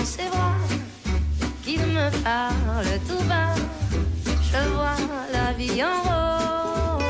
dans 0.00 0.06
ses 0.06 0.28
bras, 0.28 0.56
qu'il 1.64 1.80
me 1.80 2.10
parle 2.22 2.86
tout 3.06 3.22
bas. 3.28 3.54
Je 4.50 4.68
vois 4.70 4.96
la 5.32 5.52
vie 5.52 5.82
en 5.82 6.02
rose. 6.02 7.04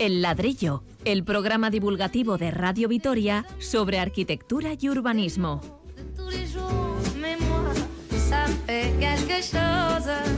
El 0.00 0.22
ladrillo, 0.22 0.82
el 1.04 1.22
programa 1.24 1.70
divulgativo 1.70 2.38
de 2.38 2.50
Radio 2.50 2.88
Vitoria 2.88 3.44
sobre 3.58 3.98
arquitectura 3.98 4.70
y 4.80 4.86
urbanismo. 4.86 5.60
De 5.96 6.02
tous 6.16 6.30
les 6.30 6.46
jours, 6.46 6.96
mais 7.20 7.36
moi, 7.36 7.74
ça 8.28 8.46
fait 8.66 8.94
quelque 8.98 9.42
chose. 9.42 10.37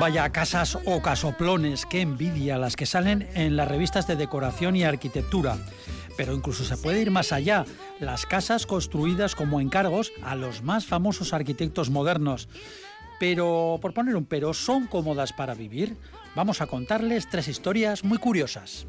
Vaya 0.00 0.28
casas 0.30 0.76
o 0.86 1.00
casoplones, 1.00 1.86
qué 1.86 2.00
envidia 2.00 2.58
las 2.58 2.74
que 2.74 2.84
salen 2.84 3.28
en 3.34 3.56
las 3.56 3.68
revistas 3.68 4.08
de 4.08 4.16
decoración 4.16 4.74
y 4.74 4.82
arquitectura. 4.82 5.56
Pero 6.16 6.34
incluso 6.34 6.64
se 6.64 6.76
puede 6.76 7.00
ir 7.00 7.12
más 7.12 7.30
allá, 7.30 7.64
las 8.00 8.26
casas 8.26 8.66
construidas 8.66 9.36
como 9.36 9.60
encargos 9.60 10.12
a 10.22 10.34
los 10.34 10.62
más 10.62 10.84
famosos 10.84 11.32
arquitectos 11.32 11.90
modernos. 11.90 12.48
Pero, 13.20 13.78
por 13.80 13.94
poner 13.94 14.16
un 14.16 14.24
pero, 14.24 14.52
¿son 14.52 14.88
cómodas 14.88 15.32
para 15.32 15.54
vivir? 15.54 15.96
Vamos 16.34 16.60
a 16.60 16.66
contarles 16.66 17.28
tres 17.30 17.46
historias 17.46 18.02
muy 18.02 18.18
curiosas. 18.18 18.86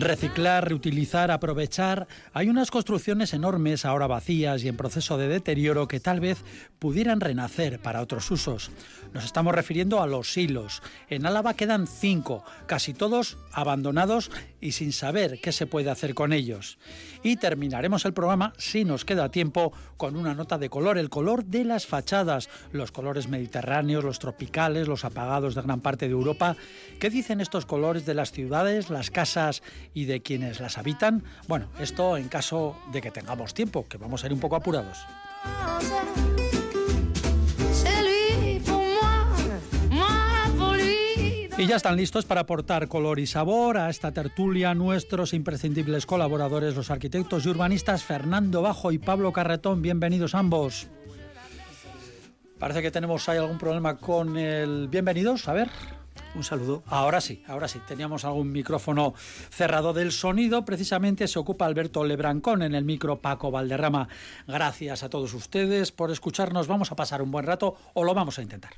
Reciclar, 0.00 0.66
reutilizar, 0.66 1.30
aprovechar. 1.30 2.08
Hay 2.32 2.48
unas 2.48 2.70
construcciones 2.70 3.34
enormes 3.34 3.84
ahora 3.84 4.06
vacías 4.06 4.64
y 4.64 4.68
en 4.68 4.78
proceso 4.78 5.18
de 5.18 5.28
deterioro 5.28 5.88
que 5.88 6.00
tal 6.00 6.20
vez 6.20 6.42
pudieran 6.78 7.20
renacer 7.20 7.82
para 7.82 8.00
otros 8.00 8.30
usos. 8.30 8.70
Nos 9.12 9.26
estamos 9.26 9.54
refiriendo 9.54 10.00
a 10.00 10.06
los 10.06 10.32
silos. 10.32 10.82
En 11.10 11.26
Álava 11.26 11.52
quedan 11.52 11.86
cinco, 11.86 12.44
casi 12.66 12.94
todos 12.94 13.36
abandonados 13.52 14.30
y 14.62 14.72
sin 14.72 14.92
saber 14.92 15.38
qué 15.42 15.52
se 15.52 15.66
puede 15.66 15.90
hacer 15.90 16.14
con 16.14 16.32
ellos. 16.32 16.78
Y 17.22 17.36
terminaremos 17.36 18.06
el 18.06 18.14
programa, 18.14 18.54
si 18.56 18.86
nos 18.86 19.04
queda 19.04 19.30
tiempo, 19.30 19.72
con 19.98 20.16
una 20.16 20.34
nota 20.34 20.56
de 20.56 20.70
color, 20.70 20.96
el 20.96 21.10
color 21.10 21.44
de 21.44 21.64
las 21.64 21.86
fachadas, 21.86 22.48
los 22.72 22.90
colores 22.90 23.28
mediterráneos, 23.28 24.02
los 24.02 24.18
tropicales, 24.18 24.88
los 24.88 25.04
apagados 25.04 25.54
de 25.54 25.60
gran 25.62 25.80
parte 25.80 26.06
de 26.06 26.12
Europa. 26.12 26.56
¿Qué 26.98 27.10
dicen 27.10 27.42
estos 27.42 27.66
colores 27.66 28.06
de 28.06 28.14
las 28.14 28.32
ciudades, 28.32 28.88
las 28.88 29.10
casas 29.10 29.62
y 29.94 30.04
de 30.04 30.22
quienes 30.22 30.60
las 30.60 30.78
habitan? 30.78 31.22
Bueno, 31.48 31.66
esto 31.78 32.16
en 32.16 32.28
caso 32.28 32.76
de 32.92 33.00
que 33.00 33.10
tengamos 33.10 33.54
tiempo, 33.54 33.86
que 33.88 33.98
vamos 33.98 34.22
a 34.22 34.26
ir 34.26 34.32
un 34.32 34.40
poco 34.40 34.56
apurados. 34.56 34.98
Y 41.60 41.66
ya 41.66 41.76
están 41.76 41.96
listos 41.96 42.24
para 42.24 42.40
aportar 42.40 42.88
color 42.88 43.18
y 43.18 43.26
sabor 43.26 43.76
a 43.76 43.90
esta 43.90 44.12
tertulia 44.12 44.72
nuestros 44.72 45.34
imprescindibles 45.34 46.06
colaboradores, 46.06 46.74
los 46.74 46.90
arquitectos 46.90 47.44
y 47.44 47.50
urbanistas 47.50 48.02
Fernando 48.02 48.62
Bajo 48.62 48.92
y 48.92 48.98
Pablo 48.98 49.30
Carretón. 49.30 49.82
Bienvenidos 49.82 50.34
ambos. 50.34 50.88
Parece 52.58 52.80
que 52.80 52.90
tenemos 52.90 53.28
ahí 53.28 53.36
algún 53.36 53.58
problema 53.58 53.98
con 53.98 54.38
el... 54.38 54.88
Bienvenidos, 54.88 55.48
a 55.48 55.52
ver. 55.52 55.68
Un 56.34 56.44
saludo. 56.44 56.82
Ahora 56.86 57.20
sí, 57.20 57.42
ahora 57.46 57.68
sí. 57.68 57.80
Teníamos 57.86 58.24
algún 58.24 58.52
micrófono 58.52 59.14
cerrado 59.50 59.92
del 59.92 60.12
sonido. 60.12 60.64
Precisamente 60.64 61.26
se 61.26 61.38
ocupa 61.38 61.66
Alberto 61.66 62.04
Lebrancón 62.04 62.62
en 62.62 62.74
el 62.74 62.84
micro 62.84 63.20
Paco 63.20 63.50
Valderrama. 63.50 64.08
Gracias 64.46 65.02
a 65.02 65.08
todos 65.08 65.34
ustedes 65.34 65.90
por 65.92 66.10
escucharnos. 66.10 66.68
Vamos 66.68 66.92
a 66.92 66.96
pasar 66.96 67.22
un 67.22 67.30
buen 67.30 67.46
rato 67.46 67.76
o 67.94 68.04
lo 68.04 68.14
vamos 68.14 68.38
a 68.38 68.42
intentar. 68.42 68.72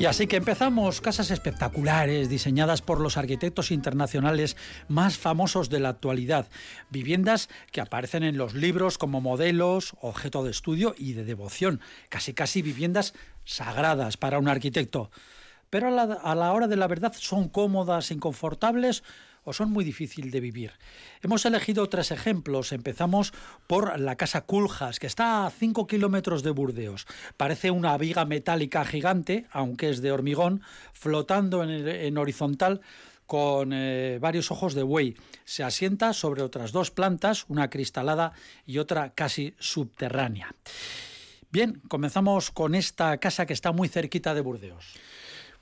Y 0.00 0.06
así 0.06 0.26
que 0.26 0.36
empezamos. 0.36 1.02
Casas 1.02 1.30
espectaculares 1.30 2.30
diseñadas 2.30 2.80
por 2.80 3.02
los 3.02 3.18
arquitectos 3.18 3.70
internacionales 3.70 4.56
más 4.88 5.18
famosos 5.18 5.68
de 5.68 5.78
la 5.78 5.90
actualidad, 5.90 6.48
viviendas 6.88 7.50
que 7.70 7.82
aparecen 7.82 8.22
en 8.22 8.38
los 8.38 8.54
libros 8.54 8.96
como 8.96 9.20
modelos, 9.20 9.92
objeto 10.00 10.42
de 10.42 10.52
estudio 10.52 10.94
y 10.96 11.12
de 11.12 11.24
devoción, 11.24 11.82
casi 12.08 12.32
casi 12.32 12.62
viviendas 12.62 13.12
sagradas 13.44 14.16
para 14.16 14.38
un 14.38 14.48
arquitecto. 14.48 15.10
Pero 15.68 15.88
a 15.88 15.90
la, 15.90 16.04
a 16.14 16.34
la 16.34 16.50
hora 16.54 16.66
de 16.66 16.76
la 16.76 16.88
verdad 16.88 17.12
son 17.14 17.50
cómodas, 17.50 18.10
inconfortables 18.10 19.02
o 19.44 19.52
son 19.52 19.70
muy 19.70 19.84
difíciles 19.84 20.32
de 20.32 20.40
vivir. 20.40 20.72
Hemos 21.22 21.44
elegido 21.44 21.88
tres 21.88 22.10
ejemplos. 22.10 22.72
Empezamos 22.72 23.32
por 23.66 23.98
la 23.98 24.16
casa 24.16 24.42
Culjas, 24.42 24.98
que 24.98 25.06
está 25.06 25.46
a 25.46 25.50
5 25.50 25.86
kilómetros 25.86 26.42
de 26.42 26.50
Burdeos. 26.50 27.06
Parece 27.36 27.70
una 27.70 27.96
viga 27.98 28.24
metálica 28.24 28.84
gigante, 28.84 29.46
aunque 29.50 29.90
es 29.90 30.02
de 30.02 30.12
hormigón, 30.12 30.62
flotando 30.92 31.64
en, 31.64 32.18
horizontal 32.18 32.80
con 33.26 33.72
eh, 33.72 34.18
varios 34.20 34.50
ojos 34.50 34.74
de 34.74 34.82
buey. 34.82 35.16
Se 35.44 35.62
asienta 35.62 36.12
sobre 36.12 36.42
otras 36.42 36.72
dos 36.72 36.90
plantas, 36.90 37.44
una 37.48 37.70
cristalada 37.70 38.32
y 38.66 38.78
otra 38.78 39.14
casi 39.14 39.54
subterránea. 39.58 40.54
Bien, 41.52 41.80
comenzamos 41.88 42.50
con 42.50 42.74
esta 42.74 43.18
casa 43.18 43.46
que 43.46 43.52
está 43.52 43.72
muy 43.72 43.88
cerquita 43.88 44.34
de 44.34 44.40
Burdeos. 44.40 44.94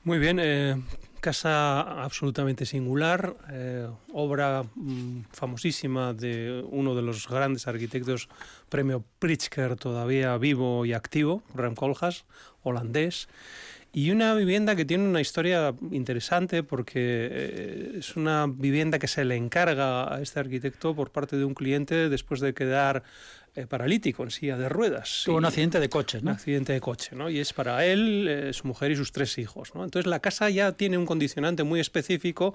Muy 0.05 0.19
bien, 0.19 0.39
eh, 0.41 0.77
casa 1.19 2.03
absolutamente 2.03 2.65
singular, 2.67 3.37
eh, 3.51 3.87
obra 4.13 4.65
mm, 4.75 5.23
famosísima 5.33 6.15
de 6.15 6.65
uno 6.71 6.95
de 6.95 7.03
los 7.03 7.29
grandes 7.29 7.67
arquitectos, 7.67 8.29
premio 8.69 9.05
Pritzker, 9.19 9.77
todavía 9.77 10.37
vivo 10.39 10.85
y 10.87 10.93
activo, 10.93 11.43
Rem 11.55 11.75
Koolhaas, 11.75 12.25
holandés. 12.63 13.29
Y 13.93 14.11
una 14.11 14.35
vivienda 14.35 14.77
que 14.77 14.85
tiene 14.85 15.09
una 15.09 15.21
historia 15.21 15.75
interesante 15.91 16.63
porque 16.63 17.29
eh, 17.31 17.93
es 17.99 18.17
una 18.17 18.47
vivienda 18.47 18.99
que 18.99 19.09
se 19.09 19.25
le 19.25 19.35
encarga 19.37 20.15
a 20.15 20.21
este 20.21 20.41
arquitecto 20.41 20.95
por 20.95 21.11
parte 21.11 21.37
de 21.37 21.45
un 21.45 21.55
cliente 21.55 22.11
después 22.11 22.41
de 22.41 22.53
quedar 22.53 23.03
eh, 23.55 23.67
paralítico 23.67 24.23
en 24.25 24.31
silla 24.31 24.57
de 24.57 24.69
ruedas. 24.69 25.23
Tuvo 25.25 25.37
un 25.39 25.45
accidente 25.45 25.81
de 25.81 25.89
coche, 25.89 26.19
un 26.19 26.25
¿no? 26.27 26.31
accidente 26.33 26.73
de 26.73 26.81
coche, 26.81 27.11
¿no? 27.15 27.29
Y 27.31 27.39
es 27.41 27.53
para 27.53 27.85
él, 27.85 28.27
eh, 28.29 28.53
su 28.53 28.67
mujer 28.67 28.91
y 28.93 28.97
sus 28.97 29.13
tres 29.13 29.37
hijos, 29.39 29.75
¿no? 29.75 29.85
Entonces 29.85 30.09
la 30.09 30.21
casa 30.21 30.49
ya 30.51 30.73
tiene 30.73 30.99
un 30.99 31.07
condicionante 31.07 31.65
muy 31.65 31.81
específico 31.81 32.55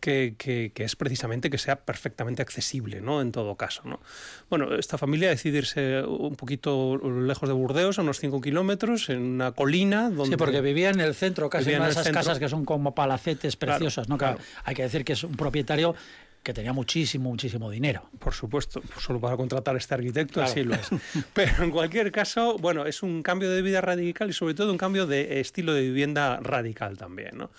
que, 0.00 0.34
que- 0.38 0.72
que 0.74 0.84
es 0.84 0.96
precisamente 0.96 1.50
que 1.50 1.58
sea 1.58 1.76
perfectamente 1.76 2.40
accesible, 2.40 3.02
¿no? 3.02 3.20
En 3.20 3.32
todo 3.32 3.56
caso, 3.56 3.82
¿no? 3.84 4.00
Bueno, 4.48 4.74
esta 4.76 4.96
familia 4.96 5.28
decide 5.28 5.58
irse 5.58 6.02
un 6.02 6.36
poquito 6.36 6.96
lejos 6.96 7.46
de 7.48 7.52
Burdeos, 7.54 7.98
a 7.98 8.02
unos 8.02 8.18
5 8.18 8.40
kilómetros, 8.40 9.10
en 9.10 9.20
una 9.20 9.52
colina 9.52 10.08
donde... 10.08 10.30
Sí, 10.30 10.36
porque 10.38 10.62
vivía 10.62 10.88
en 10.88 11.00
el 11.00 11.14
centro, 11.14 11.50
casi 11.50 11.70
en 11.70 11.76
una 11.76 11.84
de 11.86 11.90
esas 11.92 12.04
centro. 12.04 12.20
casas 12.20 12.38
que 12.38 12.48
son 12.48 12.64
como 12.64 12.94
palacetes 12.94 13.56
Claro, 13.56 13.74
preciosas, 13.78 14.08
¿no? 14.08 14.16
Claro, 14.16 14.38
claro. 14.38 14.50
Hay 14.64 14.74
que 14.74 14.82
decir 14.84 15.04
que 15.04 15.12
es 15.12 15.22
un 15.22 15.36
propietario 15.36 15.94
que 16.42 16.54
tenía 16.54 16.72
muchísimo, 16.72 17.28
muchísimo 17.30 17.70
dinero. 17.70 18.08
Por 18.18 18.32
supuesto, 18.32 18.80
pues 18.80 19.04
solo 19.04 19.20
para 19.20 19.36
contratar 19.36 19.74
a 19.74 19.78
este 19.78 19.94
arquitecto, 19.94 20.34
Claro. 20.34 20.50
así 20.50 20.64
lo 20.64 20.74
es. 20.74 20.88
Pero 21.34 21.62
en 21.64 21.70
cualquier 21.70 22.10
caso, 22.10 22.56
bueno, 22.58 22.86
es 22.86 23.02
un 23.02 23.22
cambio 23.22 23.50
de 23.50 23.60
vida 23.62 23.80
radical 23.80 24.30
y 24.30 24.32
sobre 24.32 24.54
todo 24.54 24.72
un 24.72 24.78
cambio 24.78 25.06
de 25.06 25.40
estilo 25.40 25.74
de 25.74 25.82
vivienda 25.82 26.38
radical 26.40 26.96
también, 26.96 27.36
¿no? 27.36 27.50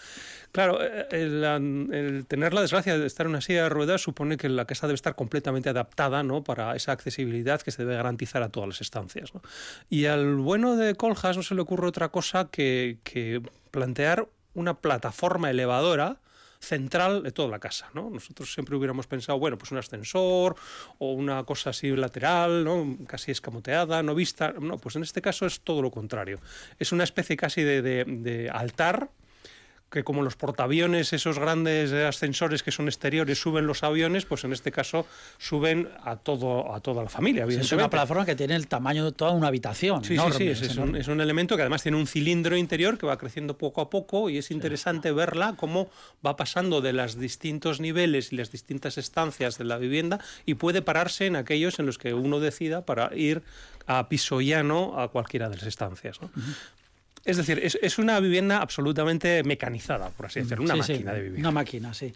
Claro, 0.52 0.80
eh, 0.84 1.08
el, 1.12 1.44
el 1.94 2.26
tener 2.26 2.54
la 2.54 2.60
desgracia 2.62 2.98
de 2.98 3.06
estar 3.08 3.26
en 3.26 3.30
una 3.30 3.40
silla 3.42 3.64
de 3.64 3.70
ruedas 3.70 4.02
supone 4.02 4.36
que 4.36 4.50
la 4.50 4.66
casa 4.66 4.86
debe 4.86 4.96
estar 4.96 5.16
completamente 5.16 5.70
adaptada 5.70 6.24
¿no? 6.24 6.44
para 6.44 6.76
esa 6.76 6.92
accesibilidad 6.92 7.62
que 7.62 7.72
se 7.72 7.84
debe 7.84 7.96
garantizar 7.96 8.44
a 8.44 8.50
todas 8.50 8.68
las 8.68 8.82
estancias. 8.82 9.34
¿no? 9.34 9.42
Y 9.90 10.08
al 10.08 10.36
bueno 10.36 10.76
de 10.76 10.96
Coljas 10.96 11.38
no 11.38 11.44
se 11.44 11.56
le 11.56 11.62
ocurre 11.62 11.88
otra 11.88 12.10
cosa 12.10 12.50
que, 12.52 12.98
que 13.06 13.42
plantear 13.72 14.28
una 14.54 14.74
plataforma 14.74 15.50
elevadora 15.50 16.18
central 16.62 17.24
de 17.24 17.32
toda 17.32 17.50
la 17.50 17.60
casa, 17.60 17.90
¿no? 17.94 18.10
Nosotros 18.10 18.54
siempre 18.54 18.76
hubiéramos 18.76 19.08
pensado, 19.08 19.40
bueno, 19.40 19.58
pues 19.58 19.72
un 19.72 19.80
ascensor 19.80 20.56
o 21.00 21.12
una 21.14 21.44
cosa 21.44 21.72
así 21.72 21.90
lateral, 21.96 22.64
¿no? 22.64 22.98
Casi 23.08 23.32
escamoteada, 23.32 24.04
no 24.04 24.14
vista. 24.16 24.54
No, 24.60 24.78
pues 24.78 24.96
en 24.96 25.04
este 25.04 25.22
caso 25.22 25.46
es 25.48 25.62
todo 25.62 25.82
lo 25.82 25.90
contrario. 25.92 26.40
Es 26.80 26.92
una 26.92 27.04
especie 27.04 27.36
casi 27.36 27.64
de, 27.64 27.82
de- 27.82 28.06
de 28.06 28.50
altar 28.50 29.10
que 29.92 30.04
como 30.04 30.22
los 30.22 30.36
portaaviones, 30.38 31.12
esos 31.12 31.38
grandes 31.38 31.92
eh, 31.92 32.06
ascensores 32.06 32.64
que 32.64 32.72
son 32.72 32.88
exteriores, 32.88 33.40
suben 33.40 33.68
los 33.68 33.84
aviones, 33.84 34.26
pues 34.26 34.44
en 34.46 34.54
este 34.54 34.72
caso 34.72 35.06
suben 35.38 35.90
a 36.04 36.16
todo 36.16 36.74
a 36.74 36.80
toda 36.80 37.04
la 37.04 37.10
familia, 37.10 37.46
Es 37.46 37.72
una 37.74 37.90
plataforma 37.90 38.26
que 38.26 38.36
tiene 38.36 38.56
el 38.56 38.68
tamaño 38.68 39.06
de 39.06 39.12
toda 39.12 39.32
una 39.32 39.48
habitación. 39.48 40.04
Sí, 40.04 40.14
enorme, 40.14 40.38
sí, 40.38 40.56
sí, 40.56 40.66
es, 40.66 40.78
un, 40.78 40.84
enorme. 40.84 41.00
es 41.00 41.08
un 41.10 41.22
elemento 41.22 41.56
que 41.58 41.64
además 41.64 41.84
tiene 41.84 41.98
un 41.98 42.08
cilindro 42.08 42.56
interior 42.56 42.98
que 42.98 43.06
va 43.06 43.18
creciendo 43.18 43.58
poco 43.58 43.82
a 43.82 43.90
poco 43.90 44.30
y 44.30 44.38
es 44.38 44.50
interesante 44.50 45.12
verla 45.12 45.56
cómo 45.58 45.90
va 46.26 46.38
pasando 46.38 46.80
de 46.80 46.94
los 46.94 47.20
distintos 47.20 47.82
niveles 47.82 48.32
y 48.32 48.38
las 48.38 48.52
distintas 48.52 48.98
estancias 48.98 49.58
de 49.58 49.66
la 49.66 49.78
vivienda 49.78 50.20
y 50.46 50.54
puede 50.54 50.82
pararse 50.82 51.26
en 51.26 51.36
aquellos 51.36 51.80
en 51.80 51.86
los 51.86 51.98
que 51.98 52.14
uno 52.14 52.40
decida 52.40 52.86
para 52.86 53.14
ir 53.16 53.44
a 53.88 54.08
piso 54.08 54.40
llano 54.40 55.00
a 55.00 55.10
cualquiera 55.10 55.50
de 55.50 55.58
las 55.58 55.66
estancias. 55.66 56.22
¿no? 56.22 56.30
Es 57.24 57.38
decir, 57.38 57.62
es, 57.64 58.00
una 58.00 58.20
vivienda 58.20 58.62
absolutamente 58.62 59.44
mecanizada, 59.44 60.10
por 60.10 60.26
así 60.26 60.42
decirlo, 60.42 60.64
una 60.64 60.76
máquina 60.76 61.14
de 61.14 61.22
vivir. 61.22 61.40
Una 61.40 61.52
máquina, 61.52 61.94
sí. 61.94 62.14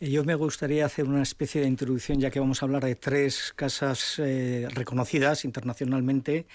Yo 0.00 0.24
me 0.24 0.34
gustaría 0.34 0.84
hacer 0.84 1.06
una 1.06 1.22
especie 1.22 1.62
de 1.62 1.68
introducción, 1.68 2.20
ya 2.20 2.30
que 2.30 2.40
vamos 2.40 2.62
a 2.62 2.66
hablar 2.66 2.84
de 2.84 2.96
tres 2.96 3.52
casas 3.56 4.16
eh, 4.18 4.68
reconocidas 4.70 5.44
internacionalmente. 5.44 6.46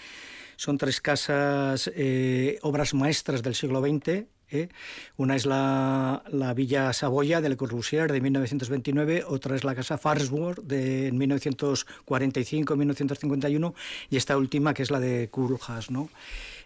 Son 0.57 0.77
tres 0.77 1.01
casas, 1.01 1.89
eh, 1.95 2.59
obras 2.61 2.93
maestras 2.93 3.41
del 3.41 3.55
siglo 3.55 3.81
XX, 3.81 4.25
¿eh? 4.51 4.69
Una 5.17 5.35
es 5.35 5.45
la, 5.45 6.23
la, 6.29 6.53
Villa 6.53 6.93
Saboya 6.93 7.41
de 7.41 7.49
Le 7.49 7.57
Corbusier 7.57 8.09
de 8.11 8.21
1929, 8.21 9.23
otra 9.27 9.55
es 9.55 9.63
la 9.63 9.73
Casa 9.73 9.97
Farnsworth 9.97 10.59
de 10.59 11.11
1945-1951 11.13 13.73
y 14.09 14.17
esta 14.17 14.37
última 14.37 14.73
que 14.73 14.83
es 14.83 14.91
la 14.91 14.99
de 14.99 15.29
Koolhaas, 15.29 15.89
¿no? 15.89 16.09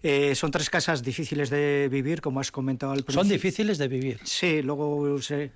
Eh, 0.08 0.36
son 0.36 0.52
tres 0.52 0.70
casas 0.70 1.02
difíciles 1.02 1.50
de 1.50 1.90
vivir, 1.90 2.22
como 2.22 2.40
has 2.40 2.52
comentado 2.52 2.92
al 2.92 3.00
principio. 3.00 3.24
Son 3.24 3.28
difíciles 3.28 3.80
de 3.80 3.88
vivir. 3.88 4.20
Sí, 4.24 4.62
luego 4.62 5.20
sí. 5.20 5.50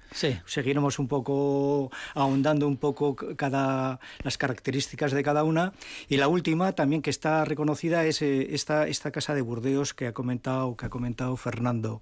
seguiremos 0.48 0.98
un 0.98 1.08
poco 1.08 1.92
ahondando 2.16 2.68
un 2.68 2.78
poco 2.78 3.16
cada 3.16 4.00
las 4.24 4.40
características 4.40 5.12
de 5.12 5.22
cada 5.22 5.44
una. 5.44 5.74
Y 6.08 6.18
la 6.18 6.28
última 6.28 6.72
también 6.72 7.04
que 7.04 7.12
está 7.12 7.46
reconocida 7.46 8.08
es 8.08 8.24
eh, 8.24 8.56
esta, 8.56 8.88
esta 8.88 9.12
casa 9.12 9.36
de 9.36 9.44
Burdeos 9.44 9.94
que 9.94 10.08
ha 10.08 10.14
comentado, 10.14 10.76
que 10.76 10.88
ha 10.88 10.90
comentado 10.90 11.38
Fernando. 11.38 12.02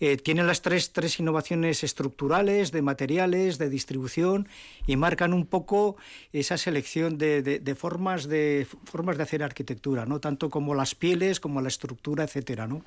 Eh, 0.00 0.16
tienen 0.16 0.46
las 0.46 0.62
tres, 0.62 0.94
tres 0.94 1.20
innovaciones 1.20 1.84
estructurales, 1.84 2.72
de 2.72 2.80
materiales, 2.80 3.58
de 3.58 3.68
distribución 3.68 4.48
y 4.86 4.96
marcan 4.96 5.34
un 5.34 5.44
poco 5.44 5.96
esa 6.32 6.56
selección 6.56 7.18
de, 7.18 7.42
de, 7.42 7.74
formas, 7.74 8.28
de 8.28 8.66
formas 8.84 9.18
de 9.18 9.24
hacer 9.24 9.42
arquitectura, 9.42 10.06
¿no? 10.06 10.20
tanto 10.20 10.48
como 10.48 10.74
las 10.74 10.94
pieles, 10.94 11.38
como 11.38 11.60
la 11.60 11.68
estructura, 11.68 11.81
etcétera, 12.24 12.66
¿no? 12.66 12.82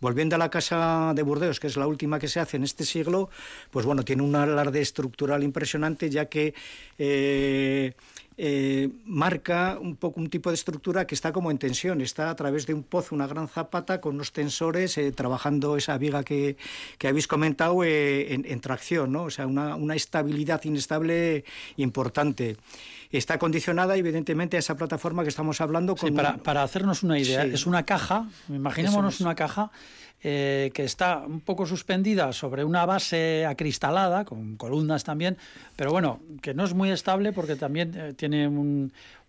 Volviendo 0.00 0.36
a 0.36 0.38
la 0.38 0.50
casa 0.50 1.12
de 1.14 1.22
Burdeos, 1.22 1.60
que 1.60 1.66
es 1.66 1.76
la 1.76 1.86
última 1.86 2.18
que 2.18 2.28
se 2.28 2.40
hace 2.40 2.56
en 2.56 2.64
este 2.64 2.84
siglo, 2.84 3.30
pues 3.70 3.84
bueno, 3.84 4.04
tiene 4.04 4.22
un 4.22 4.34
alarde 4.36 4.80
estructural 4.80 5.42
impresionante, 5.42 6.08
ya 6.10 6.26
que 6.26 6.54
eh, 6.98 7.94
eh, 8.40 8.88
marca 9.04 9.78
un 9.80 9.96
poco 9.96 10.20
un 10.20 10.30
tipo 10.30 10.50
de 10.50 10.54
estructura 10.54 11.08
que 11.08 11.16
está 11.16 11.32
como 11.32 11.50
en 11.50 11.58
tensión, 11.58 12.00
está 12.00 12.30
a 12.30 12.36
través 12.36 12.66
de 12.66 12.74
un 12.74 12.84
pozo, 12.84 13.16
una 13.16 13.26
gran 13.26 13.48
zapata 13.48 14.00
con 14.00 14.14
unos 14.14 14.32
tensores 14.32 14.96
eh, 14.96 15.10
trabajando 15.10 15.76
esa 15.76 15.98
viga 15.98 16.22
que, 16.22 16.56
que 16.98 17.08
habéis 17.08 17.26
comentado 17.26 17.82
en, 17.82 18.60
tracción, 18.60 19.10
¿no? 19.10 19.24
o 19.24 19.30
sea, 19.30 19.48
una, 19.48 19.74
una 19.74 19.96
estabilidad 19.96 20.62
inestable 20.64 21.44
importante 21.76 22.56
está 23.10 23.38
condicionada 23.38 23.96
evidentemente 23.96 24.56
a 24.56 24.60
esa 24.60 24.76
plataforma 24.76 25.22
que 25.22 25.30
estamos 25.30 25.60
hablando. 25.60 25.96
Con 25.96 26.14
para, 26.14 26.36
para, 26.36 26.62
hacernos 26.62 27.02
una 27.02 27.18
idea, 27.18 27.44
es 27.44 27.66
una 27.66 27.84
caja, 27.84 28.28
imaginémonos 28.48 29.20
una 29.20 29.34
caja 29.34 29.70
eh, 30.20 30.72
que 30.74 30.82
está 30.82 31.18
un 31.18 31.40
poco 31.40 31.64
suspendida 31.64 32.32
sobre 32.32 32.64
una 32.64 32.84
base 32.84 33.46
acristalada, 33.46 34.24
con 34.24 34.56
columnas 34.56 35.04
también, 35.04 35.36
pero 35.76 35.92
bueno, 35.92 36.20
que 36.42 36.54
no 36.54 36.64
es 36.64 36.74
muy 36.74 36.90
estable 36.90 37.32
porque 37.32 37.54
también 37.54 37.94
eh, 37.94 38.14
tiene 38.14 38.48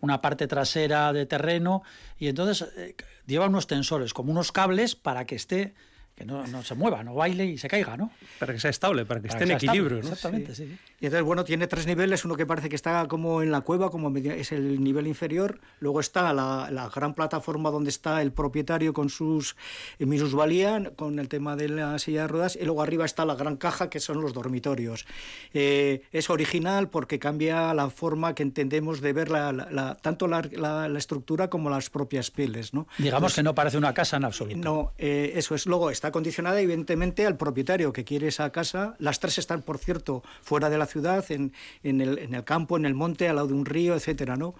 una 0.01 0.21
parte 0.21 0.47
trasera 0.47 1.13
de 1.13 1.27
terreno 1.27 1.83
y 2.17 2.27
entonces 2.27 2.67
eh, 2.75 2.95
lleva 3.27 3.45
unos 3.45 3.67
tensores, 3.67 4.15
como 4.15 4.31
unos 4.31 4.51
cables 4.51 4.95
para 4.95 5.25
que 5.25 5.35
esté 5.35 5.75
que 6.19 6.25
no, 6.25 6.45
no, 6.47 6.61
se 6.63 6.75
mueva, 6.75 7.01
no 7.01 7.15
baile 7.15 7.45
y 7.45 7.57
se 7.57 7.69
caiga, 7.69 7.95
¿no? 7.95 8.11
Para 8.39 8.51
que 8.51 8.59
sea 8.59 8.69
estable, 8.69 9.05
para 9.05 9.21
que 9.21 9.29
esté 9.29 9.45
en 9.45 9.51
equilibrio, 9.51 10.01
¿no? 10.01 10.09
Exactamente, 10.09 10.53
sí. 10.53 10.77
Y 10.99 11.05
entonces, 11.05 11.23
bueno, 11.23 11.45
tiene 11.45 11.65
tres 11.65 11.87
niveles, 11.87 12.25
uno 12.25 12.35
que 12.35 12.45
parece 12.45 12.67
que 12.67 12.75
está 12.75 13.07
como 13.07 13.41
en 13.41 13.51
la 13.51 13.61
cueva, 13.61 13.89
como 13.89 14.13
es 14.17 14.51
el 14.51 14.83
nivel 14.83 15.07
inferior, 15.07 15.61
luego 15.79 16.01
está 16.01 16.33
la, 16.33 16.67
la 16.71 16.89
gran 16.89 17.13
plataforma 17.13 17.71
donde 17.71 17.89
está 17.89 18.21
el 18.21 18.33
propietario 18.33 18.91
con 18.91 19.09
sus 19.09 19.55
eh, 19.97 20.05
minusvalía, 20.05 20.91
con 20.97 21.19
el 21.19 21.29
tema 21.29 21.55
de 21.55 21.69
la 21.69 21.97
silla 21.99 22.23
de 22.23 22.27
ruedas, 22.27 22.57
y 22.61 22.65
luego 22.65 22.81
arriba 22.81 23.05
está 23.05 23.23
la 23.23 23.35
gran 23.35 23.55
caja, 23.55 23.89
que 23.89 24.01
son 24.01 24.19
los 24.19 24.33
dormitorios. 24.33 25.05
Eh, 25.53 26.01
es 26.11 26.29
original 26.29 26.89
porque 26.89 27.17
cambia 27.17 27.73
la 27.73 27.89
forma 27.89 28.35
que 28.35 28.43
entendemos 28.43 28.99
de 28.99 29.13
ver 29.13 29.29
la, 29.29 29.53
la, 29.53 29.95
tanto 29.95 30.27
la, 30.27 30.89
estructura 30.97 31.49
como 31.49 31.69
las 31.69 31.89
propias 31.89 32.29
pieles, 32.29 32.73
¿no? 32.73 32.87
Digamos 32.97 33.35
que 33.35 33.41
no 33.41 33.55
parece 33.55 33.77
una 33.77 33.93
casa 33.93 34.17
en 34.17 34.25
absoluto. 34.25 34.57
No, 34.57 34.91
eh, 34.97 35.31
eso 35.35 35.55
es. 35.55 35.65
Luego 35.65 35.89
está 35.91 36.08
condicionada 36.11 36.59
evidentemente 36.61 37.25
al 37.25 37.37
propietario 37.37 37.93
que 37.93 38.03
quiere 38.03 38.27
esa 38.27 38.51
casa. 38.51 38.95
Las 38.99 39.19
tres 39.19 39.37
están, 39.37 39.61
por 39.61 39.77
cierto, 39.77 40.23
fuera 40.41 40.69
de 40.69 40.77
la 40.77 40.85
ciudad, 40.85 41.23
en, 41.31 41.53
en, 41.83 42.01
el, 42.01 42.19
en 42.19 42.33
el, 42.33 42.43
campo, 42.43 42.77
en 42.77 42.85
el 42.85 42.93
monte, 42.93 43.27
al 43.27 43.35
lado 43.35 43.47
de 43.47 43.53
un 43.53 43.65
río, 43.65 43.95
etcétera, 43.95 44.35
¿no? 44.35 44.55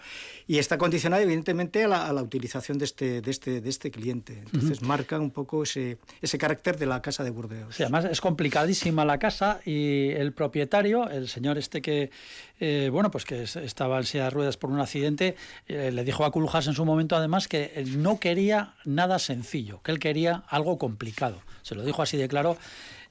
Y 0.48 0.58
está 0.58 0.78
condicionada 0.78 1.22
evidentemente 1.22 1.84
a 1.84 1.88
la, 1.88 2.08
a 2.08 2.14
la 2.14 2.22
utilización 2.22 2.78
de 2.78 2.86
este, 2.86 3.22
de 3.22 3.32
este, 3.32 3.62
de 3.62 3.70
este 3.70 3.92
cliente. 3.92 4.44
Entonces 4.46 4.82
marca 4.82 5.20
un 5.20 5.32
poco 5.32 5.64
ese, 5.64 5.98
ese 6.22 6.38
carácter 6.38 6.78
de 6.78 6.86
la 6.86 7.02
casa 7.02 7.24
de 7.24 7.30
Burdeos. 7.30 7.76
Sí, 7.76 7.84
además 7.84 8.06
es 8.06 8.22
complicadísima 8.22 9.06
la 9.06 9.18
casa 9.20 9.62
y 9.66 10.10
el 10.10 10.34
propietario, 10.34 11.10
el 11.10 11.28
señor 11.28 11.58
este 11.58 11.82
que, 11.82 12.10
eh, 12.60 12.90
bueno, 12.92 13.12
pues 13.12 13.26
que 13.26 13.44
estaba 13.44 13.98
en 13.98 14.04
silla 14.04 14.26
de 14.26 14.30
ruedas 14.32 14.58
por 14.58 14.70
un 14.70 14.80
accidente, 14.80 15.36
eh, 15.68 15.92
le 15.92 16.04
dijo 16.04 16.26
a 16.26 16.32
Culujas 16.32 16.68
en 16.68 16.74
su 16.74 16.86
momento 16.86 17.16
además 17.16 17.48
que 17.48 17.72
él 17.76 18.02
no 18.02 18.20
quería 18.20 18.74
nada 18.86 19.20
sencillo, 19.20 19.82
que 19.84 19.92
él 19.92 20.00
quería 20.00 20.44
algo 20.48 20.78
complicado. 20.78 21.42
Se 21.62 21.76
lo 21.76 21.84
dijo 21.84 22.02
así 22.02 22.18
de 22.18 22.28
claro. 22.28 22.58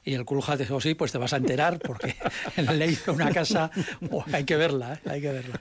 Y 0.09 0.15
el 0.15 0.25
Culujas 0.25 0.59
dijo, 0.59 0.81
sí, 0.81 0.95
pues 0.95 1.13
te 1.13 1.19
vas 1.19 1.35
a 1.35 1.37
enterar 1.37 1.79
porque 1.81 2.17
le 2.75 2.87
hizo 2.87 3.13
una 3.13 3.31
casa, 3.31 3.71
hay 4.33 4.45
que 4.45 4.57
verla, 4.57 4.95
¿eh? 4.95 5.01
hay 5.11 5.21
que 5.21 5.31
verla. 5.31 5.61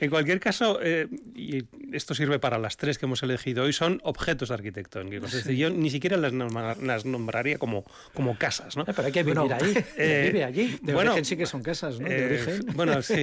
En 0.00 0.10
cualquier 0.10 0.40
caso, 0.40 0.80
eh, 0.82 1.06
y 1.34 1.64
esto 1.92 2.14
sirve 2.14 2.38
para 2.38 2.58
las 2.58 2.76
tres 2.76 2.98
que 2.98 3.06
hemos 3.06 3.22
elegido 3.22 3.64
hoy, 3.64 3.72
son 3.72 4.00
objetos 4.02 4.50
arquitectónicos. 4.50 5.32
Es 5.32 5.44
decir, 5.44 5.56
yo 5.56 5.70
ni 5.70 5.90
siquiera 5.90 6.16
las, 6.16 7.04
nombraría 7.04 7.58
como, 7.58 7.84
como 8.12 8.36
casas. 8.36 8.76
¿no? 8.76 8.82
Eh, 8.82 8.92
pero 8.94 9.06
hay 9.06 9.12
que 9.12 9.22
vivir 9.22 9.52
ahí. 9.52 9.84
Eh, 9.96 10.30
vive 10.32 10.44
allí. 10.44 10.78
De 10.82 10.92
bueno, 10.92 11.12
origen 11.12 11.24
sí 11.24 11.36
que 11.36 11.46
son 11.46 11.62
casas, 11.62 12.00
¿no? 12.00 12.08
De 12.08 12.26
origen. 12.26 12.66
Bueno, 12.74 13.00
sí, 13.02 13.14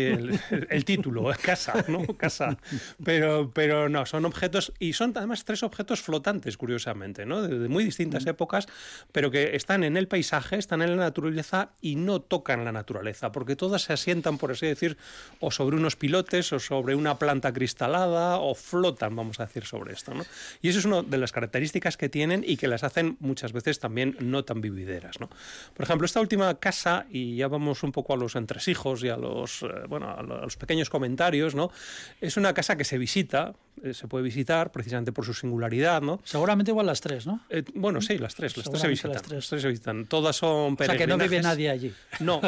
el, 0.69 0.85
título, 0.85 1.29
casa, 1.41 1.83
¿no? 1.87 2.05
Casa. 2.15 2.57
Pero, 3.03 3.51
pero 3.53 3.89
no, 3.89 4.05
son 4.05 4.25
objetos, 4.25 4.71
y 4.79 4.93
son 4.93 5.11
además 5.15 5.43
tres 5.43 5.63
objetos 5.63 6.01
flotantes, 6.01 6.55
curiosamente, 6.55 7.25
¿no? 7.25 7.41
De, 7.41 7.67
muy 7.67 7.83
distintas 7.83 8.25
mm. 8.25 8.29
épocas, 8.29 8.67
pero 9.11 9.31
que 9.31 9.55
están 9.55 9.83
en 9.83 9.97
el 9.97 10.07
están 10.21 10.81
en 10.81 10.91
la 10.91 11.03
naturaleza 11.03 11.69
y 11.81 11.95
no 11.95 12.21
tocan 12.21 12.63
la 12.63 12.71
naturaleza, 12.71 13.31
porque 13.31 13.55
todas 13.55 13.83
se 13.83 13.93
asientan, 13.93 14.37
por 14.37 14.51
así 14.51 14.65
decir, 14.65 14.97
o 15.39 15.51
sobre 15.51 15.75
unos 15.75 15.95
pilotos 15.95 16.53
o 16.53 16.59
sobre 16.59 16.95
una 16.95 17.17
planta 17.17 17.51
cristalada 17.51 18.37
o 18.37 18.55
flotan, 18.55 19.15
vamos 19.15 19.39
a 19.39 19.45
decir, 19.45 19.65
sobre 19.65 19.93
esto. 19.93 20.13
Y 20.61 20.69
eso 20.69 20.79
es 20.79 20.85
una 20.85 21.01
de 21.01 21.17
las 21.17 21.31
características 21.31 21.97
que 21.97 22.09
tienen 22.09 22.43
y 22.45 22.57
que 22.57 22.67
las 22.67 22.83
hacen 22.83 23.17
muchas 23.19 23.53
veces 23.53 23.79
también 23.79 24.15
no 24.19 24.43
tan 24.43 24.61
vivideras. 24.61 25.19
¿no? 25.19 25.29
Por 25.73 25.83
ejemplo, 25.83 26.05
esta 26.05 26.21
última 26.21 26.53
casa, 26.59 27.05
y 27.09 27.35
ya 27.35 27.47
vamos 27.47 27.83
un 27.83 27.91
poco 27.91 28.13
a 28.13 28.17
los 28.17 28.35
entresijos 28.35 29.03
y 29.03 29.09
a 29.09 29.17
los, 29.17 29.63
eh, 29.63 29.67
bueno, 29.87 30.09
a 30.09 30.21
los 30.21 30.57
pequeños 30.57 30.89
comentarios, 30.89 31.55
¿no? 31.55 31.71
es 32.19 32.37
una 32.37 32.53
casa 32.53 32.77
que 32.77 32.83
se 32.83 32.97
visita, 32.97 33.53
eh, 33.83 33.93
se 33.93 34.07
puede 34.07 34.23
visitar 34.23 34.71
precisamente 34.71 35.11
por 35.11 35.25
su 35.25 35.33
singularidad. 35.33 36.01
¿no? 36.01 36.19
Seguramente 36.23 36.71
igual 36.71 36.85
las 36.85 37.01
tres, 37.01 37.25
¿no? 37.25 37.41
Eh, 37.49 37.63
bueno, 37.73 38.01
sí, 38.01 38.17
las 38.17 38.35
tres, 38.35 38.55
las 38.57 38.69
tres, 38.69 38.81
se 38.81 38.87
visitan, 38.87 39.13
las 39.13 39.21
tres. 39.21 39.45
se 39.45 39.67
visitan. 39.67 40.05
Todas 40.05 40.35
son 40.35 40.75
peregrinajes. 40.75 40.89
O 40.89 41.17
sea, 41.17 41.17
que 41.17 41.23
no 41.23 41.29
vive 41.29 41.41
nadie 41.41 41.69
allí. 41.69 41.93
No, 42.19 42.41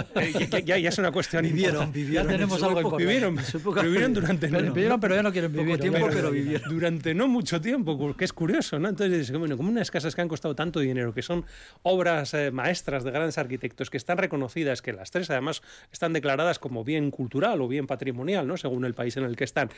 ya, 0.66 0.78
ya, 0.78 0.90
es 0.90 0.98
una 0.98 1.12
cuestión 1.12 1.44
vivieron, 1.44 1.92
vivieron. 1.92 2.28
Ya 2.28 2.32
tenemos 2.34 2.62
algo 2.62 2.82
importante. 2.82 3.06
Vivieron, 3.06 3.36
vivieron 3.84 4.14
durante 4.14 4.48
pero, 4.48 4.74
vivieron, 4.74 5.00
pero 5.00 5.16
ya 5.16 5.24
no 5.24 5.32
quieren 5.32 5.52
vivir. 5.52 5.80
tiempo, 5.80 6.08
pero, 6.12 6.32
vivieron. 6.32 6.70
Durante 6.70 7.14
no 7.14 7.28
mucho 7.28 7.60
tiempo, 7.62 8.16
que 8.16 8.26
es 8.26 8.34
curioso, 8.34 8.80
¿no? 8.80 8.90
Entonces, 8.90 9.32
bueno, 9.32 9.58
como 9.58 9.70
unas 9.70 9.90
casas 9.92 10.16
que 10.16 10.22
han 10.22 10.28
costado 10.28 10.56
tanto 10.56 10.80
dinero, 10.80 11.14
que 11.14 11.22
son 11.22 11.46
obras 11.82 12.34
eh, 12.34 12.52
maestras 12.52 13.04
de 13.04 13.12
grandes 13.12 13.38
arquitectos, 13.38 13.90
que 13.90 13.98
están 13.98 14.18
reconocidas, 14.18 14.82
que 14.82 14.94
las 14.94 15.12
tres 15.12 15.30
además 15.30 15.62
están 15.92 16.14
declaradas 16.14 16.60
como 16.60 16.84
bien 16.84 17.12
cultural 17.12 17.62
o 17.62 17.68
bien 17.68 17.88
patrimonial, 17.88 18.48
¿no? 18.48 18.58
Según 18.58 18.86
el 18.86 18.94
país 18.94 19.18
en 19.18 19.24
el 19.24 19.36
que 19.36 19.44
están. 19.44 19.70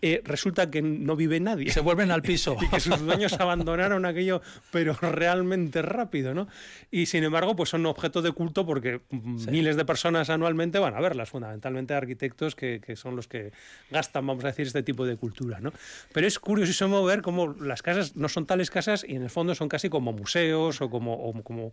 Eh, 0.00 0.22
resulta 0.24 0.70
que 0.70 0.82
no 1.02 1.16
vive 1.16 1.40
nadie. 1.40 1.70
Se 1.70 1.80
vuelven 1.80 2.10
al 2.10 2.22
piso. 2.22 2.56
y 2.60 2.68
que 2.68 2.80
sus 2.80 3.00
dueños 3.00 3.32
abandonaron 3.34 4.04
aquello, 4.06 4.42
pero 4.70 4.94
realmente 4.94 5.82
rápido, 5.82 6.34
¿no? 6.34 6.48
Y 6.90 7.06
sin 7.06 7.24
embargo, 7.24 7.56
pues 7.56 7.70
son 7.70 7.84
objeto 7.86 8.22
de 8.22 8.32
culto 8.32 8.64
porque 8.66 9.00
miles 9.10 9.76
de 9.76 9.84
personas 9.84 10.30
anualmente 10.30 10.78
van 10.78 10.94
a 10.94 11.00
verlas, 11.00 11.30
fundamentalmente 11.30 11.94
arquitectos 11.94 12.54
que, 12.54 12.80
que 12.80 12.96
son 12.96 13.16
los 13.16 13.28
que 13.28 13.52
gastan, 13.90 14.26
vamos 14.26 14.44
a 14.44 14.48
decir, 14.48 14.66
este 14.66 14.82
tipo 14.82 15.04
de 15.06 15.16
cultura. 15.16 15.60
¿no? 15.60 15.72
Pero 16.12 16.26
es 16.26 16.38
curiosísimo 16.38 17.04
ver 17.04 17.22
cómo 17.22 17.54
las 17.60 17.82
casas 17.82 18.16
no 18.16 18.28
son 18.28 18.46
tales 18.46 18.70
casas 18.70 19.04
y 19.06 19.16
en 19.16 19.22
el 19.22 19.30
fondo 19.30 19.54
son 19.54 19.68
casi 19.68 19.88
como 19.88 20.12
museos 20.12 20.80
o 20.80 20.90
como, 20.90 21.42
como 21.42 21.72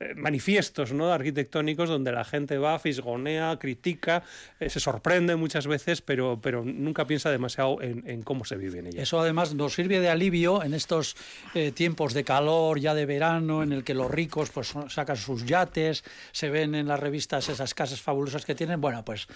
eh, 0.00 0.14
manifiestos 0.14 0.92
¿no? 0.92 1.12
arquitectónicos 1.12 1.88
donde 1.88 2.10
la 2.12 2.24
gente 2.24 2.56
va, 2.56 2.78
fisgonea, 2.78 3.58
critica, 3.58 4.22
eh, 4.58 4.70
se 4.70 4.80
sorprende 4.80 5.36
muchas 5.36 5.66
veces, 5.66 6.00
pero, 6.00 6.40
pero 6.42 6.64
nunca 6.64 7.06
piensa 7.06 7.30
demasiado 7.30 7.82
en, 7.82 8.22
cómo 8.22 8.44
se 8.44 8.56
Eso 8.96 9.20
además 9.20 9.54
nos 9.54 9.74
sirve 9.74 10.00
de 10.00 10.08
alivio 10.08 10.62
en 10.62 10.74
estos 10.74 11.16
eh, 11.54 11.72
tiempos 11.72 12.14
de 12.14 12.24
calor, 12.24 12.78
ya 12.78 12.94
de 12.94 13.06
verano, 13.06 13.62
en 13.62 13.72
el 13.72 13.84
que 13.84 13.94
los 13.94 14.10
ricos 14.10 14.50
pues 14.50 14.72
sacan 14.88 15.16
sus 15.16 15.44
yates, 15.44 16.04
se 16.32 16.50
ven 16.50 16.74
en 16.74 16.88
las 16.88 17.00
revistas 17.00 17.48
esas 17.48 17.74
casas 17.74 18.00
fabulosas 18.00 18.44
que 18.44 18.54
tienen. 18.54 18.80
Bueno, 18.80 19.04
pues 19.04 19.26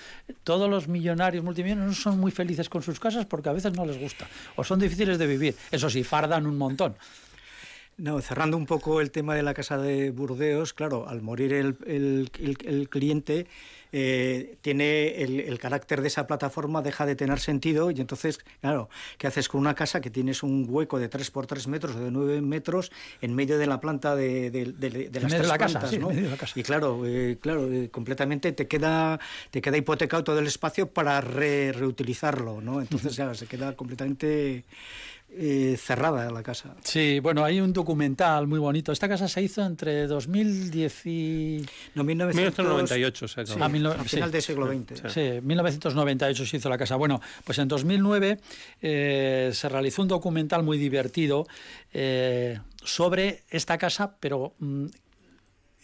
todos 0.42 0.68
los 0.68 0.88
millonarios, 0.88 1.44
multimillonarios 1.44 2.00
son 2.00 2.18
muy 2.18 2.30
felices 2.30 2.68
con 2.68 2.82
sus 2.82 3.00
casas 3.00 3.26
porque 3.26 3.48
a 3.48 3.52
veces 3.52 3.72
no 3.72 3.84
les 3.84 3.98
gusta 3.98 4.28
o 4.56 4.64
son 4.64 4.78
difíciles 4.78 5.18
de 5.18 5.26
vivir. 5.26 5.54
Eso 5.70 5.90
sí, 5.90 6.04
fardan 6.04 6.46
un 6.46 6.58
montón. 6.58 6.96
No, 7.96 8.20
cerrando 8.20 8.56
un 8.56 8.66
poco 8.66 9.00
el 9.00 9.12
tema 9.12 9.36
de 9.36 9.42
la 9.44 9.54
casa 9.54 9.78
de 9.78 10.10
Burdeos, 10.10 10.72
claro, 10.72 11.08
al 11.08 11.22
morir 11.22 11.52
el, 11.52 11.76
el, 11.86 12.28
el, 12.64 12.88
cliente, 12.88 13.46
eh, 13.92 14.56
tiene 14.62 15.22
el, 15.22 15.58
carácter 15.60 16.00
de 16.00 16.08
esa 16.08 16.26
plataforma, 16.26 16.82
deja 16.82 17.06
de 17.06 17.14
tener 17.14 17.38
sentido 17.38 17.92
y 17.92 18.00
entonces, 18.00 18.40
claro, 18.60 18.88
¿qué 19.16 19.28
haces 19.28 19.48
con 19.48 19.60
una 19.60 19.76
casa 19.76 20.00
que 20.00 20.10
tienes 20.10 20.42
un 20.42 20.66
hueco 20.68 20.98
de 20.98 21.08
3 21.08 21.30
por 21.30 21.46
3 21.46 21.68
metros 21.68 21.94
o 21.94 22.00
de 22.00 22.10
9 22.10 22.40
metros 22.40 22.90
en 23.20 23.32
medio 23.32 23.58
de 23.58 23.66
la 23.68 23.80
planta 23.80 24.16
de, 24.16 24.50
de, 24.50 24.72
de, 24.72 25.20
las 25.20 25.32
tres 25.32 25.46
la 25.46 25.56
plantas, 25.56 25.82
casa, 25.84 25.96
¿no? 25.96 26.10
la 26.10 26.36
casa. 26.36 26.58
Y 26.58 26.64
claro, 26.64 27.06
eh, 27.06 27.38
claro, 27.40 27.72
eh, 27.72 27.90
completamente 27.90 28.50
te 28.50 28.66
queda, 28.66 29.20
te 29.52 29.62
queda 29.62 29.76
hipotecado 29.76 30.24
todo 30.24 30.40
el 30.40 30.48
espacio 30.48 30.88
para 30.88 31.20
reutilizarlo, 31.20 32.60
¿no? 32.60 32.80
Entonces, 32.80 33.14
claro, 33.14 33.34
se 33.34 33.46
queda 33.46 33.76
completamente 33.76 34.64
eh, 35.36 35.76
cerrada 35.78 36.30
la 36.30 36.42
casa. 36.42 36.76
Sí, 36.84 37.18
bueno, 37.20 37.44
hay 37.44 37.60
un 37.60 37.72
documental 37.72 38.46
muy 38.46 38.58
bonito. 38.58 38.92
Esta 38.92 39.08
casa 39.08 39.28
se 39.28 39.42
hizo 39.42 39.64
entre 39.64 40.06
2010 40.06 41.06
y... 41.06 41.66
No, 41.94 42.04
1998. 42.04 43.28
Sí, 43.28 43.40
a, 43.40 43.68
final 44.04 44.30
del 44.30 44.42
siglo 44.42 44.66
XX. 44.66 45.12
Sí. 45.12 45.40
1998 45.42 46.46
se 46.46 46.56
hizo 46.56 46.68
la 46.68 46.78
casa. 46.78 46.96
Bueno, 46.96 47.20
pues 47.44 47.58
en 47.58 47.68
2009 47.68 48.38
eh, 48.82 49.50
se 49.52 49.68
realizó 49.68 50.02
un 50.02 50.08
documental 50.08 50.62
muy 50.62 50.78
divertido 50.78 51.46
eh, 51.92 52.60
sobre 52.82 53.42
esta 53.50 53.78
casa, 53.78 54.16
pero 54.20 54.54
mm, 54.58 54.86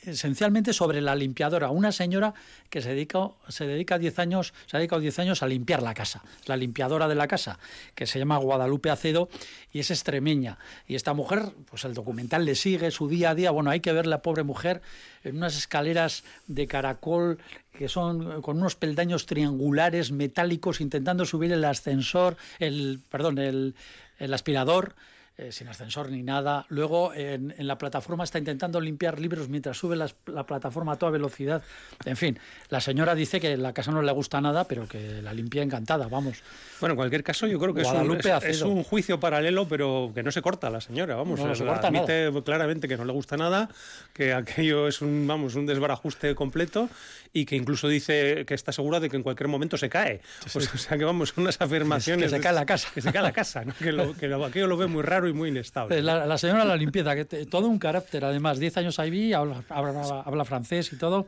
esencialmente 0.04 0.72
sobre 0.72 1.00
la 1.00 1.14
limpiadora, 1.14 1.70
una 1.70 1.92
señora 1.92 2.34
que 2.68 2.80
se 2.80 2.90
dedica 2.90 3.30
se 3.48 3.66
dedica 3.66 3.98
10 3.98 4.18
años, 4.18 4.54
se 4.66 4.76
ha 4.76 4.80
dedicado 4.80 5.00
10 5.00 5.18
años 5.18 5.42
a 5.42 5.46
limpiar 5.46 5.82
la 5.82 5.94
casa, 5.94 6.22
la 6.46 6.56
limpiadora 6.56 7.08
de 7.08 7.14
la 7.14 7.28
casa, 7.28 7.58
que 7.94 8.06
se 8.06 8.18
llama 8.18 8.38
Guadalupe 8.38 8.90
Acedo 8.90 9.28
y 9.72 9.80
es 9.80 9.90
extremeña. 9.90 10.58
Y 10.86 10.94
esta 10.94 11.14
mujer, 11.14 11.52
pues 11.68 11.84
el 11.84 11.94
documental 11.94 12.44
le 12.44 12.54
sigue 12.54 12.90
su 12.90 13.08
día 13.08 13.30
a 13.30 13.34
día, 13.34 13.50
bueno, 13.50 13.70
hay 13.70 13.80
que 13.80 13.92
ver 13.92 14.06
la 14.06 14.22
pobre 14.22 14.42
mujer 14.42 14.82
en 15.24 15.36
unas 15.36 15.56
escaleras 15.56 16.24
de 16.46 16.66
caracol 16.66 17.38
que 17.72 17.88
son 17.88 18.42
con 18.42 18.58
unos 18.58 18.76
peldaños 18.76 19.26
triangulares 19.26 20.12
metálicos 20.12 20.80
intentando 20.80 21.24
subir 21.24 21.52
el 21.52 21.64
ascensor, 21.64 22.36
el 22.58 23.00
perdón, 23.10 23.38
el, 23.38 23.74
el 24.18 24.34
aspirador 24.34 24.94
eh, 25.40 25.52
sin 25.52 25.68
ascensor 25.68 26.10
ni 26.10 26.22
nada. 26.22 26.66
Luego 26.68 27.14
en, 27.14 27.54
la 27.58 27.78
plataforma 27.78 28.24
está 28.24 28.38
intentando 28.38 28.78
limpiar 28.78 29.18
libros 29.18 29.48
mientras 29.48 29.78
sube 29.78 29.96
la, 29.96 30.06
plataforma 30.44 30.92
a 30.92 30.96
toda 30.96 31.12
velocidad. 31.12 31.62
En 32.04 32.18
fin, 32.18 32.38
la 32.68 32.78
señora 32.82 33.14
dice 33.14 33.40
que 33.40 33.56
la 33.56 33.72
casa 33.72 33.90
no 33.90 34.02
le 34.02 34.12
gusta 34.12 34.42
nada, 34.42 34.64
pero 34.64 34.86
que 34.86 35.22
la 35.22 35.32
limpia 35.32 35.62
encantada, 35.62 36.08
vamos. 36.08 36.42
Bueno, 36.78 36.92
en 36.92 36.96
cualquier 36.96 37.24
caso 37.24 37.46
yo 37.46 37.58
creo 37.58 37.72
que 37.72 37.80
es 37.80 38.62
un, 38.62 38.82
juicio 38.82 39.18
paralelo, 39.18 39.66
pero 39.66 40.12
que 40.14 40.22
no 40.22 40.30
se 40.30 40.42
corta 40.42 40.68
la 40.68 40.82
señora, 40.82 41.16
vamos. 41.16 41.40
No, 41.40 41.54
se 41.54 41.64
corta 41.64 41.88
admite 41.88 42.30
claramente 42.44 42.86
que 42.86 42.98
no 42.98 43.06
le 43.06 43.12
gusta 43.12 43.38
nada, 43.38 43.70
que 44.12 44.34
aquello 44.34 44.88
es 44.88 45.00
un, 45.00 45.26
vamos, 45.26 45.54
un 45.54 45.64
desbarajuste 45.64 46.34
completo 46.34 46.90
y 47.32 47.46
que 47.46 47.56
incluso 47.56 47.88
dice 47.88 48.44
que 48.44 48.54
está 48.54 48.72
segura 48.72 49.00
de 49.00 49.08
que 49.08 49.16
en 49.16 49.22
cualquier 49.22 49.48
momento 49.48 49.76
se 49.76 49.88
cae. 49.88 50.20
Pues, 50.52 50.74
o 50.74 50.78
sea 50.78 50.98
que 50.98 51.04
vamos, 51.04 51.32
unas 51.36 51.58
afirmaciones... 51.60 52.30
Que 52.30 52.36
se 52.36 52.42
cae 52.42 52.52
la 52.52 52.66
casa. 52.66 52.88
Que 52.92 53.00
se 53.00 53.12
cae 53.12 53.22
la 53.22 53.32
casa, 53.32 53.64
que, 53.78 53.92
lo, 53.92 54.14
que 54.14 54.26
aquello 54.26 54.66
lo 54.66 54.76
ve 54.76 54.86
muy 54.86 55.02
raro 55.02 55.29
y 55.30 55.32
muy 55.32 55.48
inestable. 55.48 56.02
La, 56.02 56.38
señora 56.38 56.64
la 56.64 56.76
limpieza, 56.76 57.14
que 57.14 57.24
todo 57.46 57.68
un 57.68 57.78
carácter, 57.78 58.24
además, 58.24 58.58
10 58.58 58.76
años 58.78 58.98
ahí, 58.98 59.32
habla, 59.32 59.64
habla, 59.68 60.44
francés 60.44 60.92
y 60.92 60.96
todo. 60.96 61.26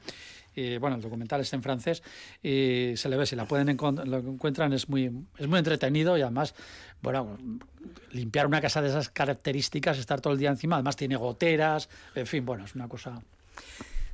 Y, 0.54 0.76
bueno, 0.76 0.96
el 0.96 1.02
documental 1.02 1.40
está 1.40 1.56
en 1.56 1.62
francés 1.62 2.02
y 2.42 2.92
se 2.96 3.08
le 3.08 3.16
ve, 3.16 3.24
si 3.24 3.34
la 3.36 3.46
pueden 3.46 3.74
lo 3.74 4.18
encuentran, 4.18 4.72
es 4.74 4.88
muy, 4.88 5.10
es 5.38 5.48
muy 5.48 5.58
entretenido 5.58 6.18
y 6.18 6.20
además, 6.20 6.54
bueno, 7.00 7.38
limpiar 8.10 8.46
una 8.46 8.60
casa 8.60 8.82
de 8.82 8.88
esas 8.88 9.08
características, 9.08 9.98
estar 9.98 10.20
todo 10.20 10.34
el 10.34 10.38
día 10.38 10.50
encima, 10.50 10.76
además 10.76 10.96
tiene 10.96 11.16
goteras, 11.16 11.88
en 12.14 12.26
fin, 12.26 12.44
bueno, 12.44 12.66
es 12.66 12.74
una 12.74 12.86
cosa... 12.86 13.22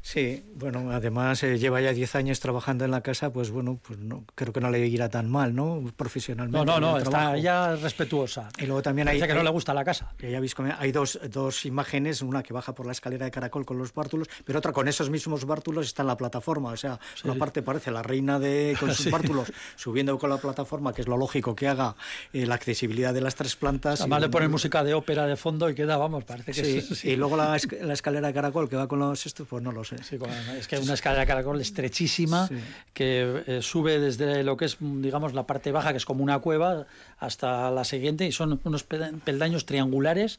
Sí, 0.01 0.45
bueno, 0.55 0.91
además 0.91 1.43
eh, 1.43 1.59
lleva 1.59 1.81
ya 1.81 1.93
10 1.93 2.15
años 2.15 2.41
trabajando 2.41 2.85
en 2.85 2.91
la 2.91 3.03
casa, 3.03 3.33
pues 3.33 3.51
bueno, 3.51 3.79
pues 3.83 3.99
no 3.99 4.25
creo 4.35 4.53
que 4.53 4.61
no 4.61 4.71
le 4.71 4.87
irá 4.87 5.09
tan 5.09 5.29
mal, 5.29 5.55
¿no? 5.55 5.85
Profesionalmente. 5.97 6.65
No, 6.65 6.81
no, 6.81 6.93
no, 6.93 6.99
está 6.99 7.37
ella 7.37 7.77
respetuosa. 7.77 8.49
Y 8.59 8.67
luego 8.67 8.81
también 8.81 9.09
hay... 9.09 9.21
que 9.21 9.35
no 9.35 9.43
le 9.43 9.51
gusta 9.51 9.75
la 9.75 9.85
casa. 9.85 10.15
Ya 10.19 10.41
visto, 10.41 10.65
hay 10.79 10.93
dos, 10.93 11.19
dos 11.31 11.67
imágenes, 11.67 12.23
una 12.23 12.43
que 12.43 12.53
baja 12.55 12.75
por 12.75 12.87
la 12.87 12.93
escalera 12.93 13.27
de 13.27 13.31
caracol 13.31 13.67
con 13.67 13.77
los 13.77 13.93
bártulos, 13.93 14.29
pero 14.45 14.61
otra 14.61 14.73
con 14.73 14.89
esos 14.89 15.11
mismos 15.11 15.45
bártulos 15.45 15.87
está 15.87 16.03
en 16.03 16.09
la 16.09 16.17
plataforma. 16.17 16.71
O 16.71 16.77
sea, 16.77 16.99
una 17.25 17.35
parte 17.35 17.63
parece 17.63 17.91
la 17.91 18.03
reina 18.03 18.39
de 18.39 18.77
con 18.81 18.95
sus 18.95 19.11
bártulos 19.11 19.53
subiendo 19.77 20.19
con 20.19 20.31
la 20.31 20.39
plataforma, 20.39 20.95
que 20.95 21.03
es 21.03 21.09
lo 21.09 21.19
lógico 21.19 21.55
que 21.55 21.69
haga 21.69 21.97
eh, 22.33 22.47
la 22.47 22.55
accesibilidad 22.55 23.13
de 23.13 23.21
las 23.21 23.35
tres 23.35 23.57
plantas. 23.57 24.01
Además 24.01 24.23
le 24.23 24.29
ponen 24.31 24.51
música 24.51 24.83
de 24.85 24.95
ópera 24.95 25.27
de 25.27 25.37
fondo 25.37 25.69
y 25.69 25.75
queda, 25.75 25.99
vamos, 25.99 26.25
parece 26.25 26.53
que 26.53 26.81
sí. 26.81 27.11
Y 27.11 27.17
luego 27.17 27.37
la, 27.37 27.59
la 27.83 27.93
escalera 27.93 28.29
de 28.29 28.33
caracol 28.33 28.71
que 28.71 28.77
va 28.77 28.89
con 28.89 29.01
los 29.01 29.27
estos, 29.27 29.47
pues 29.47 29.63
no 29.63 29.71
lo 29.71 29.85
sé 29.85 29.98
es 30.59 30.69
que 30.69 30.79
una 30.79 30.95
escalera 30.95 31.21
de 31.23 31.27
caracol 31.27 31.61
estrechísima 31.61 32.49
que 32.93 33.43
eh, 33.47 33.63
sube 33.63 33.99
desde 33.99 34.43
lo 34.43 34.57
que 34.57 34.67
es, 34.67 34.77
digamos, 34.81 35.35
la 35.35 35.47
parte 35.47 35.73
baja, 35.73 35.93
que 35.93 35.99
es 35.99 36.05
como 36.05 36.23
una 36.23 36.39
cueva, 36.39 36.87
hasta 37.19 37.71
la 37.71 37.85
siguiente 37.85 38.27
y 38.27 38.33
son 38.33 38.61
unos 38.65 38.85
peldaños 38.85 39.67
triangulares, 39.67 40.39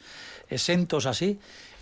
exentos 0.49 1.05
así, 1.05 1.39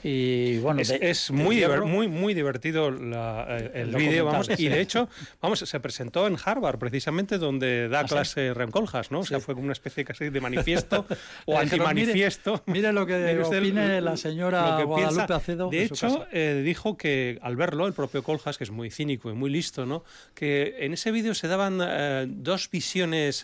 y 0.10 0.60
bueno, 0.60 0.80
es, 0.80 1.32
muy, 1.32 1.66
muy, 1.86 2.08
muy 2.08 2.34
divertido 2.34 2.88
eh, 2.88 3.72
el, 3.74 3.94
vídeo, 3.94 4.24
vamos, 4.24 4.50
y 4.58 4.70
de 4.70 4.80
hecho, 4.80 5.10
vamos, 5.42 5.60
se 5.60 5.80
presentó 5.82 6.28
en 6.28 6.38
Harvard, 6.42 6.80
precisamente 6.80 7.38
donde 7.38 7.90
da 7.90 8.00
¿Ah, 8.00 8.06
clase 8.06 8.54
Rem 8.54 8.72
Koolhaas, 8.72 9.12
¿no? 9.12 9.20
O 9.20 9.26
sea, 9.26 9.42
fue 9.42 9.54
como 9.54 9.66
una 9.66 9.74
especie 9.74 10.06
casi 10.06 10.30
de 10.30 10.40
manifiesto 10.40 11.06
o 11.46 11.58
antimanifiesto. 11.58 12.64
Mire, 12.68 12.80
mire, 12.80 12.94
lo 12.94 13.06
que 13.06 13.38
opine 13.44 14.00
la 14.00 14.16
señora 14.16 14.82
Guadalupe 14.82 15.34
Acedo. 15.34 15.70
De 15.70 15.84
hecho, 15.84 16.26
eh, 16.32 16.62
dijo 16.64 16.96
que 16.96 17.38
al 17.42 17.58
verlo, 17.58 17.86
el 17.86 17.94
propio 17.94 18.24
Koolhaas, 18.24 18.58
que 18.58 18.64
es 18.64 18.72
muy 18.72 18.90
cínico 18.90 19.30
y 19.30 19.34
muy 19.34 19.50
listo, 19.50 19.86
¿no? 19.86 20.06
Que 20.34 20.78
en 20.80 20.94
ese 20.94 21.12
vídeo 21.12 21.34
se 21.34 21.50
daban 21.50 21.82
eh, 21.84 22.28
dos 22.30 22.72
visiones 22.72 23.44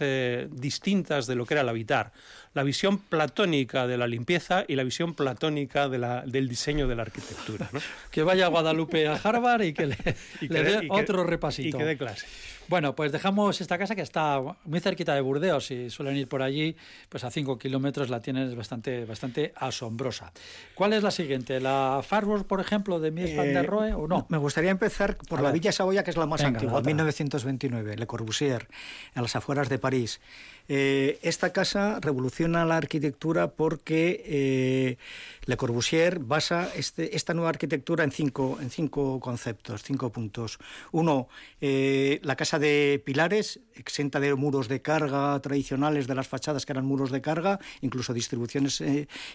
distintas 0.51 1.27
de 1.27 1.35
lo 1.35 1.45
que 1.45 1.55
era 1.55 1.61
el 1.61 1.69
habitar 1.69 2.13
la 2.53 2.63
visión 2.63 2.97
platónica 2.97 3.87
de 3.87 3.97
la 3.97 4.07
limpieza 4.07 4.65
y 4.67 4.75
la 4.75 4.83
visión 4.83 5.13
platónica 5.13 5.89
de 5.89 5.97
la, 5.97 6.21
del 6.21 6.47
diseño 6.47 6.87
de 6.87 6.95
la 6.95 7.03
arquitectura. 7.03 7.69
¿no? 7.71 7.79
que 8.11 8.23
vaya 8.23 8.47
Guadalupe 8.47 9.07
a 9.07 9.15
Harvard 9.15 9.63
y 9.63 9.73
que 9.73 9.87
le, 9.87 9.97
dé 10.41 10.87
otro 10.89 11.23
repasito. 11.23 11.77
Y 11.77 11.79
que 11.79 11.85
dé 11.85 11.97
clase. 11.97 12.25
Bueno, 12.67 12.95
pues 12.95 13.11
dejamos 13.11 13.59
esta 13.59 13.77
casa 13.77 13.95
que 13.95 14.01
está 14.01 14.41
muy 14.63 14.79
cerquita 14.79 15.13
de 15.13 15.21
Burdeos. 15.21 15.65
Si 15.65 15.89
suelen 15.89 16.15
ir 16.15 16.27
por 16.27 16.41
allí, 16.41 16.75
pues 17.09 17.23
a 17.23 17.31
5 17.31 17.57
kilómetros 17.57 18.09
la 18.09 18.21
tienes 18.21 18.55
bastante, 18.55 19.05
bastante 19.05 19.53
asombrosa. 19.55 20.31
¿Cuál 20.75 20.93
es 20.93 21.03
la 21.03 21.11
siguiente? 21.11 21.59
¿La 21.59 22.01
Farworth, 22.03 22.47
por 22.47 22.61
ejemplo, 22.61 22.99
de 22.99 23.11
Mies 23.11 23.35
van 23.35 23.53
der 23.53 23.65
Rohe 23.65 23.93
o 23.93 24.07
no? 24.07 24.25
Me 24.29 24.37
gustaría 24.37 24.71
empezar 24.71 25.17
por 25.17 25.41
la 25.41 25.51
Villa 25.51 25.71
Saboya, 25.71 26.03
que 26.03 26.11
es 26.11 26.17
la 26.17 26.25
más 26.25 26.41
antigua, 26.41 26.81
1929, 26.81 27.97
Le 27.97 28.07
Corbusier, 28.07 28.67
a 29.13 29.21
las 29.21 29.35
afueras 29.35 29.67
de 29.69 29.77
París. 29.77 30.21
Eh, 30.69 31.19
esta 31.21 31.51
casa 31.51 31.99
revoluciona 31.99 32.65
la 32.65 32.77
arquitectura 32.77 33.51
porque 33.51 34.23
eh, 34.25 34.97
Le 35.45 35.57
Corbusier 35.57 36.19
basa 36.19 36.69
este, 36.75 37.15
esta 37.15 37.33
nueva 37.33 37.49
arquitectura 37.49 38.03
en 38.03 38.11
cinco, 38.11 38.57
en 38.61 38.69
cinco 38.69 39.19
conceptos, 39.19 39.83
cinco 39.83 40.11
puntos. 40.11 40.59
Uno, 40.91 41.27
eh, 41.59 42.19
la 42.23 42.35
casa 42.35 42.59
de 42.59 43.01
pilares, 43.05 43.59
exenta 43.75 44.19
de 44.19 44.33
muros 44.35 44.67
de 44.67 44.81
carga 44.81 45.39
tradicionales 45.41 46.07
de 46.07 46.15
las 46.15 46.27
fachadas 46.27 46.65
que 46.65 46.71
eran 46.71 46.85
muros 46.85 47.11
de 47.11 47.21
carga, 47.21 47.59
incluso 47.81 48.13
distribuciones 48.13 48.81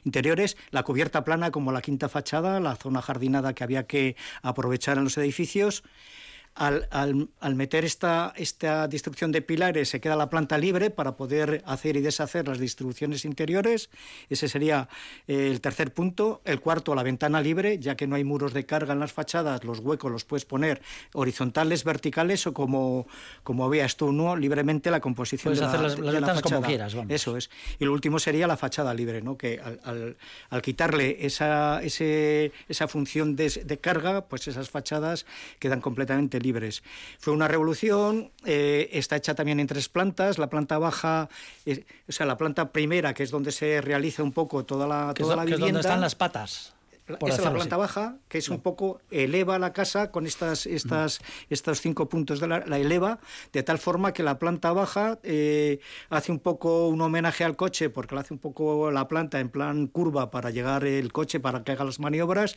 interiores, 0.04 0.56
la 0.70 0.82
cubierta 0.82 1.24
plana 1.24 1.50
como 1.50 1.72
la 1.72 1.82
quinta 1.82 2.08
fachada, 2.08 2.60
la 2.60 2.76
zona 2.76 3.02
jardinada 3.02 3.52
que 3.52 3.64
había 3.64 3.86
que 3.86 4.16
aprovechar 4.42 4.98
en 4.98 5.04
los 5.04 5.18
edificios 5.18 5.82
al, 6.58 6.88
al, 7.38 7.54
meter 7.54 7.84
esta, 7.84 8.32
esta 8.36 8.88
distribución 8.88 9.30
de 9.30 9.42
pilares 9.42 9.88
se 9.88 10.00
queda 10.00 10.16
la 10.16 10.28
planta 10.28 10.58
libre 10.58 10.90
para 10.90 11.16
poder 11.16 11.62
hacer 11.66 11.96
y 11.96 12.00
deshacer 12.00 12.48
las 12.48 12.58
distribuciones 12.58 13.24
interiores. 13.24 13.90
Ese 14.28 14.48
sería 14.48 14.88
eh, 15.28 15.50
el 15.50 15.60
tercer 15.60 15.94
punto. 15.94 16.42
El 16.44 16.58
cuarto, 16.60 16.96
la 16.96 17.04
ventana 17.04 17.40
libre, 17.40 17.78
ya 17.78 17.96
que 17.96 18.08
no 18.08 18.16
hay 18.16 18.24
muros 18.24 18.52
de 18.54 18.66
carga 18.66 18.92
en 18.92 18.98
las 18.98 19.12
fachadas, 19.12 19.62
los 19.62 19.78
huecos 19.78 20.10
los 20.10 20.24
puedes 20.24 20.44
poner 20.44 20.82
horizontales, 21.14 21.84
verticales 21.84 22.44
o 22.48 22.52
como, 22.52 23.06
como 23.44 23.68
veas 23.68 23.96
tú, 23.96 24.10
¿no? 24.10 24.34
libremente 24.34 24.90
la 24.90 25.00
composición 25.00 25.54
de 25.54 25.60
la, 25.60 25.68
hacer 25.68 25.80
las, 25.80 25.96
ventanas 25.96 26.42
como 26.42 26.60
quieras. 26.62 26.96
Eso 27.08 27.36
es. 27.36 27.50
Y 27.78 27.84
lo 27.84 27.92
último 27.92 28.18
sería 28.18 28.48
la 28.48 28.56
fachada 28.56 28.92
libre, 28.94 29.22
¿no? 29.22 29.38
que 29.38 29.60
al, 29.60 30.16
al, 30.50 30.62
quitarle 30.62 31.24
esa, 31.24 31.80
ese, 31.84 32.50
esa 32.68 32.88
función 32.88 33.36
de, 33.36 33.48
de 33.64 33.78
carga, 33.78 34.24
pues 34.24 34.48
esas 34.48 34.70
fachadas 34.70 35.24
quedan 35.60 35.80
completamente 35.80 36.40
libres 36.40 36.47
libres. 36.48 36.82
Fue 37.18 37.32
una 37.32 37.46
revolución, 37.48 38.30
eh, 38.44 38.88
está 38.92 39.16
hecha 39.16 39.34
también 39.34 39.60
en 39.60 39.66
tres 39.66 39.88
plantas, 39.88 40.38
la 40.38 40.48
planta 40.48 40.78
baja, 40.78 41.28
eh, 41.66 41.84
o 42.08 42.12
sea, 42.12 42.26
la 42.26 42.36
planta 42.36 42.72
primera, 42.72 43.12
que 43.12 43.22
es 43.22 43.30
donde 43.30 43.52
se 43.52 43.80
realiza 43.80 44.22
un 44.22 44.32
poco 44.32 44.64
toda 44.64 44.86
la, 44.86 45.12
toda 45.14 45.36
la 45.36 45.44
vivienda. 45.44 45.66
Es 45.66 45.72
donde 45.72 45.80
están 45.80 46.00
las 46.00 46.14
patas. 46.14 46.77
Esa 47.26 47.36
es 47.36 47.44
la 47.44 47.52
planta 47.52 47.76
baja, 47.76 48.18
que 48.28 48.38
es 48.38 48.48
un 48.48 48.60
poco, 48.60 49.00
eleva 49.10 49.58
la 49.58 49.72
casa 49.72 50.10
con 50.10 50.26
estas, 50.26 50.66
estas, 50.66 51.20
estos 51.48 51.80
cinco 51.80 52.08
puntos, 52.08 52.40
de 52.40 52.48
la, 52.48 52.60
la 52.66 52.78
eleva, 52.78 53.18
de 53.52 53.62
tal 53.62 53.78
forma 53.78 54.12
que 54.12 54.22
la 54.22 54.38
planta 54.38 54.72
baja 54.72 55.18
eh, 55.22 55.80
hace 56.10 56.32
un 56.32 56.38
poco 56.38 56.88
un 56.88 57.00
homenaje 57.00 57.44
al 57.44 57.56
coche, 57.56 57.90
porque 57.90 58.14
le 58.14 58.20
hace 58.20 58.34
un 58.34 58.40
poco 58.40 58.90
la 58.90 59.08
planta 59.08 59.40
en 59.40 59.48
plan 59.48 59.86
curva 59.86 60.30
para 60.30 60.50
llegar 60.50 60.84
el 60.84 61.12
coche, 61.12 61.40
para 61.40 61.64
que 61.64 61.72
haga 61.72 61.84
las 61.84 61.98
maniobras, 61.98 62.56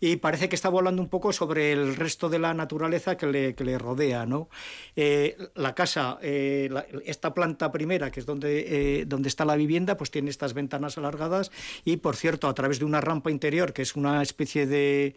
y 0.00 0.16
parece 0.16 0.48
que 0.48 0.56
está 0.56 0.68
volando 0.68 1.00
un 1.00 1.08
poco 1.08 1.32
sobre 1.32 1.72
el 1.72 1.94
resto 1.94 2.28
de 2.28 2.38
la 2.38 2.54
naturaleza 2.54 3.16
que 3.16 3.26
le, 3.26 3.54
que 3.54 3.64
le 3.64 3.78
rodea. 3.78 4.26
¿no? 4.26 4.48
Eh, 4.96 5.36
la 5.54 5.74
casa, 5.74 6.18
eh, 6.22 6.70
esta 7.04 7.34
planta 7.34 7.70
primera, 7.70 8.10
que 8.10 8.20
es 8.20 8.26
donde, 8.26 9.04
donde 9.06 9.28
está 9.28 9.44
la 9.44 9.56
vivienda, 9.56 9.96
pues 9.96 10.10
tiene 10.10 10.30
estas 10.30 10.54
ventanas 10.54 10.98
alargadas 10.98 11.52
y, 11.84 11.98
por 11.98 12.16
cierto, 12.16 12.48
a 12.48 12.54
través 12.54 12.78
de 12.78 12.84
una 12.84 13.00
rampa 13.00 13.30
interior, 13.30 13.72
que 13.72 13.81
es 13.82 13.96
una 13.96 14.22
especie 14.22 14.66
de 14.66 15.14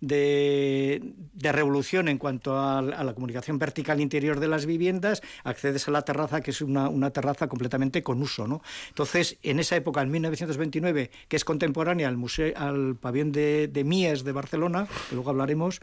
de, 0.00 1.14
revolución 1.34 2.08
en 2.08 2.18
cuanto 2.18 2.58
a, 2.58 2.82
la 2.82 3.14
comunicación 3.14 3.58
vertical 3.58 4.00
interior 4.00 4.40
de 4.40 4.48
las 4.48 4.66
viviendas, 4.66 5.22
accedes 5.44 5.88
a 5.88 5.90
la 5.90 6.02
terraza, 6.02 6.40
que 6.40 6.50
es 6.50 6.60
una, 6.60 7.10
terraza 7.10 7.48
completamente 7.48 8.02
con 8.02 8.22
uso. 8.22 8.46
¿no? 8.46 8.62
Entonces, 8.88 9.38
en 9.42 9.58
esa 9.60 9.76
época, 9.76 10.02
en 10.02 10.10
1929, 10.10 11.10
que 11.28 11.36
es 11.36 11.44
contemporánea 11.44 12.08
al, 12.08 12.16
museo, 12.16 12.52
al 12.56 12.96
pabellón 12.96 13.32
de, 13.32 13.82
Mies 13.84 14.24
de 14.24 14.32
Barcelona, 14.32 14.86
que 15.08 15.14
luego 15.14 15.30
hablaremos, 15.30 15.80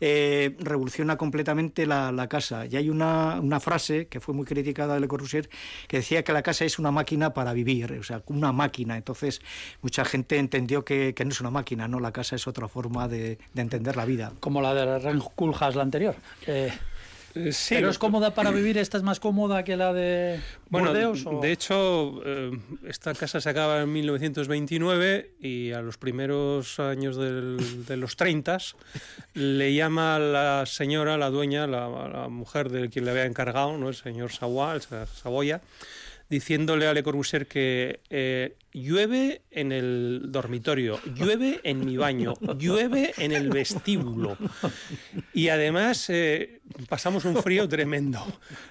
eh, 0.00 0.54
revoluciona 0.58 1.16
completamente 1.16 1.86
la, 1.86 2.26
casa. 2.28 2.66
Y 2.66 2.76
hay 2.76 2.90
una, 2.90 3.40
frase 3.60 4.08
que 4.08 4.20
fue 4.20 4.34
muy 4.34 4.44
criticada 4.44 4.94
de 4.94 5.00
Le 5.00 5.08
Corbusier, 5.08 5.48
que 5.88 5.98
decía 5.98 6.22
que 6.24 6.32
la 6.32 6.42
casa 6.42 6.64
es 6.64 6.78
una 6.78 6.90
máquina 6.90 7.32
para 7.32 7.52
vivir, 7.52 7.92
o 7.92 8.02
sea, 8.02 8.22
una 8.26 8.52
máquina. 8.52 8.96
Entonces, 8.96 9.40
mucha 9.80 10.04
gente 10.04 10.36
entendió 10.36 10.84
que, 10.84 11.14
que 11.14 11.24
no 11.24 11.30
es 11.30 11.40
una 11.40 11.50
máquina, 11.50 11.88
no 11.88 12.00
la 12.00 12.12
casa 12.12 12.36
es 12.36 12.46
otra 12.46 12.68
forma 12.68 13.08
de, 13.08 13.38
de 13.56 13.62
entender 13.62 13.96
la 13.96 14.04
vida. 14.04 14.32
Como 14.38 14.62
la 14.62 14.74
de 14.74 14.98
Ren 14.98 15.20
la 15.74 15.82
anterior. 15.82 16.14
Eh, 16.46 16.70
sí, 17.50 17.74
¿Pero 17.74 17.88
es 17.90 17.98
cómoda 17.98 18.34
para 18.34 18.50
vivir? 18.50 18.76
¿Esta 18.76 18.98
es 18.98 19.02
más 19.02 19.18
cómoda 19.18 19.64
que 19.64 19.76
la 19.76 19.92
de 19.92 20.40
bueno, 20.68 20.92
De 20.92 21.52
hecho, 21.52 22.20
eh, 22.24 22.50
esta 22.86 23.14
casa 23.14 23.40
se 23.40 23.48
acaba 23.48 23.80
en 23.80 23.92
1929 23.92 25.36
y 25.40 25.72
a 25.72 25.80
los 25.80 25.96
primeros 25.96 26.78
años 26.78 27.16
de 27.16 27.96
los 27.96 28.16
30 28.16 28.58
le 29.34 29.74
llama 29.74 30.18
la 30.18 30.64
señora, 30.66 31.16
la 31.16 31.30
dueña, 31.30 31.66
la, 31.66 32.28
mujer 32.28 32.68
de 32.68 32.90
quien 32.90 33.06
le 33.06 33.12
había 33.12 33.24
encargado, 33.24 33.78
¿no? 33.78 33.88
el 33.88 33.94
señor 33.94 34.32
Saboya, 34.32 35.62
diciéndole 36.28 36.86
a 36.88 36.92
Le 36.92 37.02
Corbusier 37.02 37.46
que 37.46 38.00
eh, 38.10 38.56
llueve 38.76 39.42
en 39.50 39.72
el 39.72 40.26
dormitorio, 40.28 41.00
llueve 41.14 41.60
en 41.62 41.84
mi 41.84 41.96
baño, 41.96 42.34
llueve 42.58 43.14
en 43.16 43.32
el 43.32 43.48
vestíbulo. 43.48 44.36
Y 45.32 45.48
además 45.48 46.10
eh, 46.10 46.60
pasamos 46.88 47.24
un 47.24 47.42
frío 47.42 47.68
tremendo. 47.68 48.22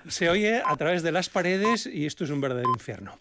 Se 0.07 0.29
oye 0.29 0.61
a 0.63 0.75
través 0.75 1.01
de 1.01 1.11
las 1.11 1.29
paredes 1.29 1.87
y 1.87 2.05
esto 2.05 2.23
es 2.23 2.29
un 2.29 2.39
verdadero 2.39 2.69
infierno. 2.69 3.17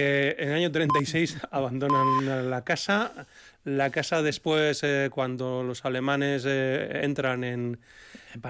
Eh, 0.00 0.36
en 0.38 0.50
el 0.50 0.54
año 0.54 0.70
36 0.70 1.38
abandonan 1.50 2.48
la 2.48 2.62
casa. 2.62 3.26
La 3.64 3.90
casa 3.90 4.22
después, 4.22 4.82
cuando 5.10 5.64
los 5.64 5.84
alemanes 5.84 6.46
entran 6.46 7.44
en, 7.44 7.78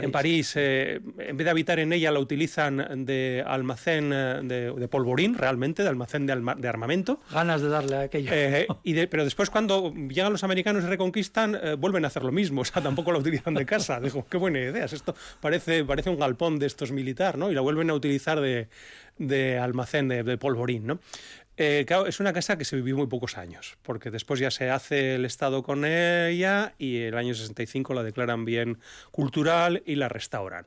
en 0.01 0.13
París, 0.13 0.53
eh, 0.57 1.01
en 1.19 1.37
vez 1.37 1.45
de 1.45 1.51
habitar 1.51 1.79
en 1.79 1.93
ella, 1.93 2.11
la 2.11 2.19
utilizan 2.19 3.05
de 3.07 3.43
almacén 3.47 4.13
eh, 4.13 4.41
de, 4.43 4.89
polvorín, 4.89 5.35
realmente, 5.35 5.83
de 5.83 5.89
almacén 5.89 6.27
de, 6.27 6.69
armamento. 6.69 7.21
Ganas 7.31 7.63
de 7.63 7.70
darle 7.71 7.97
a 7.97 8.01
aquello. 8.03 8.31
Eh, 8.33 8.67
y 8.85 9.07
pero 9.07 9.25
después, 9.25 9.51
cuando 9.51 9.93
llegan 9.95 10.33
los 10.33 10.45
americanos 10.45 10.85
y 10.85 10.87
reconquistan, 10.87 11.59
vuelven 11.79 12.05
a 12.05 12.09
hacer 12.09 12.25
lo 12.25 12.33
mismo. 12.33 12.61
O 12.71 12.73
sea, 12.73 12.83
tampoco 12.83 13.11
la 13.11 13.19
utilizan 13.19 13.55
de 13.55 13.65
casa. 13.65 14.01
Digo, 14.01 14.27
qué 14.29 14.37
buena 14.37 14.61
idea. 14.61 14.85
Esto 14.85 15.15
parece, 15.41 15.85
parece 15.85 16.11
un 16.11 16.19
galpón 16.19 16.59
de 16.59 16.67
estos 16.67 16.93
militar, 16.93 17.39
¿no? 17.39 17.51
Y 17.51 17.55
la 17.55 17.63
vuelven 17.63 17.91
a 17.91 17.95
utilizar 17.95 18.41
de, 18.41 18.69
de 19.19 19.59
almacén 19.59 20.09
de, 20.09 20.23
de 20.23 20.39
polvorín, 20.39 20.87
¿no? 20.87 21.01
Eh, 21.63 21.85
claro, 21.87 22.07
es 22.07 22.21
una 22.21 22.33
casa 22.33 22.57
que 22.57 22.65
se 22.65 22.75
vivió 22.75 22.97
muy 22.97 23.07
pocos 23.07 23.37
años, 23.37 23.77
porque 23.83 24.11
después 24.11 24.41
ya 24.41 24.51
se 24.51 24.71
hace 24.71 25.17
el 25.17 25.27
Estado 25.27 25.63
con 25.63 25.85
ella 25.85 26.73
y 26.79 27.01
el 27.03 27.19
año 27.19 27.35
65 27.35 27.93
la 27.93 28.03
declaran 28.03 28.47
bien 28.47 28.79
cultural 29.11 29.83
y 29.85 29.97
la 29.97 30.09
restauran. 30.09 30.65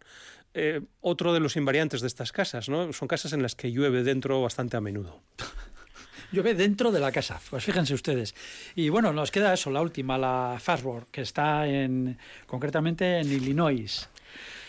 Eh, 0.54 0.82
otro 1.02 1.34
de 1.34 1.40
los 1.40 1.56
invariantes 1.56 2.02
de 2.02 2.08
estas 2.08 2.32
casas, 2.32 2.70
¿no? 2.70 2.94
Son 2.94 3.08
casas 3.08 3.34
en 3.34 3.42
las 3.42 3.56
que 3.56 3.72
llueve 3.72 4.04
dentro 4.04 4.40
bastante 4.44 4.78
a 4.78 4.82
menudo. 4.82 5.24
Llueve 6.34 6.54
dentro 6.56 6.92
de 6.92 7.00
la 7.00 7.12
casa, 7.12 7.40
pues 7.50 7.64
fíjense 7.64 7.94
ustedes. 7.94 8.36
Y 8.76 8.90
bueno, 8.90 9.14
nos 9.14 9.32
queda 9.32 9.54
eso, 9.54 9.72
la 9.72 9.82
última, 9.82 10.18
la 10.18 10.58
Fastboard, 10.60 11.08
que 11.12 11.22
está 11.22 11.68
en, 11.68 12.18
concretamente 12.48 13.20
en 13.20 13.32
Illinois 13.32 14.10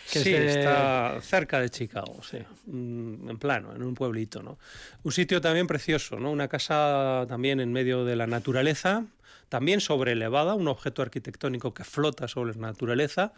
sí, 0.05 0.35
está 0.35 1.21
cerca 1.21 1.61
de 1.61 1.71
Chicago, 1.71 2.21
sí, 2.23 2.39
mm, 2.67 3.31
en 3.31 3.39
plano, 3.39 3.75
en 3.75 3.83
un 3.83 3.95
pueblito, 3.95 4.43
¿no? 4.43 4.59
Un 5.03 5.13
sitio 5.13 5.41
también 5.41 5.67
precioso, 5.67 6.19
¿no? 6.19 6.31
Una 6.31 6.49
casa 6.49 7.25
también 7.29 7.61
en 7.61 7.73
medio 7.73 8.05
de 8.05 8.17
la 8.17 8.27
naturaleza, 8.27 9.05
también 9.49 9.81
elevada, 10.07 10.55
un 10.55 10.69
objeto 10.69 11.03
arquitectónico 11.03 11.75
que 11.75 11.85
flota 11.85 12.29
sobre 12.29 12.55
la 12.55 12.69
naturaleza 12.69 13.33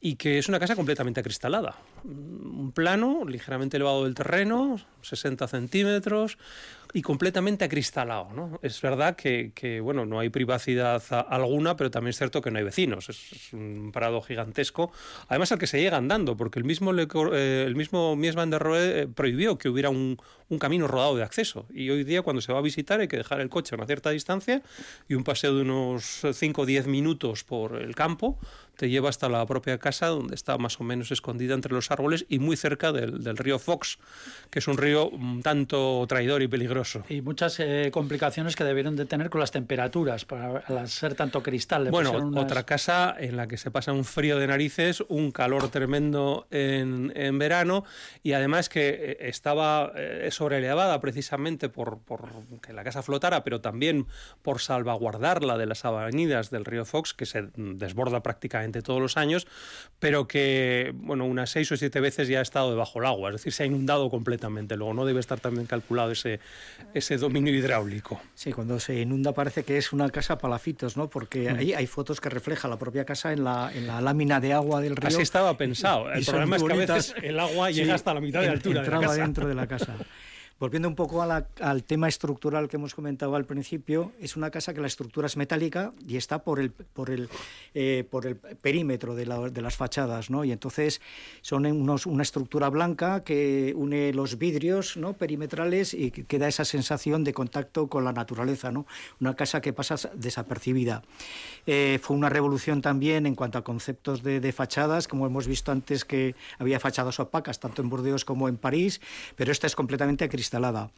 y 0.00 0.16
que 0.16 0.38
es 0.38 0.48
una 0.48 0.58
casa 0.58 0.76
completamente 0.76 1.20
acristalada. 1.20 1.76
Un 2.04 2.72
plano 2.74 3.24
ligeramente 3.26 3.76
elevado 3.76 4.04
del 4.04 4.14
terreno, 4.14 4.80
60 5.02 5.46
centímetros, 5.48 6.38
y 6.94 7.02
completamente 7.02 7.64
acristalado. 7.64 8.28
¿no? 8.32 8.60
Es 8.62 8.80
verdad 8.80 9.16
que, 9.16 9.80
bueno, 9.82 10.06
no 10.06 10.20
hay 10.20 10.30
privacidad 10.30 11.02
alguna, 11.28 11.76
pero 11.76 11.90
también 11.90 12.10
es 12.10 12.18
cierto 12.18 12.40
que 12.40 12.52
no 12.52 12.58
hay 12.58 12.64
vecinos. 12.64 13.08
Es, 13.08 13.52
un 13.52 13.90
parado 13.92 14.22
gigantesco. 14.22 14.92
Además, 15.28 15.50
al 15.50 15.58
que 15.58 15.66
se 15.66 15.80
llega 15.80 15.96
andando, 15.96 16.36
porque 16.36 16.60
el 16.60 16.64
mismo, 16.64 16.94
eh, 16.94 17.64
el 17.66 17.74
mismo 17.74 18.14
Mies 18.14 18.36
van 18.36 18.50
der 18.50 18.62
Rohe 18.62 19.00
eh, 19.00 19.06
prohibió 19.08 19.58
que 19.58 19.68
hubiera 19.68 19.90
un, 19.90 20.18
un, 20.48 20.58
camino 20.60 20.86
rodado 20.86 21.16
de 21.16 21.24
acceso. 21.24 21.66
Y 21.74 21.90
hoy 21.90 22.04
día, 22.04 22.22
cuando 22.22 22.40
se 22.40 22.52
va 22.52 22.60
a 22.60 22.62
visitar, 22.62 23.00
hay 23.00 23.08
que 23.08 23.16
dejar 23.16 23.40
el 23.40 23.48
coche 23.48 23.74
a 23.74 23.76
una 23.76 23.86
cierta 23.86 24.10
distancia 24.10 24.62
y 25.08 25.14
un 25.14 25.24
paseo 25.24 25.56
de 25.56 25.62
unos 25.62 26.22
5 26.32 26.62
o 26.62 26.66
10 26.66 26.86
minutos 26.86 27.42
por 27.42 27.74
el 27.76 27.96
campo 27.96 28.38
te 28.76 28.88
lleva 28.88 29.08
hasta 29.08 29.28
la 29.28 29.46
propia 29.46 29.78
casa, 29.78 30.08
donde 30.08 30.34
está 30.34 30.58
más 30.58 30.80
o 30.80 30.84
menos 30.84 31.10
escondida 31.12 31.54
entre 31.54 31.72
los 31.72 31.90
árboles 31.90 32.26
y 32.28 32.38
muy 32.38 32.56
cerca 32.56 32.92
del, 32.92 33.22
del 33.22 33.36
río 33.36 33.58
Fox, 33.58 33.98
que 34.50 34.58
es 34.58 34.68
un 34.68 34.76
río 34.76 35.08
un 35.08 35.42
tanto 35.42 36.04
traidor 36.08 36.42
y 36.42 36.48
peligroso. 36.48 36.83
Y 37.08 37.20
muchas 37.20 37.58
eh, 37.60 37.90
complicaciones 37.92 38.56
que 38.56 38.64
debieron 38.64 38.96
de 38.96 39.06
tener 39.06 39.30
con 39.30 39.40
las 39.40 39.50
temperaturas, 39.50 40.24
para 40.24 40.86
ser 40.86 41.14
tanto 41.14 41.42
cristal. 41.42 41.90
Bueno, 41.90 42.30
otra 42.36 42.64
casa 42.64 43.14
en 43.18 43.36
la 43.36 43.46
que 43.46 43.56
se 43.56 43.70
pasa 43.70 43.92
un 43.92 44.04
frío 44.04 44.38
de 44.38 44.46
narices, 44.46 45.02
un 45.08 45.30
calor 45.30 45.68
tremendo 45.68 46.46
en, 46.50 47.12
en 47.14 47.38
verano 47.38 47.84
y 48.22 48.32
además 48.32 48.68
que 48.68 48.88
eh, 48.88 49.16
estaba 49.20 49.92
eh, 49.96 50.28
sobrelevada 50.30 51.00
precisamente 51.00 51.68
por, 51.68 51.98
por 51.98 52.28
que 52.60 52.72
la 52.72 52.84
casa 52.84 53.02
flotara, 53.02 53.44
pero 53.44 53.60
también 53.60 54.06
por 54.42 54.60
salvaguardarla 54.60 55.58
de 55.58 55.66
las 55.66 55.84
avenidas 55.84 56.50
del 56.50 56.64
río 56.64 56.84
Fox, 56.84 57.14
que 57.14 57.26
se 57.26 57.48
desborda 57.56 58.22
prácticamente 58.22 58.82
todos 58.82 59.00
los 59.00 59.16
años, 59.16 59.46
pero 59.98 60.26
que, 60.26 60.92
bueno, 60.94 61.24
unas 61.24 61.50
seis 61.50 61.70
o 61.72 61.76
siete 61.76 62.00
veces 62.00 62.28
ya 62.28 62.38
ha 62.38 62.42
estado 62.42 62.70
debajo 62.70 63.00
del 63.00 63.08
agua, 63.08 63.30
es 63.30 63.36
decir, 63.36 63.52
se 63.52 63.62
ha 63.62 63.66
inundado 63.66 64.10
completamente. 64.10 64.76
Luego 64.76 64.94
no 64.94 65.04
debe 65.04 65.20
estar 65.20 65.40
también 65.40 65.66
calculado 65.66 66.10
ese, 66.10 66.40
ese 66.92 67.16
dominio 67.16 67.54
hidráulico. 67.54 68.20
Sí, 68.34 68.52
cuando 68.52 68.78
se 68.78 69.00
inunda 69.00 69.32
parece 69.32 69.64
que 69.64 69.76
es 69.76 69.92
una 69.92 70.10
casa 70.10 70.38
palafitos, 70.38 70.96
¿no? 70.96 71.08
Porque 71.08 71.52
mm. 71.52 71.56
ahí 71.56 71.72
hay 71.74 71.86
fotos 71.86 72.20
que 72.20 72.28
refleja 72.28 72.68
la 72.68 72.78
propia 72.78 73.04
casa 73.04 73.32
en 73.32 73.44
la, 73.44 73.70
en 73.74 73.86
la 73.86 74.00
lámina 74.00 74.40
de 74.40 74.52
agua 74.52 74.80
del 74.80 74.96
río. 74.96 75.08
Así 75.08 75.22
estaba 75.22 75.56
pensado. 75.56 76.12
El 76.12 76.24
problema 76.24 76.56
es 76.56 76.62
que 76.62 76.72
a 76.72 76.76
veces 76.76 77.14
el 77.22 77.40
agua 77.40 77.70
llega 77.70 77.94
hasta 77.94 78.14
la 78.14 78.20
mitad 78.20 78.40
de 78.40 78.48
altura. 78.48 78.80
Entraba 78.80 79.14
dentro 79.14 79.48
de 79.48 79.54
la 79.54 79.66
casa. 79.66 79.96
Volviendo 80.64 80.88
un 80.88 80.94
poco 80.94 81.20
al 81.20 81.84
tema 81.84 82.08
estructural 82.08 82.70
que 82.70 82.76
hemos 82.76 82.94
comentado 82.94 83.36
al 83.36 83.44
principio, 83.44 84.12
es 84.18 84.34
una 84.34 84.50
casa 84.50 84.72
que 84.72 84.80
la 84.80 84.86
estructura 84.86 85.26
es 85.26 85.36
metálica 85.36 85.92
y 86.08 86.16
está 86.16 86.42
por 86.42 86.58
el, 86.58 86.70
por 86.70 87.10
el, 87.10 87.28
eh, 87.74 88.02
por 88.10 88.24
el 88.24 88.36
perímetro 88.36 89.14
de, 89.14 89.26
las 89.26 89.76
fachadas, 89.76 90.30
¿no? 90.30 90.42
Y 90.42 90.52
entonces 90.52 91.02
son 91.42 91.66
unos, 91.66 92.06
una 92.06 92.22
estructura 92.22 92.70
blanca 92.70 93.24
que 93.24 93.74
une 93.76 94.14
los 94.14 94.38
vidrios 94.38 94.96
¿no? 94.96 95.12
perimetrales 95.12 95.92
y 95.92 96.10
que, 96.10 96.38
da 96.38 96.48
esa 96.48 96.64
sensación 96.64 97.24
de 97.24 97.34
contacto 97.34 97.88
con 97.88 98.02
la 98.02 98.14
naturaleza, 98.14 98.72
¿no? 98.72 98.86
Una 99.20 99.36
casa 99.36 99.60
que 99.60 99.74
pasa 99.74 99.96
desapercibida. 100.14 101.02
Eh, 101.66 101.98
fue 102.00 102.16
una 102.16 102.30
revolución 102.30 102.80
también 102.80 103.26
en 103.26 103.34
cuanto 103.34 103.58
a 103.58 103.64
conceptos 103.64 104.22
de, 104.22 104.40
de 104.40 104.52
fachadas, 104.52 105.08
como 105.08 105.26
hemos 105.26 105.46
visto 105.46 105.72
antes 105.72 106.06
que 106.06 106.34
había 106.58 106.80
fachadas 106.80 107.20
opacas 107.20 107.60
tanto 107.60 107.82
en 107.82 107.90
Burdeos 107.90 108.24
como 108.24 108.48
en 108.48 108.56
París, 108.56 109.02
pero 109.36 109.52
esta 109.52 109.66
es 109.66 109.76
completamente 109.76 110.24
instalada. 110.54 110.90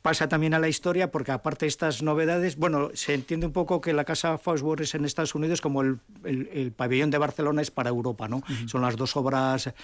Pasa 0.00 0.28
también 0.28 0.54
a 0.54 0.58
la 0.58 0.68
historia 0.68 1.10
porque 1.10 1.32
aparte 1.32 1.66
de 1.66 1.68
estas 1.68 2.02
novedades, 2.02 2.56
bueno, 2.56 2.90
se 2.94 3.14
entiende 3.14 3.46
un 3.46 3.52
poco 3.52 3.80
que 3.80 3.92
la 3.92 4.04
casa 4.04 4.38
Faussbourg 4.38 4.80
es 4.82 4.94
en 4.94 5.04
Estados 5.04 5.34
Unidos 5.34 5.60
como 5.60 5.82
el, 5.82 5.98
el, 6.24 6.72
pabellón 6.72 7.10
de 7.10 7.18
Barcelona 7.18 7.62
es 7.62 7.70
para 7.70 7.90
Europa, 7.90 8.28
¿no? 8.28 8.42
Son 8.66 8.80
las 8.80 8.96
dos 8.96 9.16
obras 9.16 9.74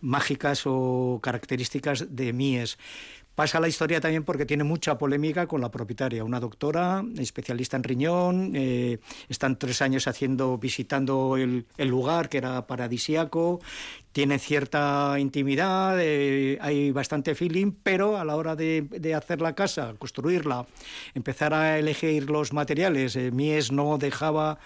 mágicas 0.00 0.62
o 0.64 1.18
características 1.22 2.16
de 2.16 2.32
Mies 2.32 2.78
Pasa 3.34 3.58
la 3.58 3.66
historia 3.66 4.00
también 4.00 4.22
porque 4.22 4.46
tiene 4.46 4.62
mucha 4.62 4.96
polémica 4.96 5.48
con 5.48 5.60
la 5.60 5.68
propietaria, 5.68 6.22
una 6.22 6.38
doctora 6.38 7.04
especialista 7.18 7.76
en 7.76 7.82
riñón, 7.82 8.52
eh, 8.54 9.00
están 9.28 9.58
tres 9.58 9.82
años 9.82 10.06
haciendo, 10.06 10.56
visitando 10.56 11.36
el, 11.36 11.66
lugar 11.78 12.28
que 12.28 12.38
era 12.38 12.64
paradisiaco, 12.68 13.60
tiene 14.12 14.38
cierta 14.38 15.16
intimidad, 15.18 15.96
eh, 16.00 16.58
hay 16.60 16.92
bastante 16.92 17.34
feeling, 17.34 17.72
pero 17.82 18.18
a 18.18 18.24
la 18.24 18.36
hora 18.36 18.54
de, 18.54 19.14
hacer 19.16 19.40
la 19.40 19.56
casa, 19.56 19.94
construirla, 19.98 20.66
empezar 21.14 21.54
a 21.54 21.76
elegir 21.80 22.30
los 22.30 22.52
materiales, 22.52 23.16
eh, 23.16 23.32
Mies 23.32 23.72
no 23.72 23.98
dejaba, 23.98 24.60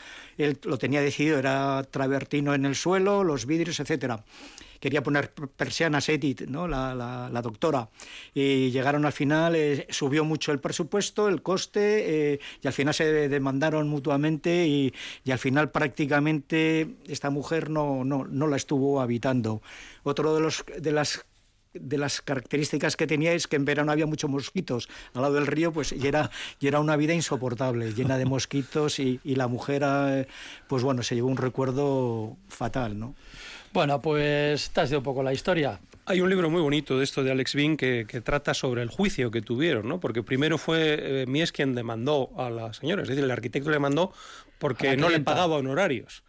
él 0.44 0.58
lo 0.64 0.78
tenía 0.78 1.00
decidido, 1.00 1.38
era 1.38 1.82
travertino 1.90 2.54
en 2.54 2.64
el 2.64 2.74
suelo, 2.74 3.24
los 3.24 3.46
vidrios, 3.46 3.80
etcétera 3.80 4.24
quería 4.80 5.02
poner 5.02 5.32
persianas 5.32 6.08
Edith, 6.08 6.42
¿no? 6.42 6.68
la, 6.68 6.94
la, 6.94 7.42
doctora, 7.42 7.88
y 8.34 8.70
llegaron 8.70 9.04
al 9.04 9.12
final, 9.12 9.56
eh, 9.56 9.86
subió 9.90 10.24
mucho 10.24 10.52
el 10.52 10.60
presupuesto, 10.60 11.28
el 11.28 11.42
coste, 11.42 12.32
eh, 12.34 12.40
y 12.62 12.66
al 12.66 12.72
final 12.72 12.94
se 12.94 13.28
demandaron 13.28 13.88
mutuamente 13.88 14.66
y, 14.66 14.92
y, 15.24 15.30
al 15.30 15.38
final 15.38 15.70
prácticamente 15.70 16.96
esta 17.06 17.30
mujer 17.30 17.70
no, 17.70 18.04
no, 18.04 18.24
no 18.24 18.46
la 18.46 18.56
estuvo 18.56 19.00
habitando. 19.00 19.62
Otro 20.02 20.34
de, 20.34 20.40
los, 20.40 20.64
de 20.78 20.92
las 20.92 21.24
de 21.74 21.98
las 21.98 22.20
características 22.20 22.96
que 22.96 23.06
tenía 23.06 23.32
es 23.32 23.46
que 23.46 23.56
en 23.56 23.64
verano 23.64 23.92
había 23.92 24.06
muchos 24.06 24.30
mosquitos 24.30 24.88
al 25.14 25.22
lado 25.22 25.34
del 25.34 25.46
río, 25.46 25.72
pues 25.72 25.92
y 25.92 26.06
era, 26.06 26.30
y 26.60 26.66
era 26.66 26.80
una 26.80 26.96
vida 26.96 27.14
insoportable, 27.14 27.92
llena 27.92 28.18
de 28.18 28.24
mosquitos 28.24 28.98
y, 28.98 29.20
y 29.24 29.34
la 29.34 29.48
mujer, 29.48 29.82
eh, 29.84 30.26
pues 30.66 30.82
bueno, 30.82 31.02
se 31.02 31.14
llevó 31.14 31.28
un 31.28 31.36
recuerdo 31.36 32.36
fatal, 32.48 32.98
¿no? 32.98 33.14
Bueno, 33.72 34.00
pues 34.00 34.70
te 34.70 34.80
has 34.80 34.92
un 34.92 35.02
poco 35.02 35.22
la 35.22 35.32
historia. 35.32 35.78
Hay 36.06 36.22
un 36.22 36.30
libro 36.30 36.48
muy 36.48 36.62
bonito 36.62 36.96
de 36.96 37.04
esto 37.04 37.22
de 37.22 37.30
Alex 37.30 37.54
Bean 37.54 37.76
que, 37.76 38.04
trata 38.24 38.54
sobre 38.54 38.80
el 38.82 38.88
juicio 38.88 39.30
que 39.30 39.42
tuvieron, 39.42 39.86
¿no? 39.86 40.00
Porque 40.00 40.22
primero 40.22 40.56
fue 40.56 41.22
eh, 41.22 41.26
Mies 41.26 41.52
quien 41.52 41.74
demandó 41.74 42.30
a 42.38 42.48
la 42.48 42.72
señora, 42.72 43.02
es 43.02 43.08
decir, 43.08 43.24
el 43.24 43.30
arquitecto 43.30 43.70
le 43.70 43.78
mandó 43.78 44.12
porque 44.58 44.96
no 44.96 45.10
le 45.10 45.20
pagaba 45.20 45.56
honorarios. 45.56 46.22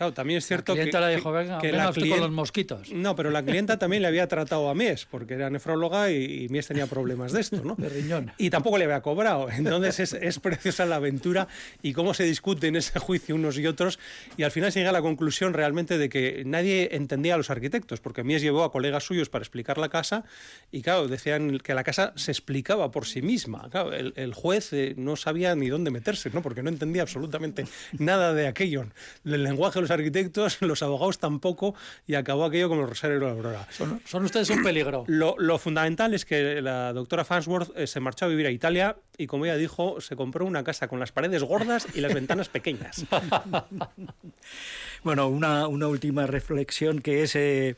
Claro, 0.00 0.14
también 0.14 0.38
es 0.38 0.46
cierto 0.46 0.74
la 0.74 0.82
que, 0.82 0.90
le 0.90 1.16
dijo, 1.16 1.30
venga, 1.30 1.58
que 1.58 1.72
la 1.72 1.92
con 1.92 2.20
los 2.20 2.30
mosquitos. 2.30 2.90
No, 2.90 3.14
pero 3.14 3.30
la 3.30 3.42
clienta 3.42 3.78
también 3.78 4.00
le 4.00 4.08
había 4.08 4.26
tratado 4.28 4.70
a 4.70 4.74
Mies, 4.74 5.04
porque 5.04 5.34
era 5.34 5.50
nefróloga 5.50 6.10
y, 6.10 6.48
Mies 6.48 6.68
tenía 6.68 6.86
problemas 6.86 7.32
de 7.32 7.42
esto, 7.42 7.62
¿no? 7.62 7.74
De 7.78 7.90
riñón. 7.90 8.32
Y 8.38 8.48
tampoco 8.48 8.78
le 8.78 8.84
había 8.84 9.02
cobrado. 9.02 9.50
Entonces 9.50 10.00
es, 10.00 10.14
es, 10.14 10.38
preciosa 10.38 10.86
la 10.86 10.96
aventura 10.96 11.48
y 11.82 11.92
cómo 11.92 12.14
se 12.14 12.24
discute 12.24 12.68
en 12.68 12.76
ese 12.76 12.98
juicio 12.98 13.34
unos 13.34 13.58
y 13.58 13.66
otros. 13.66 13.98
Y 14.38 14.44
al 14.44 14.50
final 14.50 14.72
se 14.72 14.78
llega 14.78 14.88
a 14.88 14.94
la 14.94 15.02
conclusión 15.02 15.52
realmente 15.52 15.98
de 15.98 16.08
que 16.08 16.44
nadie 16.46 16.96
entendía 16.96 17.34
a 17.34 17.36
los 17.36 17.50
arquitectos, 17.50 18.00
porque 18.00 18.24
Mies 18.24 18.40
llevó 18.40 18.64
a 18.64 18.72
colegas 18.72 19.04
suyos 19.04 19.28
para 19.28 19.42
explicar 19.42 19.76
la 19.76 19.90
casa 19.90 20.24
y, 20.72 20.80
claro, 20.80 21.08
decían 21.08 21.58
que 21.58 21.74
la 21.74 21.84
casa 21.84 22.14
se 22.16 22.30
explicaba 22.32 22.90
por 22.90 23.04
sí 23.04 23.20
misma. 23.20 23.68
Claro, 23.68 23.92
el, 23.92 24.14
el 24.16 24.32
juez 24.32 24.72
eh, 24.72 24.94
no 24.96 25.16
sabía 25.16 25.54
ni 25.56 25.68
dónde 25.68 25.90
meterse, 25.90 26.30
¿no? 26.30 26.40
Porque 26.40 26.62
no 26.62 26.70
entendía 26.70 27.02
absolutamente 27.02 27.66
nada 27.98 28.32
de 28.32 28.48
aquello. 28.48 28.86
El 29.26 29.42
lenguaje 29.42 29.74
de 29.74 29.82
los 29.82 29.89
arquitectos 29.90 30.58
los 30.62 30.82
abogados 30.82 31.18
tampoco, 31.18 31.74
y 32.06 32.14
acabó 32.14 32.44
aquello 32.44 32.68
como 32.68 32.82
el 32.82 32.88
Rosario 32.88 33.18
de 33.18 33.26
la 33.26 33.32
Aurora. 33.32 33.68
Son, 33.70 34.24
ustedes 34.24 34.50
un 34.50 34.62
peligro. 34.62 35.04
Lo, 35.06 35.58
fundamental 35.58 36.14
es 36.14 36.24
que 36.24 36.62
la 36.62 36.92
doctora 36.92 37.24
Fansworth 37.24 37.76
eh, 37.76 37.86
se 37.86 38.00
marchó 38.00 38.24
a 38.24 38.28
vivir 38.28 38.46
a 38.46 38.50
Italia 38.50 38.96
y, 39.16 39.26
como 39.26 39.44
ella 39.44 39.56
dijo, 39.56 40.00
se 40.00 40.16
compró 40.16 40.46
una 40.46 40.64
casa 40.64 40.88
con 40.88 41.00
las 41.00 41.12
paredes 41.12 41.42
gordas 41.42 41.86
y 41.94 42.00
las 42.00 42.14
ventanas 42.14 42.48
pequeñas. 42.48 43.04
bueno, 45.04 45.28
una, 45.28 45.66
última 45.66 46.26
reflexión 46.26 47.00
que 47.00 47.22
es... 47.22 47.36
Eh, 47.36 47.76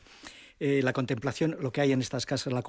eh, 0.59 0.81
la 0.83 0.93
contemplación, 0.93 1.57
lo 1.59 1.71
que 1.71 1.81
hay 1.81 1.91
en 1.91 2.01
estas 2.01 2.25
casas, 2.25 2.53
la, 2.53 2.63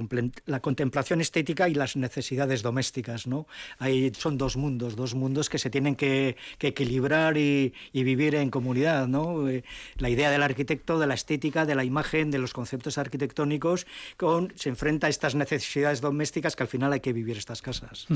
la, 0.46 0.60
contemplación 0.60 1.20
estética 1.20 1.68
y 1.68 1.74
las 1.74 1.96
necesidades 1.96 2.62
domésticas, 2.62 3.26
¿no? 3.26 3.46
Hay, 3.78 4.12
son 4.16 4.38
dos 4.38 4.56
mundos, 4.56 4.96
dos 4.96 5.14
mundos 5.14 5.48
que 5.48 5.58
se 5.58 5.70
tienen 5.70 5.94
que, 5.94 6.36
equilibrar 6.60 7.36
y, 7.36 7.72
vivir 7.92 8.34
en 8.34 8.50
comunidad, 8.50 9.06
¿no? 9.06 9.48
Eh, 9.48 9.64
la 9.98 10.08
idea 10.08 10.30
del 10.30 10.42
arquitecto, 10.42 10.98
de 10.98 11.06
la 11.06 11.14
estética, 11.14 11.66
de 11.66 11.74
la 11.74 11.84
imagen, 11.84 12.30
de 12.30 12.38
los 12.38 12.52
conceptos 12.52 12.98
arquitectónicos, 12.98 13.86
con, 14.16 14.52
se 14.56 14.70
enfrenta 14.70 15.06
a 15.06 15.10
estas 15.10 15.34
necesidades 15.34 16.00
domésticas 16.00 16.56
que 16.56 16.62
al 16.62 16.68
final 16.68 16.92
hay 16.92 17.00
que 17.00 17.12
vivir 17.12 17.36
estas 17.36 17.62
casas. 17.62 18.06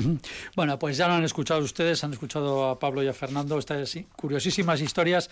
Bueno, 0.55 0.77
pues 0.79 0.97
ya 0.97 1.07
lo 1.07 1.13
han 1.13 1.23
escuchado 1.23 1.61
ustedes, 1.61 2.03
han 2.03 2.13
escuchado 2.13 2.69
a 2.69 2.79
Pablo 2.79 3.03
y 3.03 3.07
a 3.07 3.13
Fernando 3.13 3.57
estas 3.57 3.97
curiosísimas 4.15 4.81
historias 4.81 5.29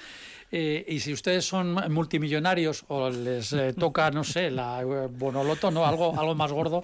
eh, 0.52 0.86
y 0.88 1.00
si 1.00 1.12
ustedes 1.12 1.46
son 1.46 1.74
multimillonarios 1.90 2.86
o 2.88 3.10
les 3.10 3.52
eh, 3.52 3.74
toca, 3.74 4.10
no 4.12 4.24
sé, 4.24 4.50
la 4.50 4.82
eh, 4.82 5.08
Bonoloto, 5.10 5.72
¿no? 5.72 5.86
Algo, 5.86 6.18
algo 6.18 6.36
más 6.36 6.52
gordo. 6.52 6.84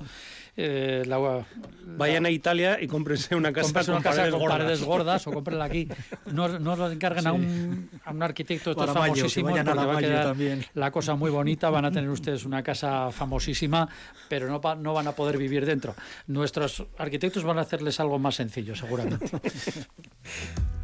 Vayan 0.56 2.26
a 2.26 2.30
Italia 2.30 2.78
y 2.80 2.88
cómprense 2.88 3.36
una 3.36 3.52
casa, 3.52 3.84
con, 3.84 3.96
una 3.96 4.04
casa 4.04 4.30
con, 4.30 4.48
paredes, 4.48 4.84
gordas 4.84 5.26
o 5.26 5.32
cómprenla 5.32 5.66
aquí. 5.66 5.88
No, 6.32 6.48
no 6.60 6.76
lo 6.76 6.92
encarguen 6.92 7.26
a, 7.26 7.34
un, 7.34 7.90
a, 8.04 8.12
un, 8.12 8.22
arquitecto 8.22 8.72
estos 8.72 8.92
famosísimos 8.92 9.52
porque 9.52 9.74
va 9.74 9.98
a 9.98 10.00
quedar 10.00 10.26
también. 10.26 10.66
la 10.76 10.92
cosa 10.92 11.16
muy 11.16 11.32
bonita. 11.32 11.70
Van 11.70 11.86
a 11.86 11.92
tener 11.92 12.10
ustedes 12.10 12.46
una 12.46 12.62
casa 12.62 13.12
famosísima, 13.12 13.88
pero 14.30 14.48
no, 14.48 14.76
no 14.76 14.94
van 14.94 15.08
a 15.08 15.14
poder 15.14 15.38
vivir 15.38 15.66
dentro. 15.66 15.96
Nuestros 16.28 16.86
arquitectos 16.98 17.44
van 17.44 17.58
a 17.58 17.62
hacerles 17.62 18.00
algo 18.00 18.20
más 18.20 18.36
sencillo, 18.36 18.76
seguramente. 18.76 19.32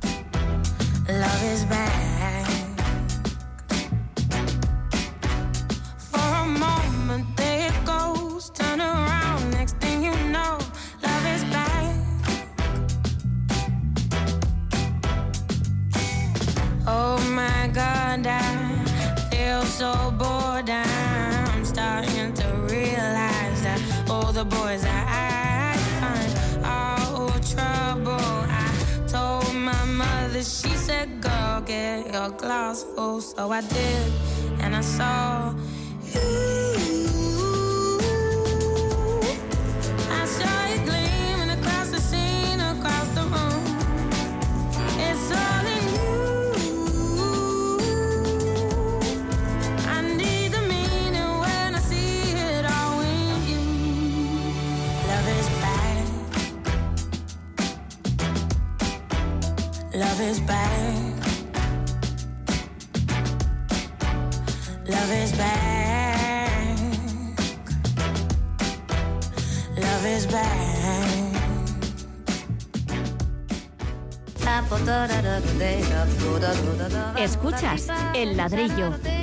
Oh, 33.20 33.22
so 33.22 33.52
I 33.52 33.60
did, 33.60 34.14
and 34.62 34.74
I 34.74 34.80
saw 34.80 35.54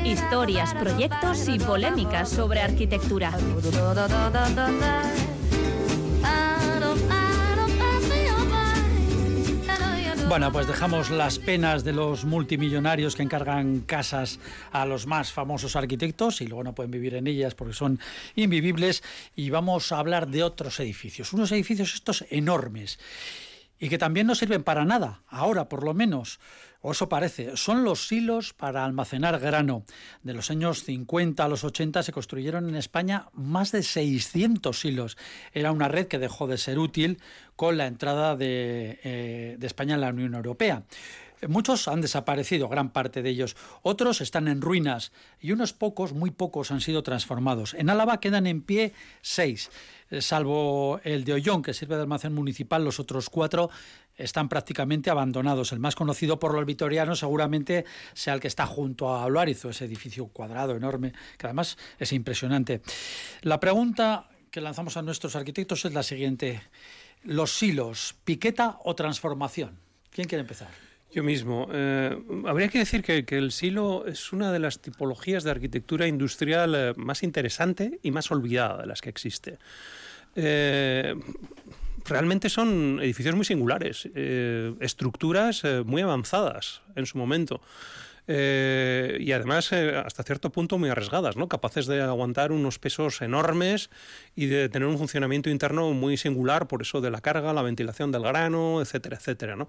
historias, 0.06 0.72
proyectos 0.74 1.48
y 1.48 1.58
polémicas 1.58 2.30
sobre 2.30 2.60
arquitectura. 2.60 3.32
Bueno, 10.28 10.52
pues 10.52 10.66
dejamos 10.66 11.10
las 11.10 11.38
penas 11.38 11.84
de 11.84 11.92
los 11.92 12.24
multimillonarios 12.24 13.14
que 13.14 13.22
encargan 13.22 13.80
casas 13.80 14.38
a 14.72 14.84
los 14.84 15.06
más 15.06 15.32
famosos 15.32 15.76
arquitectos 15.76 16.40
y 16.40 16.46
luego 16.46 16.64
no 16.64 16.74
pueden 16.74 16.90
vivir 16.90 17.14
en 17.14 17.26
ellas 17.26 17.54
porque 17.54 17.74
son 17.74 18.00
invivibles 18.34 19.02
y 19.36 19.50
vamos 19.50 19.92
a 19.92 19.98
hablar 19.98 20.28
de 20.28 20.42
otros 20.42 20.80
edificios, 20.80 21.32
unos 21.32 21.52
edificios 21.52 21.94
estos 21.94 22.24
enormes 22.30 22.98
y 23.78 23.88
que 23.88 23.98
también 23.98 24.26
no 24.26 24.34
sirven 24.34 24.64
para 24.64 24.84
nada, 24.84 25.22
ahora 25.28 25.68
por 25.68 25.84
lo 25.84 25.94
menos, 25.94 26.40
o 26.80 26.92
eso 26.92 27.08
parece, 27.08 27.56
son 27.56 27.84
los 27.84 28.06
silos 28.06 28.52
para 28.52 28.84
almacenar 28.84 29.40
grano. 29.40 29.84
De 30.22 30.34
los 30.34 30.50
años 30.50 30.84
50 30.84 31.44
a 31.44 31.48
los 31.48 31.64
80 31.64 32.02
se 32.02 32.12
construyeron 32.12 32.68
en 32.68 32.76
España 32.76 33.28
más 33.32 33.72
de 33.72 33.82
600 33.82 34.78
silos. 34.78 35.18
Era 35.52 35.72
una 35.72 35.88
red 35.88 36.06
que 36.06 36.18
dejó 36.18 36.46
de 36.46 36.58
ser 36.58 36.78
útil 36.78 37.18
con 37.56 37.76
la 37.76 37.86
entrada 37.86 38.36
de, 38.36 39.00
eh, 39.02 39.56
de 39.58 39.66
España 39.66 39.96
en 39.96 40.00
la 40.00 40.10
Unión 40.10 40.34
Europea. 40.34 40.84
Muchos 41.48 41.86
han 41.86 42.00
desaparecido, 42.00 42.68
gran 42.68 42.90
parte 42.90 43.22
de 43.22 43.30
ellos. 43.30 43.56
Otros 43.82 44.20
están 44.20 44.48
en 44.48 44.62
ruinas 44.62 45.12
y 45.40 45.52
unos 45.52 45.72
pocos, 45.72 46.12
muy 46.12 46.30
pocos, 46.30 46.70
han 46.70 46.80
sido 46.80 47.02
transformados. 47.02 47.74
En 47.74 47.90
Álava 47.90 48.20
quedan 48.20 48.46
en 48.46 48.62
pie 48.62 48.94
seis, 49.20 49.70
salvo 50.20 51.00
el 51.04 51.24
de 51.24 51.34
Ollón, 51.34 51.62
que 51.62 51.74
sirve 51.74 51.96
de 51.96 52.02
almacén 52.02 52.32
municipal, 52.32 52.84
los 52.84 53.00
otros 53.00 53.30
cuatro 53.30 53.70
están 54.16 54.48
prácticamente 54.48 55.10
abandonados. 55.10 55.72
El 55.72 55.78
más 55.78 55.94
conocido 55.94 56.38
por 56.38 56.54
los 56.54 56.64
vitorianos 56.64 57.18
seguramente 57.18 57.84
sea 58.14 58.34
el 58.34 58.40
que 58.40 58.48
está 58.48 58.66
junto 58.66 59.08
a 59.08 59.24
Oluarizo, 59.24 59.70
ese 59.70 59.84
edificio 59.84 60.26
cuadrado 60.28 60.76
enorme, 60.76 61.12
que 61.38 61.46
además 61.46 61.76
es 61.98 62.12
impresionante. 62.12 62.80
La 63.42 63.60
pregunta 63.60 64.28
que 64.50 64.60
lanzamos 64.60 64.96
a 64.96 65.02
nuestros 65.02 65.36
arquitectos 65.36 65.84
es 65.84 65.92
la 65.92 66.02
siguiente. 66.02 66.62
Los 67.22 67.58
silos, 67.58 68.14
piqueta 68.24 68.78
o 68.84 68.94
transformación. 68.94 69.78
¿Quién 70.10 70.28
quiere 70.28 70.42
empezar? 70.42 70.85
Yo 71.16 71.22
mismo. 71.22 71.66
Eh, 71.72 72.14
habría 72.44 72.68
que 72.68 72.78
decir 72.78 73.02
que, 73.02 73.24
el 73.38 73.50
silo 73.50 74.04
es 74.06 74.34
una 74.34 74.52
de 74.52 74.58
las 74.58 74.80
tipologías 74.80 75.44
de 75.44 75.50
arquitectura 75.50 76.06
industrial 76.06 76.74
eh, 76.76 76.92
más 76.98 77.22
interesante 77.22 77.98
y 78.02 78.10
más 78.10 78.30
olvidada 78.30 78.82
de 78.82 78.86
las 78.86 79.00
que 79.00 79.08
existe. 79.08 79.56
Eh, 80.34 81.14
realmente 82.04 82.50
son 82.50 83.00
edificios 83.00 83.34
muy 83.34 83.46
singulares, 83.46 84.10
estructuras 84.78 85.62
muy 85.86 86.02
avanzadas 86.02 86.82
en 86.96 87.06
su 87.06 87.16
momento. 87.16 87.62
Eh, 88.28 89.18
y 89.20 89.32
además 89.32 89.70
eh, 89.72 89.96
hasta 89.96 90.22
cierto 90.24 90.50
punto 90.50 90.78
muy 90.78 90.88
arriesgadas, 90.88 91.36
¿no? 91.36 91.48
capaces 91.48 91.86
de 91.86 92.02
aguantar 92.02 92.50
unos 92.50 92.78
pesos 92.78 93.22
enormes 93.22 93.88
y 94.34 94.46
de 94.46 94.68
tener 94.68 94.88
un 94.88 94.98
funcionamiento 94.98 95.48
interno 95.48 95.92
muy 95.92 96.16
singular, 96.16 96.66
por 96.66 96.82
eso 96.82 97.00
de 97.00 97.10
la 97.10 97.20
carga, 97.20 97.52
la 97.52 97.62
ventilación 97.62 98.10
del 98.10 98.22
grano, 98.22 98.80
etcétera, 98.80 99.16
etcétera. 99.16 99.54
¿no? 99.54 99.68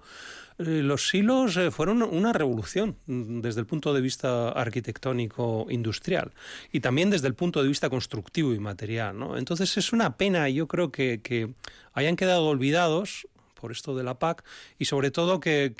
Eh, 0.58 0.82
los 0.82 1.08
silos 1.08 1.58
fueron 1.70 2.02
una 2.02 2.32
revolución 2.32 2.96
desde 3.06 3.60
el 3.60 3.66
punto 3.66 3.94
de 3.94 4.00
vista 4.00 4.48
arquitectónico 4.48 5.66
industrial 5.70 6.32
y 6.72 6.80
también 6.80 7.10
desde 7.10 7.28
el 7.28 7.34
punto 7.34 7.62
de 7.62 7.68
vista 7.68 7.88
constructivo 7.88 8.52
y 8.54 8.58
material. 8.58 9.16
¿no? 9.18 9.36
Entonces 9.36 9.76
es 9.76 9.92
una 9.92 10.16
pena, 10.16 10.48
yo 10.48 10.66
creo 10.66 10.90
que, 10.90 11.20
que 11.22 11.52
hayan 11.92 12.16
quedado 12.16 12.48
olvidados 12.48 13.28
por 13.60 13.72
esto 13.72 13.96
de 13.96 14.04
la 14.04 14.18
PAC 14.18 14.44
y 14.78 14.86
sobre 14.86 15.10
todo 15.10 15.40
que, 15.40 15.74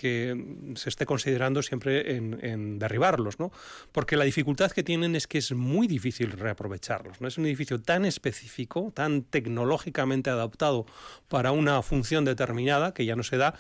se 0.75 0.89
esté 0.89 1.07
considerando 1.07 1.63
siempre 1.63 2.17
en, 2.17 2.79
derribarlos, 2.79 3.39
¿no? 3.39 3.53
Porque 3.93 4.17
la 4.17 4.25
dificultad 4.25 4.71
que 4.71 4.83
tienen 4.83 5.15
es 5.15 5.27
que 5.27 5.39
es 5.39 5.53
muy 5.53 5.87
difícil 5.87 6.33
reaprovecharlos, 6.33 7.21
¿no? 7.21 7.29
Es 7.29 7.39
un 7.39 7.47
edificio 7.47 7.81
tan 7.81 8.05
específico, 8.05 8.93
tan 8.95 9.23
tecnológicamente 9.23 10.31
adaptado 10.31 10.87
para 11.29 11.53
una 11.53 11.83
función 11.83 12.25
determinada 12.25 12.93
que 12.93 13.05
ya 13.05 13.17
no 13.17 13.23
se 13.23 13.37
da, 13.37 13.55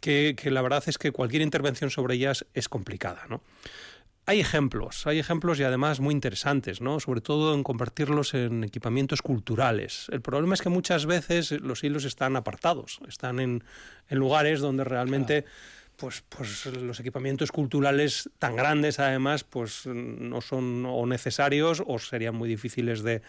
que, 0.00 0.34
que 0.36 0.50
la 0.50 0.62
verdad 0.62 0.82
es 0.86 0.98
que 0.98 1.12
cualquier 1.12 1.42
intervención 1.42 1.90
sobre 1.90 2.14
ellas 2.14 2.46
es 2.54 2.68
complicada, 2.68 3.26
¿no? 3.28 3.42
Hay 4.26 4.40
ejemplos, 4.40 5.06
hay 5.06 5.18
ejemplos 5.18 5.58
y 5.58 5.64
además 5.64 5.98
muy 5.98 6.14
interesantes, 6.14 6.80
¿no? 6.80 7.00
sobre 7.00 7.20
todo 7.20 7.54
en 7.54 7.62
convertirlos 7.62 8.34
en 8.34 8.62
equipamientos 8.64 9.22
culturales. 9.22 10.06
El 10.12 10.20
problema 10.20 10.54
es 10.54 10.62
que 10.62 10.68
muchas 10.68 11.06
veces 11.06 11.50
los 11.52 11.82
hilos 11.82 12.04
están 12.04 12.36
apartados, 12.36 13.00
están 13.08 13.40
en, 13.40 13.64
lugares 14.10 14.60
donde 14.60 14.84
realmente... 14.84 15.44
Pues, 15.96 16.24
pues, 16.30 16.64
los 16.64 16.98
equipamientos 16.98 17.52
culturales 17.52 18.30
tan 18.38 18.56
grandes 18.56 18.98
además 18.98 19.44
pues 19.44 19.84
no 19.84 20.40
son 20.40 20.86
o 20.86 21.04
necesarios 21.04 21.82
o 21.86 21.98
serían 21.98 22.34
muy 22.34 22.48
difíciles 22.48 23.02
de, 23.02 23.20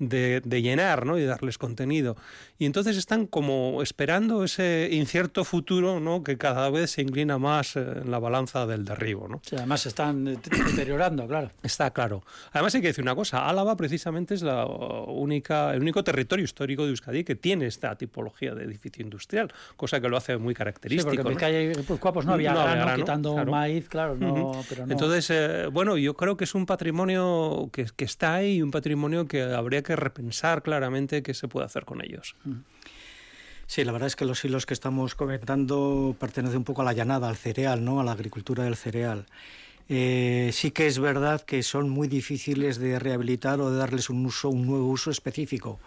de, 0.00 0.62
llenar 0.62 1.06
¿no? 1.06 1.18
y 1.18 1.24
darles 1.24 1.58
contenido. 1.58 2.16
Y 2.58 2.66
entonces 2.66 2.96
están 2.96 3.26
como 3.26 3.82
esperando 3.82 4.42
ese 4.44 4.88
incierto 4.90 5.44
futuro 5.44 6.00
¿no? 6.00 6.24
que 6.24 6.36
cada 6.38 6.68
vez 6.70 6.92
se 6.92 7.02
inclina 7.02 7.38
más 7.38 7.76
eh, 7.76 7.80
en 8.02 8.10
la 8.10 8.18
balanza 8.18 8.66
del 8.66 8.84
derribo. 8.84 9.28
¿no? 9.28 9.40
además 9.52 9.82
se 9.82 9.90
están 9.90 10.24
deteriorando, 10.24 11.26
claro. 11.26 11.50
Está 11.62 11.90
claro. 11.90 12.24
Además 12.52 12.74
hay 12.74 12.80
que 12.80 12.88
decir 12.88 13.02
una 13.02 13.14
cosa, 13.14 13.48
Álava 13.48 13.76
precisamente 13.76 14.34
es 14.34 14.42
la 14.42 14.66
única, 14.66 15.74
el 15.74 15.82
único 15.82 16.02
territorio 16.02 16.44
histórico 16.44 16.84
de 16.84 16.90
Euskadi 16.90 17.22
que 17.22 17.34
tiene 17.34 17.66
esta 17.66 17.94
tipología 17.96 18.54
de 18.54 18.64
edificio 18.64 19.04
industrial, 19.04 19.52
cosa 19.76 20.00
que 20.00 20.08
lo 20.08 20.16
hace 20.16 20.36
muy 20.38 20.54
característico. 20.54 21.10
Sí, 21.10 21.16
porque 21.16 21.46
en 21.46 21.72
¿no? 21.72 22.12
pues 22.12 22.26
no 22.26 22.32
había, 22.32 22.54
grano, 22.54 22.96
quitando 22.96 23.44
maíz, 23.44 23.88
claro, 23.88 24.16
no, 24.16 24.62
pero 24.68 24.86
no. 24.86 24.92
Entonces, 24.92 25.30
eh, 25.30 25.66
bueno, 25.70 25.96
yo 25.96 26.14
creo 26.14 26.36
que 26.36 26.44
es 26.44 26.54
un 26.54 26.66
patrimonio 26.66 27.68
que, 27.72 27.86
que 27.94 28.04
está 28.04 28.34
ahí, 28.34 28.62
un 28.62 28.70
patrimonio 28.70 29.26
que 29.26 29.42
habría 29.42 29.82
que 29.82 29.89
repensar 29.96 30.62
claramente 30.62 31.22
qué 31.22 31.34
se 31.34 31.48
puede 31.48 31.66
hacer 31.66 31.84
con 31.84 32.04
ellos. 32.04 32.36
Sí, 33.66 33.84
la 33.84 33.92
verdad 33.92 34.08
es 34.08 34.16
que 34.16 34.24
los 34.24 34.44
hilos 34.44 34.66
que 34.66 34.74
estamos 34.74 35.14
comentando 35.14 36.16
pertenecen 36.18 36.58
un 36.58 36.64
poco 36.64 36.82
a 36.82 36.84
la 36.84 36.92
llanada, 36.92 37.28
al 37.28 37.36
cereal, 37.36 37.84
¿no? 37.84 38.00
a 38.00 38.04
la 38.04 38.12
agricultura 38.12 38.64
del 38.64 38.76
cereal. 38.76 39.26
Eh, 39.88 40.50
sí 40.52 40.70
que 40.70 40.86
es 40.86 40.98
verdad 40.98 41.40
que 41.42 41.62
son 41.62 41.88
muy 41.88 42.06
difíciles 42.06 42.78
de 42.78 42.98
rehabilitar 42.98 43.60
o 43.60 43.70
de 43.70 43.78
darles 43.78 44.08
un 44.10 44.24
uso, 44.24 44.48
un 44.48 44.66
nuevo 44.66 44.86
uso 44.86 45.10
específico. 45.10 45.80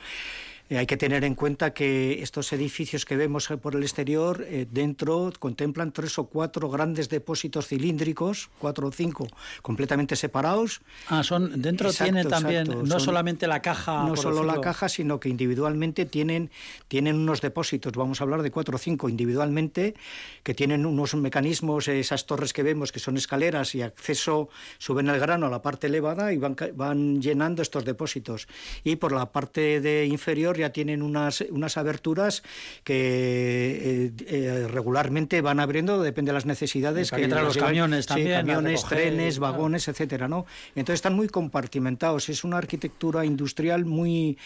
Eh, 0.73 0.77
hay 0.79 0.87
que 0.87 0.97
tener 0.97 1.23
en 1.23 1.35
cuenta 1.35 1.71
que 1.71 2.23
estos 2.23 2.51
edificios 2.51 3.05
que 3.05 3.15
vemos 3.15 3.47
por 3.61 3.75
el 3.75 3.83
exterior, 3.83 4.43
eh, 4.47 4.65
dentro 4.69 5.31
contemplan 5.37 5.91
tres 5.91 6.17
o 6.17 6.25
cuatro 6.25 6.67
grandes 6.67 7.09
depósitos 7.09 7.67
cilíndricos, 7.67 8.49
cuatro 8.57 8.87
o 8.87 8.91
cinco, 8.91 9.27
completamente 9.61 10.15
separados. 10.15 10.81
Ah, 11.09 11.21
son 11.21 11.61
dentro 11.61 11.93
tienen 11.93 12.27
también 12.27 12.65
no 12.85 12.99
solamente 12.99 13.45
la 13.45 13.61
caja. 13.61 14.03
No 14.03 14.15
solo 14.15 14.43
la 14.43 14.61
caja, 14.61 14.89
sino 14.89 15.19
que 15.19 15.29
individualmente 15.29 16.05
tienen, 16.05 16.49
tienen 16.87 17.17
unos 17.17 17.41
depósitos. 17.41 17.93
Vamos 17.93 18.19
a 18.19 18.23
hablar 18.23 18.41
de 18.41 18.49
cuatro 18.49 18.77
o 18.77 18.79
cinco 18.79 19.09
individualmente, 19.09 19.93
que 20.41 20.55
tienen 20.55 20.87
unos 20.87 21.13
mecanismos, 21.13 21.87
esas 21.87 22.25
torres 22.25 22.51
que 22.51 22.63
vemos 22.63 22.91
que 22.91 22.99
son 22.99 23.15
escaleras 23.17 23.75
y 23.75 23.83
acceso, 23.83 24.49
suben 24.79 25.07
el 25.09 25.19
grano 25.19 25.45
a 25.45 25.49
la 25.51 25.61
parte 25.61 25.85
elevada 25.85 26.33
y 26.33 26.37
van, 26.37 26.55
van 26.73 27.21
llenando 27.21 27.61
estos 27.61 27.85
depósitos. 27.85 28.47
Y 28.83 28.95
por 28.95 29.11
la 29.11 29.31
parte 29.31 29.79
de 29.79 30.07
inferior 30.07 30.62
ya 30.63 30.71
tienen 30.71 31.01
unas, 31.01 31.41
unas 31.49 31.75
aberturas 31.75 32.41
que 32.85 32.95
eh, 32.95 34.11
eh, 34.27 34.67
regularmente 34.69 35.41
van 35.41 35.59
abriendo, 35.59 36.01
depende 36.01 36.29
de 36.29 36.35
las 36.35 36.45
necesidades. 36.45 37.11
que 37.11 37.27
los 37.27 37.57
camiones 37.57 38.05
también. 38.05 38.45
camiones, 38.45 38.85
trenes, 38.85 39.39
vagones, 39.39 39.89
etcétera, 39.89 40.29
¿no? 40.29 40.45
Entonces 40.75 40.95
están 40.95 41.15
muy 41.15 41.27
compartimentados. 41.27 42.29
Es 42.29 42.45
una 42.45 42.57
arquitectura 42.57 43.25
industrial 43.25 43.83
muy 43.83 44.37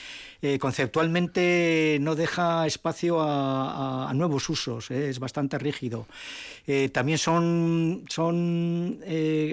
eh, 0.41 0.57
conceptualmente 0.57 1.99
no 2.01 2.15
deja 2.15 2.65
espacio 2.65 3.17
a, 3.21 4.11
nuevos 4.15 4.49
usos, 4.49 4.89
es 4.89 5.19
bastante 5.19 5.59
rígido. 5.59 6.07
también 6.91 7.19
son, 7.19 8.05
son, 8.09 8.99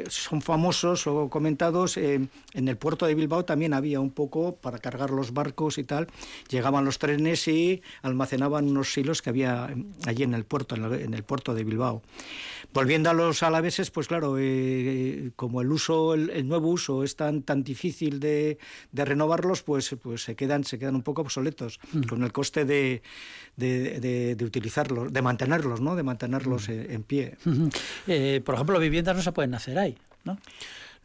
son 0.08 0.40
famosos 0.40 1.06
o 1.06 1.28
comentados 1.28 1.98
en 1.98 2.28
el 2.54 2.76
puerto 2.78 3.04
de 3.04 3.14
Bilbao 3.14 3.44
también 3.44 3.74
había 3.74 4.00
un 4.00 4.10
poco 4.10 4.56
para 4.56 4.78
cargar 4.78 5.10
los 5.10 5.34
barcos 5.34 5.76
y 5.76 5.84
tal 5.84 6.08
llegaban 6.48 6.84
los 6.84 6.98
trenes 6.98 7.46
y 7.48 7.82
almacenaban 8.02 8.68
unos 8.68 8.96
hilos 8.96 9.22
que 9.22 9.30
había 9.30 9.74
allí 10.06 10.22
en 10.22 10.34
el 10.34 10.44
puerto, 10.44 10.74
en 10.74 11.14
el, 11.14 11.22
puerto 11.22 11.54
de 11.54 11.64
Bilbao. 11.64 12.02
Volviendo 12.72 13.10
a 13.10 13.14
los 13.14 13.42
alaveses, 13.42 13.90
pues 13.90 14.08
claro, 14.08 14.36
eh, 14.38 15.30
como 15.36 15.60
el 15.60 15.70
uso, 15.70 16.14
el, 16.14 16.48
nuevo 16.48 16.68
uso 16.68 17.04
es 17.04 17.16
tan, 17.16 17.42
tan 17.42 17.62
difícil 17.62 18.20
de, 18.20 18.58
renovarlos, 18.92 19.62
pues, 19.62 19.94
pues 20.02 20.22
se 20.22 20.34
quedan, 20.34 20.64
se 20.64 20.78
quedan 20.78 20.96
un 20.96 21.02
poco 21.02 21.22
obsoletos, 21.22 21.78
mm. 21.92 22.02
con 22.02 22.22
el 22.22 22.32
coste 22.32 22.64
de, 22.64 23.02
de, 23.56 24.36
utilizarlos, 24.44 25.12
de 25.12 25.22
mantenerlos, 25.22 25.80
¿no? 25.80 25.94
De 25.94 26.02
mantenerlos 26.02 26.68
mm. 26.68 26.72
en, 26.72 27.02
pie. 27.02 27.36
Eh, 28.06 28.42
por 28.44 28.54
ejemplo, 28.54 28.78
viviendas 28.78 29.16
no 29.16 29.22
se 29.22 29.32
pueden 29.32 29.54
hacer 29.54 29.78
ahí, 29.78 29.96
¿no? 30.24 30.38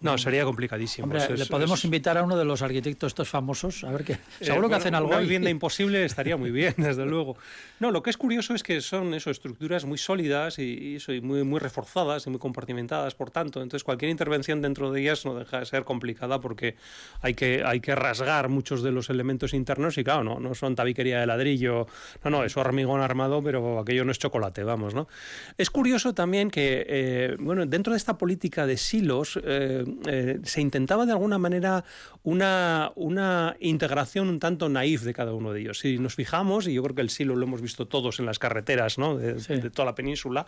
No, 0.02 0.18
sería 0.18 0.46
complicadísimo. 0.46 1.14
le 1.14 1.46
podemos 1.46 1.84
invitar 1.84 2.18
a 2.18 2.24
uno 2.24 2.38
de 2.38 2.46
los 2.46 2.62
arquitectos 2.62 3.12
estos 3.12 3.28
famosos, 3.28 3.84
a 3.84 3.92
ver 3.92 4.06
qué. 4.06 4.14
Eh, 4.14 4.46
seguro 4.46 4.70
que 4.70 4.76
hacen 4.76 4.96
algo. 4.96 5.10
Una 5.10 5.20
vivienda 5.20 5.50
imposible 5.50 6.06
estaría 6.06 6.38
muy 6.38 6.52
bien, 6.52 6.74
desde 6.78 7.06
luego. 7.06 7.36
No, 7.80 7.92
lo 7.92 8.02
que 8.02 8.10
es 8.10 8.16
curioso 8.16 8.54
es 8.54 8.64
que 8.64 8.80
son 8.80 9.14
eso, 9.14 9.30
estructuras 9.30 9.84
muy 9.84 9.98
sólidas 9.98 10.58
y, 10.58 10.98
muy, 11.22 11.44
muy 11.44 11.60
reforzadas 11.60 12.28
y 12.28 12.30
muy 12.30 12.40
compartimentadas, 12.40 13.14
por 13.14 13.30
tanto. 13.30 13.62
Entonces, 13.62 13.84
cualquier 13.84 14.10
intervención 14.10 14.62
dentro 14.62 14.90
de 14.92 15.02
ellas 15.02 15.26
no 15.26 15.36
deja 15.36 15.60
de 15.60 15.66
ser 15.66 15.84
complicada 15.84 16.40
porque 16.40 16.76
hay 17.22 17.34
que, 17.34 17.64
hay 17.66 17.82
que 17.82 17.94
rasgar 17.94 18.48
muchos 18.48 18.82
de 18.82 18.92
los 18.92 19.10
elementos 19.10 19.54
internos 19.54 19.98
y, 19.98 20.06
claro, 20.06 20.24
no, 20.24 20.40
no 20.40 20.56
son 20.56 20.76
tabiquería 20.76 21.20
de 21.20 21.26
ladrillo. 21.26 21.88
No, 22.24 22.30
no, 22.30 22.44
es 22.46 22.56
hormigón 22.56 23.02
armado, 23.02 23.44
pero 23.44 23.80
aquello 23.80 24.06
no 24.06 24.12
es 24.12 24.20
chocolate, 24.20 24.64
vamos, 24.64 24.94
¿no? 24.94 25.10
Es 25.58 25.70
curioso 25.70 26.14
también 26.14 26.50
que, 26.50 26.86
eh, 26.88 27.36
bueno, 27.38 27.66
dentro 27.66 27.92
de 27.92 27.98
esta 27.98 28.18
política 28.18 28.66
de 28.66 28.78
silos. 28.78 29.38
Eh, 29.44 29.84
eh, 30.08 30.40
se 30.44 30.62
intentaba 30.62 31.06
de 31.06 31.12
alguna 31.12 31.38
manera 31.38 31.84
una, 32.24 32.92
una 32.96 33.56
integración 33.60 34.30
un 34.30 34.40
tanto 34.40 34.70
naif 34.70 35.04
de 35.04 35.14
cada 35.14 35.34
uno 35.34 35.54
de 35.54 35.62
ellos. 35.62 35.80
Si 35.80 35.98
nos 35.98 36.16
fijamos, 36.16 36.68
y 36.68 36.74
yo 36.74 36.84
creo 36.84 36.96
que 36.96 37.02
el 37.02 37.10
silo 37.10 37.36
lo 37.36 37.46
hemos 37.46 37.62
visto 37.62 37.88
todos 37.88 38.20
en 38.20 38.26
las 38.26 38.40
carreteras 38.40 38.98
de, 38.98 39.70
toda 39.70 39.86
la 39.86 39.96
península, 39.96 40.48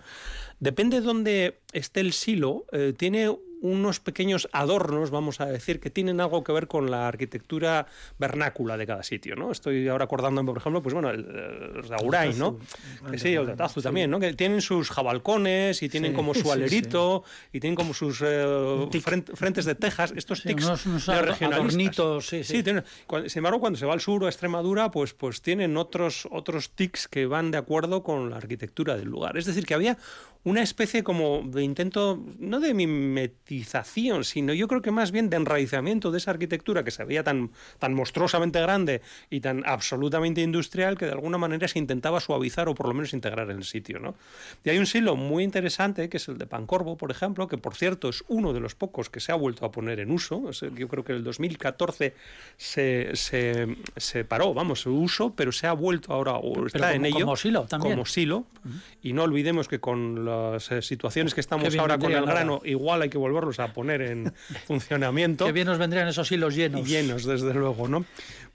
depende 0.59 1.01
de 1.01 1.05
dónde 1.05 1.59
esté 1.73 2.01
el 2.01 2.13
silo, 2.13 2.65
eh, 2.71 2.93
tiene 2.95 3.29
unos 3.61 3.99
pequeños 3.99 4.49
adornos, 4.51 5.11
vamos 5.11 5.39
a 5.39 5.45
decir, 5.45 5.79
que 5.79 5.89
tienen 5.89 6.19
algo 6.19 6.43
que 6.43 6.51
ver 6.51 6.67
con 6.67 6.89
la 6.89 7.07
arquitectura 7.07 7.85
vernácula 8.17 8.75
de 8.75 8.87
cada 8.87 9.03
sitio, 9.03 9.35
¿no? 9.35 9.51
Estoy 9.51 9.87
ahora 9.87 10.05
acordándome, 10.05 10.47
por 10.47 10.57
ejemplo, 10.57 10.81
pues 10.81 10.93
bueno, 10.93 11.11
el, 11.11 11.19
el 11.19 12.37
¿no? 12.37 12.59
Que 13.09 13.19
sí, 13.19 13.33
el 13.33 13.55
Tazu 13.55 13.81
también, 13.81 14.09
¿no? 14.09 14.19
Que 14.19 14.33
tienen 14.33 14.61
sus 14.61 14.89
jabalcones 14.89 15.83
y 15.83 15.89
tienen 15.89 16.13
como 16.13 16.33
su 16.33 16.51
alerito 16.51 17.23
y 17.53 17.59
tienen 17.59 17.75
como 17.75 17.93
sus 17.93 18.21
eh, 18.25 18.89
frentes 19.35 19.65
de 19.65 19.75
tejas, 19.75 20.11
estos 20.15 20.41
tics 20.41 20.65
unos, 20.65 20.85
unos 20.85 21.05
regionalistas. 21.07 22.25
sí, 22.25 22.43
sí. 22.43 22.63
Tienen, 22.63 22.83
sin 23.27 23.39
embargo, 23.39 23.59
cuando 23.59 23.77
se 23.77 23.85
va 23.85 23.93
al 23.93 24.01
sur 24.01 24.23
o 24.23 24.25
a 24.25 24.29
Extremadura, 24.29 24.89
pues, 24.89 25.13
pues 25.13 25.41
tienen 25.41 25.77
otros, 25.77 26.27
otros 26.31 26.71
tics 26.71 27.07
que 27.07 27.27
van 27.27 27.51
de 27.51 27.59
acuerdo 27.59 28.01
con 28.01 28.29
la 28.31 28.37
arquitectura 28.37 28.97
del 28.97 29.09
lugar. 29.09 29.37
Es 29.37 29.45
decir, 29.45 29.65
que 29.65 29.75
había 29.75 29.97
una 30.43 30.63
especie 30.63 31.03
como 31.03 31.43
de 31.45 31.63
intento, 31.63 32.23
no 32.39 32.59
de 32.59 32.73
sino 34.23 34.53
yo 34.53 34.67
creo 34.67 34.81
que 34.81 34.91
más 34.91 35.11
bien 35.11 35.29
de 35.29 35.37
enraizamiento 35.37 36.11
de 36.11 36.17
esa 36.17 36.31
arquitectura 36.31 36.83
que 36.83 36.91
se 36.91 37.03
veía 37.03 37.23
tan, 37.23 37.51
tan 37.79 37.93
monstruosamente 37.93 38.61
grande 38.61 39.01
y 39.29 39.41
tan 39.41 39.63
absolutamente 39.65 40.41
industrial 40.41 40.97
que 40.97 41.05
de 41.05 41.11
alguna 41.11 41.37
manera 41.37 41.67
se 41.67 41.79
intentaba 41.79 42.19
suavizar 42.19 42.69
o 42.69 42.75
por 42.75 42.87
lo 42.87 42.93
menos 42.93 43.13
integrar 43.13 43.49
en 43.51 43.57
el 43.57 43.63
sitio. 43.63 43.99
¿no? 43.99 44.15
Y 44.63 44.69
hay 44.69 44.77
un 44.77 44.85
silo 44.85 45.15
muy 45.15 45.43
interesante 45.43 46.09
que 46.09 46.17
es 46.17 46.27
el 46.27 46.37
de 46.37 46.47
Pancorvo, 46.47 46.97
por 46.97 47.11
ejemplo, 47.11 47.47
que 47.47 47.57
por 47.57 47.75
cierto 47.75 48.09
es 48.09 48.23
uno 48.27 48.53
de 48.53 48.59
los 48.59 48.75
pocos 48.75 49.09
que 49.09 49.19
se 49.19 49.31
ha 49.31 49.35
vuelto 49.35 49.65
a 49.65 49.71
poner 49.71 49.99
en 49.99 50.11
uso. 50.11 50.51
Yo 50.51 50.87
creo 50.87 51.03
que 51.03 51.11
en 51.11 51.17
el 51.19 51.23
2014 51.23 52.13
se, 52.57 53.15
se, 53.15 53.77
se 53.97 54.25
paró, 54.25 54.53
vamos, 54.53 54.81
su 54.81 54.95
uso, 54.95 55.33
pero 55.35 55.51
se 55.51 55.67
ha 55.67 55.73
vuelto 55.73 56.13
ahora 56.13 56.33
o 56.33 56.65
está 56.65 56.93
en 56.93 57.05
ello. 57.05 57.21
Como 57.21 57.35
silo 57.35 57.63
también. 57.63 57.93
Como 57.93 58.05
silo. 58.05 58.45
Y 59.01 59.13
no 59.13 59.23
olvidemos 59.23 59.67
que 59.67 59.79
con 59.79 60.25
las 60.25 60.71
eh, 60.71 60.81
situaciones 60.81 61.33
que 61.33 61.41
estamos 61.41 61.75
ahora 61.75 61.97
con 61.97 62.11
el 62.11 62.25
grano, 62.25 62.61
igual 62.63 63.01
hay 63.01 63.09
que 63.09 63.17
volverlos 63.41 63.59
a 63.59 63.73
poner 63.73 64.01
en 64.01 64.33
funcionamiento. 64.67 65.45
Qué 65.45 65.51
bien 65.51 65.67
nos 65.67 65.77
vendrían 65.77 66.07
esos 66.07 66.31
hilos 66.31 66.55
llenos. 66.55 66.87
Llenos, 66.87 67.25
desde 67.25 67.53
luego, 67.53 67.87
¿no? 67.87 68.05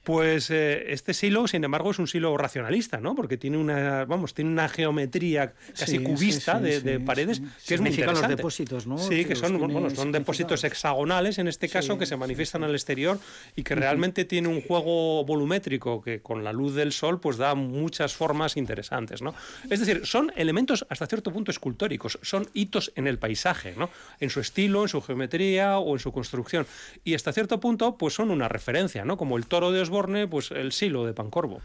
Pues 0.07 0.53
eh, 0.53 0.93
este 0.93 1.13
silo, 1.13 1.49
sin 1.49 1.65
embargo, 1.65 1.91
es 1.91 1.99
un 1.99 2.07
silo 2.07 2.37
racionalista, 2.37 2.99
¿no? 2.99 3.17
Porque 3.17 3.37
tiene 3.37 3.57
una, 3.57 4.05
vamos, 4.05 4.35
tiene 4.35 4.53
una 4.53 4.69
geometría 4.69 5.53
casi 5.77 5.99
cubista 5.99 6.61
de, 6.61 7.01
paredes 7.01 7.43
que 7.67 7.75
es 7.75 7.81
muy 7.81 7.91
interesante. 7.91 8.21
los 8.21 8.37
depósitos, 8.37 8.87
¿no? 8.87 8.99
Sí, 8.99 9.25
que, 9.25 9.35
son, 9.35 9.59
bueno, 9.59 9.91
son 9.91 10.13
depósitos 10.13 10.63
hexagonales 10.63 11.39
en 11.39 11.49
este 11.49 11.69
caso 11.69 11.99
que 11.99 12.07
se 12.07 12.17
manifiestan 12.17 12.63
al 12.63 12.71
exterior 12.71 13.19
y 13.57 13.65
que 13.65 13.75
realmente 13.75 14.25
tiene 14.25 14.47
un 14.47 14.63
juego 14.63 15.25
volumétrico 15.25 16.01
que 16.01 16.21
con 16.21 16.45
la 16.45 16.53
luz 16.53 16.77
del 16.77 16.93
sol 16.93 17.19
pues 17.19 17.37
da 17.37 17.57
muchas 17.57 18.15
formas 18.15 18.57
interesantes, 18.57 19.23
¿no? 19.23 19.35
Es 19.69 19.81
decir, 19.81 20.07
son 20.07 20.33
elementos 20.37 20.87
hasta 20.89 21.09
cierto 21.09 21.33
punto 21.33 21.51
escultóricos, 21.51 22.21
son 22.23 22.49
hitos 22.55 22.93
en 22.95 23.09
el 23.09 23.19
paisaje, 23.19 23.75
¿no? 23.77 23.91
En 24.21 24.31
su 24.31 24.39
estilo, 24.39 24.83
en 24.83 24.89
su 24.89 25.03
geometría 25.03 25.81
o 25.81 25.95
en 25.95 25.99
su 25.99 26.13
construcción 26.13 26.65
y 27.03 27.15
hasta 27.15 27.33
cierto 27.33 27.59
punto 27.59 27.97
pues 27.97 28.15
son 28.15 28.31
una 28.31 28.47
referencia, 28.47 29.05
¿no? 29.05 29.17
Como 29.17 29.37
el 29.37 29.47
toro 29.47 29.73
de 29.73 29.81
Osborne 29.81 29.96
pues 30.29 30.51
el 30.51 30.73
silo 30.73 31.05
de 31.05 31.15
Pancorvo. 31.15 31.61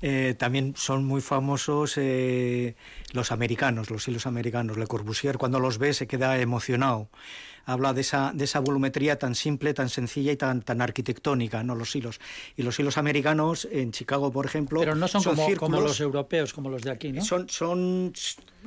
Eh, 0.00 0.34
también 0.36 0.74
son 0.76 1.04
muy 1.04 1.20
famosos 1.20 1.94
eh, 1.96 2.74
los 3.12 3.30
americanos, 3.30 3.90
los 3.90 4.02
silos 4.02 4.26
americanos. 4.26 4.76
Le 4.76 4.86
Corbusier, 4.86 5.38
cuando 5.38 5.60
los 5.60 5.78
ve, 5.78 5.94
se 5.94 6.08
queda 6.08 6.38
emocionado 6.38 7.08
habla 7.64 7.92
de 7.92 8.00
esa, 8.00 8.32
de 8.34 8.44
esa 8.44 8.60
volumetría 8.60 9.18
tan 9.18 9.34
simple, 9.34 9.74
tan 9.74 9.88
sencilla 9.88 10.32
y 10.32 10.36
tan, 10.36 10.62
tan 10.62 10.80
arquitectónica, 10.80 11.62
¿no? 11.62 11.74
Los 11.74 11.94
hilos. 11.94 12.20
Y 12.56 12.62
los 12.62 12.78
hilos 12.78 12.98
americanos, 12.98 13.68
en 13.70 13.92
Chicago, 13.92 14.32
por 14.32 14.46
ejemplo. 14.46 14.80
Pero 14.80 14.94
no 14.94 15.08
son, 15.08 15.22
como, 15.22 15.56
como, 15.56 15.80
los 15.80 16.00
europeos, 16.00 16.52
como 16.52 16.70
los 16.70 16.82
de 16.82 16.90
aquí, 16.90 17.12
¿no? 17.12 17.24
Son. 17.24 17.48
son 17.48 18.12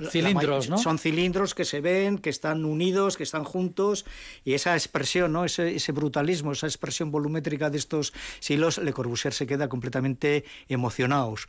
cilindros, 0.10 0.70
¿no? 0.70 0.78
Son 0.78 1.00
cilindros 1.00 1.56
que 1.56 1.64
se 1.64 1.80
ven, 1.80 2.18
que 2.18 2.30
están 2.30 2.66
unidos, 2.66 3.16
que 3.16 3.24
están 3.24 3.46
juntos, 3.46 4.06
y 4.44 4.54
esa 4.54 4.74
expresión, 4.74 5.32
¿no? 5.32 5.46
Ese, 5.46 5.76
ese 5.76 5.94
brutalismo, 5.94 6.52
esa 6.52 6.68
expresión 6.68 7.12
volumétrica 7.12 7.70
de 7.70 7.78
estos 7.78 8.14
hilos, 8.48 8.78
Le 8.78 8.92
Corbusier 8.92 9.34
se 9.34 9.48
queda 9.48 9.70
completamente 9.70 10.44
emocionados. 10.68 11.48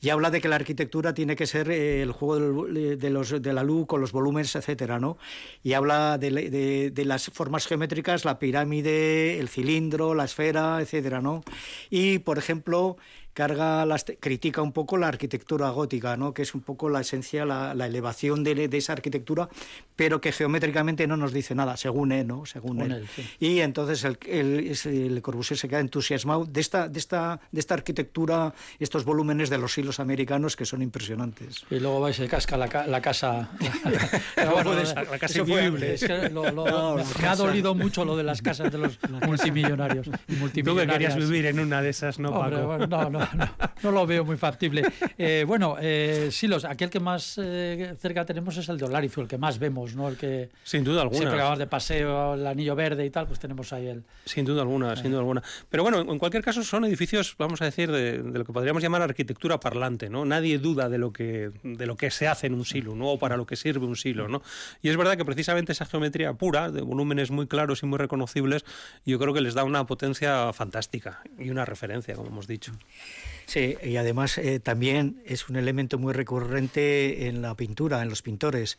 Y 0.00 0.10
habla 0.10 0.30
de 0.30 0.40
que 0.40 0.48
la 0.48 0.56
arquitectura 0.56 1.12
tiene 1.12 1.34
que 1.34 1.46
ser 1.46 1.70
eh, 1.70 2.02
el 2.02 2.12
juego 2.12 2.66
de, 2.66 3.10
los, 3.10 3.42
de 3.42 3.52
la 3.52 3.64
luz 3.64 3.86
con 3.88 4.00
los 4.00 4.12
volúmenes, 4.12 4.54
etcétera, 4.54 5.00
¿no? 5.00 5.18
Y 5.64 5.72
habla 5.72 6.18
de 6.18 6.28
de, 6.30 6.87
las 7.04 7.30
formas 7.30 7.66
geométricas, 7.66 8.24
la 8.24 8.38
pirámide, 8.38 9.38
el 9.38 9.48
cilindro, 9.48 10.14
la 10.14 10.24
esfera, 10.24 10.80
etcétera, 10.80 11.20
¿no? 11.20 11.42
Y, 11.90 12.18
por 12.20 12.38
ejemplo, 12.38 12.96
carga 13.38 13.86
las, 13.86 14.04
critica 14.18 14.62
un 14.62 14.72
poco 14.72 14.96
la 14.96 15.06
arquitectura 15.06 15.70
gótica, 15.70 16.16
¿no? 16.16 16.34
que 16.34 16.42
es 16.42 16.56
un 16.56 16.60
poco 16.60 16.88
la 16.88 17.02
esencia, 17.02 17.44
la, 17.44 17.86
elevación 17.86 18.42
de, 18.42 18.68
esa 18.72 18.94
arquitectura, 18.94 19.48
pero 19.94 20.20
que 20.20 20.32
geométricamente 20.32 21.06
no 21.06 21.16
nos 21.16 21.32
dice 21.32 21.54
nada, 21.54 21.76
según 21.76 22.10
él. 22.10 22.26
¿no? 22.26 22.46
Según, 22.46 22.80
él. 22.80 23.06
Y 23.38 23.60
entonces 23.60 24.02
el, 24.02 24.18
el, 24.26 25.22
Corbusier 25.22 25.56
se 25.56 25.68
queda 25.68 25.78
entusiasmado 25.78 26.46
de 26.46 26.60
esta, 26.60 26.88
de, 26.88 26.98
esta, 26.98 27.38
de 27.52 27.60
esta 27.60 27.74
arquitectura, 27.74 28.52
estos 28.80 29.04
volúmenes 29.04 29.50
de 29.50 29.58
los 29.58 29.78
hilos 29.78 30.00
americanos 30.00 30.56
que 30.56 30.64
son 30.64 30.82
impresionantes. 30.82 31.64
Y 31.70 31.78
luego 31.78 32.00
vais 32.00 32.18
y 32.18 32.26
casca 32.26 32.56
la, 32.56 32.66
la 32.88 33.00
casa. 33.00 33.50
la 34.34 35.18
casa 35.20 35.38
invivible. 35.38 35.96
me 37.22 37.28
ha 37.28 37.36
dolido 37.36 37.76
mucho 37.76 38.04
lo 38.04 38.16
de 38.16 38.24
las 38.24 38.42
casas 38.42 38.72
de 38.72 38.78
los 38.78 38.98
multimillonarios. 39.24 40.08
Y 40.26 40.62
Tú 40.64 40.74
que 40.74 40.88
querías 40.88 41.14
vivir 41.14 41.46
en 41.46 41.60
una 41.60 41.82
de 41.82 41.90
esas, 41.90 42.18
¿no, 42.18 42.32
Paco? 42.32 42.84
no, 42.88 43.10
no, 43.10 43.27
no, 43.82 43.90
lo 43.90 44.06
veo 44.06 44.24
muy 44.24 44.36
factible. 44.36 44.82
Eh, 45.16 45.44
bueno, 45.46 45.76
eh, 45.80 46.28
Silos, 46.30 46.64
aquel 46.64 46.90
que 46.90 47.00
más 47.00 47.38
eh, 47.42 47.94
cerca 47.98 48.24
tenemos 48.24 48.56
es 48.56 48.68
el 48.68 48.78
de 48.78 48.84
Olarizu, 48.84 49.22
el 49.22 49.28
que 49.28 49.38
más 49.38 49.58
vemos, 49.58 49.94
¿no? 49.94 50.08
El 50.08 50.16
que 50.16 50.50
sin 50.64 50.84
duda 50.84 51.02
alguna. 51.02 51.18
Siempre 51.18 51.38
vamos 51.40 51.58
de 51.58 51.66
paseo, 51.66 52.34
el 52.34 52.46
anillo 52.46 52.74
verde 52.74 53.04
y 53.04 53.10
tal, 53.10 53.26
pues 53.26 53.38
tenemos 53.38 53.72
ahí 53.72 53.88
el. 53.88 54.04
Sin 54.24 54.44
duda 54.44 54.62
alguna, 54.62 54.94
sin 54.96 55.10
duda 55.10 55.20
alguna. 55.20 55.42
Pero 55.68 55.82
bueno, 55.82 56.00
en 56.00 56.18
cualquier 56.18 56.42
caso 56.42 56.62
son 56.62 56.84
edificios, 56.84 57.34
vamos 57.38 57.62
a 57.62 57.64
decir, 57.64 57.90
de, 57.90 58.18
lo 58.18 58.44
que 58.44 58.52
podríamos 58.52 58.82
llamar 58.82 59.02
arquitectura 59.02 59.60
parlante, 59.60 60.08
¿no? 60.08 60.24
Nadie 60.24 60.58
duda 60.58 60.88
de 60.88 60.98
lo 60.98 61.12
que 61.12 61.50
de 61.62 61.86
lo 61.86 61.96
que 61.96 62.10
se 62.10 62.28
hace 62.28 62.46
en 62.46 62.54
un 62.54 62.64
silo, 62.64 62.94
¿no? 62.94 63.08
O 63.08 63.18
para 63.18 63.36
lo 63.36 63.46
que 63.46 63.56
sirve 63.56 63.86
un 63.86 63.96
silo, 63.96 64.28
¿no? 64.28 64.42
Y 64.82 64.88
es 64.88 64.96
verdad 64.96 65.16
que 65.16 65.24
precisamente 65.24 65.72
esa 65.72 65.86
geometría 65.86 66.32
pura, 66.34 66.70
de 66.70 66.82
volúmenes 66.82 67.30
muy 67.30 67.46
claros 67.46 67.82
y 67.82 67.86
muy 67.86 67.98
reconocibles, 67.98 68.64
yo 69.04 69.18
creo 69.18 69.34
que 69.34 69.40
les 69.40 69.54
da 69.54 69.64
una 69.64 69.86
potencia 69.86 70.52
fantástica 70.52 71.22
y 71.38 71.50
una 71.50 71.64
referencia, 71.64 72.14
como 72.14 72.28
hemos 72.28 72.46
dicho. 72.46 72.72
Sí, 73.48 73.78
y 73.82 73.96
además 73.96 74.36
eh, 74.36 74.60
también 74.60 75.22
es 75.24 75.48
un 75.48 75.56
elemento 75.56 75.96
muy 75.96 76.12
recurrente 76.12 77.28
en 77.28 77.40
la 77.40 77.54
pintura, 77.54 78.02
en 78.02 78.10
los 78.10 78.20
pintores. 78.20 78.76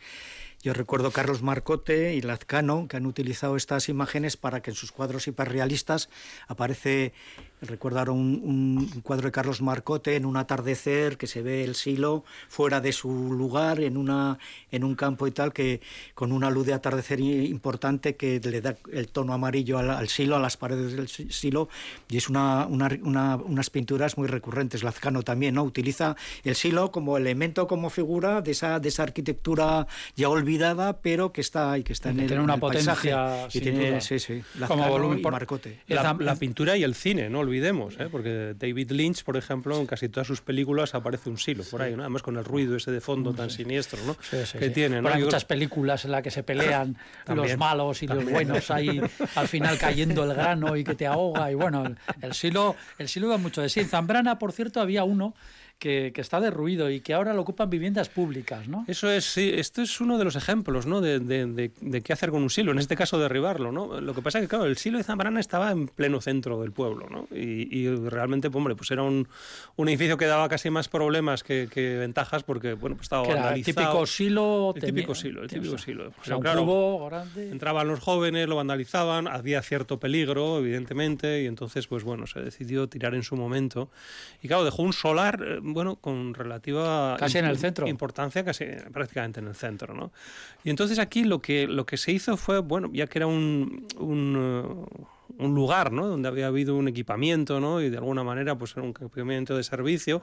Yo 0.61 0.75
recuerdo 0.75 1.09
Carlos 1.09 1.41
Marcote 1.41 2.13
y 2.13 2.21
Lazcano, 2.21 2.87
que 2.87 2.97
han 2.97 3.07
utilizado 3.07 3.55
estas 3.55 3.89
imágenes 3.89 4.37
para 4.37 4.61
que 4.61 4.69
en 4.69 4.75
sus 4.75 4.91
cuadros 4.91 5.27
hiperrealistas 5.27 6.09
aparece, 6.47 7.13
recuerdo 7.61 8.13
un, 8.13 8.41
un, 8.43 9.01
cuadro 9.01 9.27
de 9.27 9.31
Carlos 9.31 9.61
Marcote 9.61 10.15
en 10.15 10.25
un 10.25 10.37
atardecer 10.37 11.17
que 11.17 11.27
se 11.27 11.41
ve 11.41 11.63
el 11.63 11.75
silo 11.75 12.23
fuera 12.47 12.81
de 12.81 12.91
su 12.91 13.33
lugar, 13.33 13.81
en, 13.81 13.97
una, 13.97 14.37
en 14.71 14.83
un 14.83 14.95
campo 14.95 15.27
y 15.27 15.31
tal, 15.31 15.53
que 15.53 15.81
con 16.13 16.31
una 16.31 16.49
luz 16.49 16.65
de 16.65 16.73
atardecer 16.73 17.19
importante 17.19 18.15
que 18.15 18.39
le 18.39 18.61
da 18.61 18.75
el 18.91 19.07
tono 19.09 19.33
amarillo 19.33 19.77
al, 19.77 20.07
silo, 20.09 20.35
a 20.35 20.39
las 20.39 20.57
paredes 20.57 20.93
del 20.93 21.07
silo, 21.07 21.69
y 22.07 22.17
es 22.17 22.29
una, 22.29 22.65
una, 22.67 23.35
unas 23.35 23.69
pinturas 23.69 24.17
muy 24.17 24.27
recurrentes. 24.27 24.83
Lazcano 24.83 25.23
también, 25.23 25.55
¿no? 25.55 25.63
Utiliza 25.63 26.15
el 26.43 26.55
silo 26.55 26.91
como 26.91 27.17
elemento, 27.17 27.67
como 27.67 27.89
figura 27.89 28.41
de 28.41 28.51
esa, 28.51 28.79
de 28.79 28.89
esa 28.89 29.03
arquitectura 29.03 29.87
ya 30.15 30.29
olvidada 30.29 30.99
pero 31.01 31.31
que 31.31 31.41
está 31.41 31.71
ahí, 31.71 31.83
que 31.83 31.93
está 31.93 32.09
en 32.09 32.21
el, 32.21 32.27
tiene 32.27 32.43
una 32.43 32.57
potencia, 32.57 33.47
y 33.51 33.59
tiene, 33.59 34.01
sí, 34.01 34.19
sí, 34.19 34.41
como 34.67 34.87
volumen 34.87 35.21
por 35.21 35.31
Marcote. 35.31 35.79
La, 35.87 36.35
pintura 36.35 36.77
y 36.77 36.83
el 36.83 36.95
cine, 36.95 37.29
no 37.29 37.43
olvidemos, 37.49 37.95
¿eh? 37.99 38.07
porque 38.11 38.53
David 38.57 38.91
Lynch, 38.91 39.23
por 39.23 39.35
ejemplo, 39.35 39.79
en 39.79 39.87
casi 39.87 40.07
todas 40.07 40.27
sus 40.27 40.41
películas 40.41 40.93
aparece 40.93 41.29
un 41.29 41.37
silo 41.37 41.63
por 41.63 41.81
ahí, 41.81 41.95
¿no? 41.95 42.03
además 42.03 42.21
con 42.21 42.37
el 42.37 42.45
ruido 42.45 42.75
ese 42.75 42.91
de 42.91 43.01
fondo 43.01 43.33
tan 43.33 43.49
siniestro 43.49 43.99
¿no? 44.05 44.15
que 44.59 44.69
tiene. 44.69 45.01
¿no? 45.01 45.09
Hay 45.09 45.23
muchas 45.23 45.45
películas 45.45 46.05
en 46.05 46.11
las 46.11 46.21
que 46.21 46.31
se 46.31 46.43
pelean 46.43 46.95
los 47.27 47.57
malos 47.57 48.03
y 48.03 48.07
los 48.07 48.23
buenos 48.23 48.69
ahí 48.69 49.01
al 49.35 49.47
final 49.47 49.77
cayendo 49.77 50.23
el 50.23 50.33
grano 50.33 50.75
y 50.77 50.83
que 50.83 50.95
te 50.95 51.07
ahoga 51.07 51.51
y 51.51 51.55
bueno, 51.55 51.85
el, 51.85 51.97
el 52.21 52.33
silo, 52.33 52.75
el 52.97 53.09
silo 53.09 53.27
da 53.27 53.37
mucho 53.37 53.61
de 53.61 53.69
sí. 53.69 53.79
En 53.79 53.87
Zambrana, 53.87 54.37
por 54.37 54.51
cierto, 54.51 54.79
había 54.79 55.03
uno 55.03 55.33
que, 55.79 56.11
está 56.15 56.39
derruido 56.41 56.89
y 56.89 56.99
que 56.99 57.13
ahora 57.13 57.33
lo 57.33 57.41
ocupan 57.41 57.69
viviendas 57.69 58.09
públicas, 58.09 58.67
¿no? 58.67 58.83
Eso 58.87 59.09
es, 59.09 59.25
sí, 59.25 59.51
esto 59.55 59.81
es 59.81 59.99
uno 60.01 60.17
de 60.17 60.25
los 60.25 60.35
ejemplos, 60.35 60.85
¿no? 60.85 61.01
De, 61.01 61.19
de, 61.19 62.01
qué 62.01 62.13
hacer 62.13 62.29
con 62.29 62.43
un 62.43 62.49
silo, 62.49 62.71
en 62.71 62.79
este 62.79 62.95
caso 62.95 63.17
derribarlo, 63.17 63.71
¿no? 63.71 64.01
Lo 64.01 64.13
que 64.13 64.21
pasa 64.21 64.39
es 64.39 64.43
que, 64.43 64.49
claro, 64.49 64.65
el 64.65 64.77
silo 64.77 64.97
de 64.97 65.03
Zambrana 65.03 65.39
estaba 65.39 65.71
en 65.71 65.87
pleno 65.87 66.21
centro 66.21 66.61
del 66.61 66.71
pueblo, 66.71 67.07
¿no? 67.09 67.27
Y, 67.35 67.87
realmente, 67.89 68.49
pues, 68.49 68.57
hombre, 68.57 68.75
pues 68.75 68.91
era 68.91 69.03
un, 69.03 69.27
un, 69.77 69.89
edificio 69.89 70.17
que 70.17 70.25
daba 70.25 70.49
casi 70.49 70.69
más 70.69 70.89
problemas 70.89 71.43
que, 71.43 71.67
ventajas 71.99 72.43
porque, 72.43 72.73
bueno, 72.73 72.95
pues 72.97 73.05
estaba 73.05 73.25
era 73.25 73.55
el 73.55 73.63
típico 73.63 74.05
silo. 74.05 74.73
El 74.75 74.83
típico 74.83 75.15
silo, 75.15 75.43
el 75.43 75.49
típico 75.49 75.77
silo. 75.77 76.11
claro, 76.41 77.09
entraban 77.37 77.87
los 77.87 77.99
jóvenes, 77.99 78.47
lo 78.47 78.57
vandalizaban, 78.57 79.27
había 79.27 79.61
cierto 79.61 79.99
peligro, 79.99 80.59
evidentemente, 80.59 81.43
y 81.43 81.45
entonces, 81.45 81.87
pues 81.87 82.03
bueno, 82.03 82.27
se 82.27 82.41
decidió 82.41 82.87
tirar 82.87 83.15
en 83.15 83.23
su 83.23 83.35
momento. 83.35 83.89
Y 84.41 84.47
claro, 84.47 84.65
dejó 84.65 84.83
un 84.83 84.93
solar 84.93 85.41
eh, 85.41 85.59
bueno, 85.73 85.95
con 85.95 86.33
relativa 86.33 87.15
casi 87.17 87.37
en 87.37 87.45
el 87.45 87.57
centro. 87.57 87.87
importancia, 87.87 88.43
casi 88.43 88.65
prácticamente 88.91 89.39
en 89.39 89.47
el 89.47 89.55
centro, 89.55 89.93
¿no? 89.93 90.11
Y 90.63 90.69
entonces 90.69 90.99
aquí 90.99 91.23
lo 91.23 91.41
que, 91.41 91.67
lo 91.67 91.85
que 91.85 91.97
se 91.97 92.11
hizo 92.11 92.37
fue, 92.37 92.59
bueno, 92.59 92.89
ya 92.93 93.07
que 93.07 93.19
era 93.19 93.27
un, 93.27 93.87
un 93.97 94.89
un 95.37 95.55
lugar 95.55 95.91
¿no? 95.91 96.07
donde 96.07 96.27
había 96.27 96.47
habido 96.47 96.75
un 96.75 96.87
equipamiento 96.87 97.59
¿no? 97.59 97.81
y 97.81 97.89
de 97.89 97.97
alguna 97.97 98.23
manera 98.23 98.57
pues 98.57 98.71
era 98.73 98.83
un 98.83 98.89
equipamiento 98.89 99.55
de 99.55 99.63
servicio, 99.63 100.21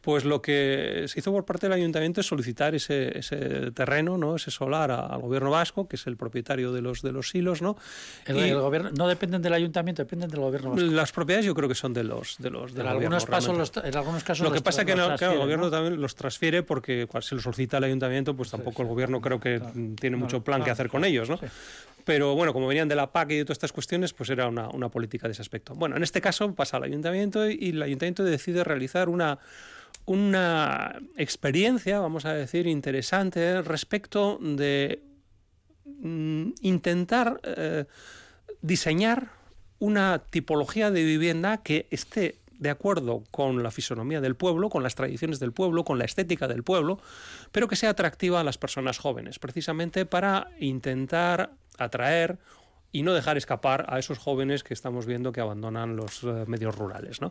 pues 0.00 0.24
lo 0.24 0.42
que 0.42 1.04
se 1.08 1.20
hizo 1.20 1.32
por 1.32 1.44
parte 1.44 1.66
del 1.66 1.74
ayuntamiento 1.74 2.20
es 2.20 2.26
solicitar 2.26 2.74
ese, 2.74 3.18
ese 3.18 3.70
terreno, 3.72 4.18
¿no? 4.18 4.36
ese 4.36 4.50
solar 4.50 4.90
al 4.90 5.20
gobierno 5.20 5.50
vasco, 5.50 5.88
que 5.88 5.96
es 5.96 6.06
el 6.06 6.16
propietario 6.16 6.72
de 6.72 6.82
los, 6.82 7.02
de 7.02 7.12
los 7.12 7.30
silos. 7.30 7.62
¿no? 7.62 7.76
El, 8.24 8.54
gobierno, 8.54 8.90
no 8.96 9.08
dependen 9.08 9.42
del 9.42 9.52
ayuntamiento, 9.52 10.02
dependen 10.02 10.30
del 10.30 10.40
gobierno 10.40 10.70
vasco. 10.70 10.86
Las 10.86 11.12
propiedades 11.12 11.46
yo 11.46 11.54
creo 11.54 11.68
que 11.68 11.74
son 11.74 11.92
de 11.92 12.04
los 12.04 12.36
de 12.38 12.50
los 12.50 12.74
en 12.74 12.86
algunos 12.86 13.26
pasos 13.26 13.72
en 13.82 13.96
algunos 13.96 14.24
casos 14.24 14.44
Lo 14.46 14.52
que 14.52 14.60
pasa 14.60 14.82
es 14.82 14.86
que 14.86 14.92
el 15.26 15.38
gobierno 15.38 15.70
también 15.70 16.00
los 16.00 16.14
transfiere 16.14 16.62
porque 16.62 17.06
cuando 17.06 17.26
se 17.26 17.34
lo 17.34 17.40
solicita 17.40 17.78
el 17.78 17.84
ayuntamiento, 17.84 18.34
pues 18.34 18.50
tampoco 18.50 18.82
el 18.82 18.88
gobierno 18.88 19.20
creo 19.20 19.40
que 19.40 19.60
tiene 20.00 20.16
mucho 20.16 20.42
plan 20.42 20.62
que 20.62 20.70
hacer 20.70 20.88
con 20.88 21.04
ellos. 21.04 21.28
¿no? 21.28 21.38
pero 22.06 22.36
bueno, 22.36 22.52
como 22.52 22.68
venían 22.68 22.86
de 22.86 22.94
la 22.94 23.10
PAC 23.10 23.32
y 23.32 23.36
de 23.38 23.44
todas 23.44 23.56
estas 23.56 23.72
cuestiones, 23.72 24.12
pues 24.12 24.30
era 24.30 24.45
una, 24.48 24.88
política 24.88 25.28
de 25.28 25.32
ese 25.32 25.42
aspecto. 25.42 25.74
Bueno, 25.74 25.96
en 25.96 26.02
este 26.02 26.20
caso 26.20 26.54
pasa 26.54 26.76
al 26.76 26.84
ayuntamiento 26.84 27.48
y 27.48 27.70
el 27.70 27.82
ayuntamiento 27.82 28.24
decide 28.24 28.64
realizar 28.64 29.08
una, 29.08 29.38
una 30.04 31.00
experiencia, 31.16 32.00
vamos 32.00 32.24
a 32.24 32.32
decir, 32.32 32.66
interesante 32.66 33.62
respecto 33.62 34.38
de 34.40 35.02
mm, 35.84 36.50
intentar 36.62 37.40
eh, 37.42 37.84
diseñar 38.62 39.30
una 39.78 40.20
tipología 40.30 40.90
de 40.90 41.04
vivienda 41.04 41.58
que 41.58 41.86
esté 41.90 42.38
de 42.58 42.70
acuerdo 42.70 43.22
con 43.30 43.62
la 43.62 43.70
fisonomía 43.70 44.20
del 44.20 44.34
pueblo, 44.34 44.70
con 44.70 44.82
las 44.82 44.94
tradiciones 44.94 45.38
del 45.40 45.52
pueblo, 45.52 45.84
con 45.84 45.98
la 45.98 46.04
estética 46.04 46.48
del 46.48 46.62
pueblo, 46.62 46.98
pero 47.52 47.68
que 47.68 47.76
sea 47.76 47.90
atractiva 47.90 48.40
a 48.40 48.44
las 48.44 48.58
personas 48.58 48.98
jóvenes, 48.98 49.38
precisamente 49.38 50.06
para 50.06 50.48
intentar 50.58 51.50
atraer 51.78 52.38
y 52.96 53.02
no 53.02 53.12
dejar 53.12 53.36
escapar 53.36 53.84
a 53.90 53.98
esos 53.98 54.16
jóvenes 54.16 54.64
que 54.64 54.72
estamos 54.72 55.04
viendo 55.04 55.30
que 55.30 55.42
abandonan 55.42 55.96
los 55.96 56.22
eh, 56.24 56.44
medios 56.46 56.74
rurales. 56.74 57.20
¿no? 57.20 57.30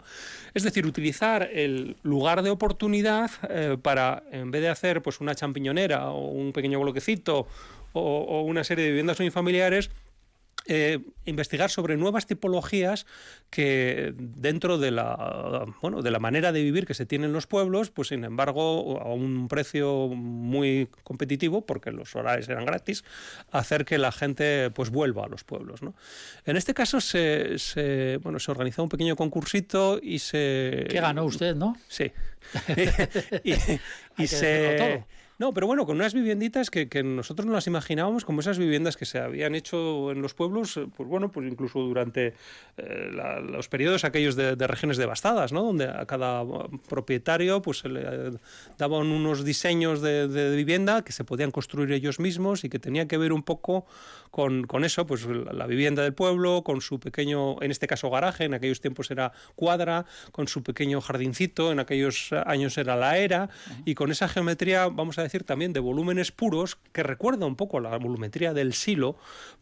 Es 0.54 0.62
decir, 0.62 0.86
utilizar 0.86 1.50
el 1.52 1.98
lugar 2.04 2.44
de 2.44 2.52
oportunidad 2.52 3.32
eh, 3.50 3.76
para, 3.82 4.22
en 4.32 4.52
vez 4.52 4.62
de 4.62 4.70
hacer 4.70 5.02
pues, 5.02 5.22
una 5.22 5.34
champiñonera 5.34 6.12
o 6.12 6.30
un 6.30 6.54
pequeño 6.54 6.80
bloquecito 6.80 7.48
o, 7.94 8.02
o 8.02 8.44
una 8.44 8.64
serie 8.64 8.84
de 8.84 8.92
viviendas 8.92 9.20
unifamiliares, 9.20 9.90
eh, 10.68 11.00
investigar 11.26 11.70
sobre 11.70 11.98
nuevas 11.98 12.26
tipologías 12.26 13.06
que 13.50 14.14
dentro 14.18 14.78
de 14.78 14.92
la 14.92 15.66
bueno 15.82 16.02
de 16.02 16.12
la 16.12 16.20
manera 16.20 16.52
de 16.52 16.64
vivir 16.64 16.86
que 16.86 16.94
se 16.94 17.06
tiene 17.06 17.26
en 17.26 17.34
los 17.34 17.48
pueblos 17.48 17.92
pues 17.92 18.10
sin 18.10 18.24
embargo 18.24 19.00
a 19.02 19.14
un 19.14 19.48
precio 19.48 20.08
muy 20.08 20.90
competitivo 21.04 21.66
porque 21.66 21.92
los 21.92 22.16
horarios 22.16 22.50
eran 22.50 22.66
gratis 22.66 23.04
hacer 23.52 23.86
que 23.86 23.98
la 23.98 24.12
gente 24.12 24.72
pues 24.72 24.90
vuelva 24.90 25.26
a 25.26 25.28
los 25.28 25.44
pueblos 25.44 25.82
¿no? 25.82 25.94
en 26.46 26.58
este 26.58 26.74
caso 26.74 27.00
se, 27.00 27.58
bueno 28.24 28.40
se 28.40 28.52
organizó 28.52 28.84
un 28.84 28.90
pequeño 28.90 29.16
concursito 29.16 30.00
y 30.02 30.20
se 30.20 30.86
¿Qué 30.90 31.00
ganó 31.00 31.26
usted 31.26 31.56
no 31.56 31.78
sí. 31.88 32.12
Y, 34.18 34.28
se 34.28 35.04
no, 35.38 35.54
pero 35.54 35.68
bueno, 35.68 35.86
con 35.86 35.98
unas 35.98 36.14
vivienditas 36.14 36.70
que, 36.70 36.86
nosotros 37.04 37.46
no 37.46 37.54
las 37.54 37.68
imaginábamos 37.68 38.24
como 38.24 38.40
esas 38.40 38.58
viviendas 38.58 38.96
que 38.96 39.06
se 39.06 39.20
habían 39.20 39.54
hecho 39.54 40.12
en 40.12 40.22
los 40.22 40.34
pueblos, 40.34 40.78
eh, 40.78 40.88
pues 40.96 41.10
bueno, 41.10 41.32
pues 41.32 41.52
incluso 41.52 41.80
durante 41.80 42.34
eh, 42.78 43.10
los 43.44 43.68
periodos 43.68 44.06
aquellos 44.06 44.36
de, 44.36 44.56
regiones 44.56 44.98
devastadas, 44.98 45.52
¿no? 45.52 45.64
Donde 45.64 45.86
a 45.86 46.06
cada 46.06 46.44
propietario 46.88 47.62
pues 47.62 47.80
se 47.80 47.90
le 47.90 48.32
daban 48.78 49.08
unos 49.08 49.44
diseños 49.44 50.02
de, 50.02 50.56
vivienda 50.56 51.04
que 51.04 51.12
se 51.12 51.24
podían 51.24 51.52
construir 51.52 51.92
ellos 51.92 52.20
mismos 52.20 52.64
y 52.64 52.70
que 52.70 52.80
tenía 52.80 53.08
que 53.08 53.18
ver 53.18 53.34
un 53.34 53.44
poco 53.44 53.86
con, 54.32 54.64
con 54.64 54.84
eso, 54.84 55.06
pues 55.06 55.26
la 55.26 55.68
vivienda 55.68 56.04
del 56.04 56.14
pueblo, 56.14 56.64
con 56.64 56.82
su 56.82 57.00
pequeño, 57.00 57.62
en 57.62 57.72
este 57.72 57.88
caso 57.88 58.10
garaje, 58.10 58.46
en 58.46 58.54
aquellos 58.54 58.82
tiempos 58.82 59.12
era 59.12 59.32
cuadra, 59.56 60.06
con 60.32 60.48
su 60.48 60.64
pequeño 60.64 61.02
jardincito, 61.02 61.72
en 61.72 61.80
aquellos 61.80 62.32
años 62.46 62.78
era 62.78 62.96
la 62.96 63.18
era, 63.18 63.50
y 63.86 63.96
con 63.96 64.12
esa 64.12 64.28
geometría, 64.28 64.88
vamos 64.88 65.18
a 65.20 65.24
decir, 65.26 65.44
también 65.44 65.74
de 65.74 65.80
volúmenes 65.80 66.32
puros, 66.32 66.78
que 66.92 67.04
recuerda 67.04 67.46
un 67.46 67.56
poco 67.56 67.80
la 67.80 67.98
volumetría 67.98 68.54
del 68.54 68.74
silo, 68.74 69.18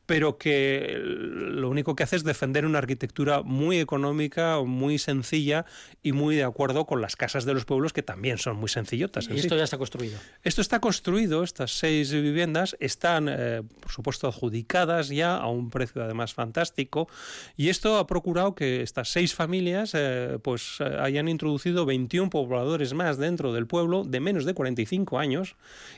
pero 0.05 0.37
que 0.37 0.97
lo 0.99 1.69
único 1.69 1.95
que 1.95 2.03
hace 2.03 2.17
es 2.17 2.23
defender 2.23 2.65
una 2.65 2.79
arquitectura 2.79 3.41
muy 3.41 3.79
económica, 3.79 4.59
muy 4.61 4.97
sencilla 4.97 5.65
y 6.01 6.11
muy 6.11 6.35
de 6.35 6.43
acuerdo 6.43 6.85
con 6.85 7.01
las 7.01 7.15
casas 7.15 7.45
de 7.45 7.53
los 7.53 7.65
pueblos, 7.65 7.93
que 7.93 8.03
también 8.03 8.37
son 8.37 8.57
muy 8.57 8.67
sencillotas. 8.67 9.29
Y 9.29 9.39
esto 9.39 9.55
ya 9.55 9.63
está 9.63 9.77
construido. 9.77 10.19
Esto 10.43 10.61
está 10.61 10.79
construido, 10.79 11.43
estas 11.43 11.71
seis 11.71 12.11
viviendas 12.11 12.75
están, 12.79 13.27
eh, 13.29 13.61
por 13.79 13.91
supuesto, 13.91 14.27
adjudicadas 14.27 15.07
ya 15.07 15.37
a 15.37 15.47
un 15.47 15.69
precio 15.69 16.03
además 16.03 16.33
fantástico, 16.33 17.07
y 17.55 17.69
esto 17.69 17.97
ha 17.97 18.07
procurado 18.07 18.55
que 18.55 18.81
estas 18.81 19.09
seis 19.09 19.33
familias 19.33 19.91
eh, 19.93 20.37
pues 20.43 20.77
eh, 20.79 20.97
hayan 20.99 21.29
introducido 21.29 21.85
21 21.85 22.29
pobladores 22.29 22.93
más 22.93 23.17
dentro 23.17 23.53
del 23.53 23.67
pueblo 23.67 24.03
de 24.03 24.19
menos 24.19 24.45
de 24.45 24.53
45 24.53 25.19
años 25.19 25.52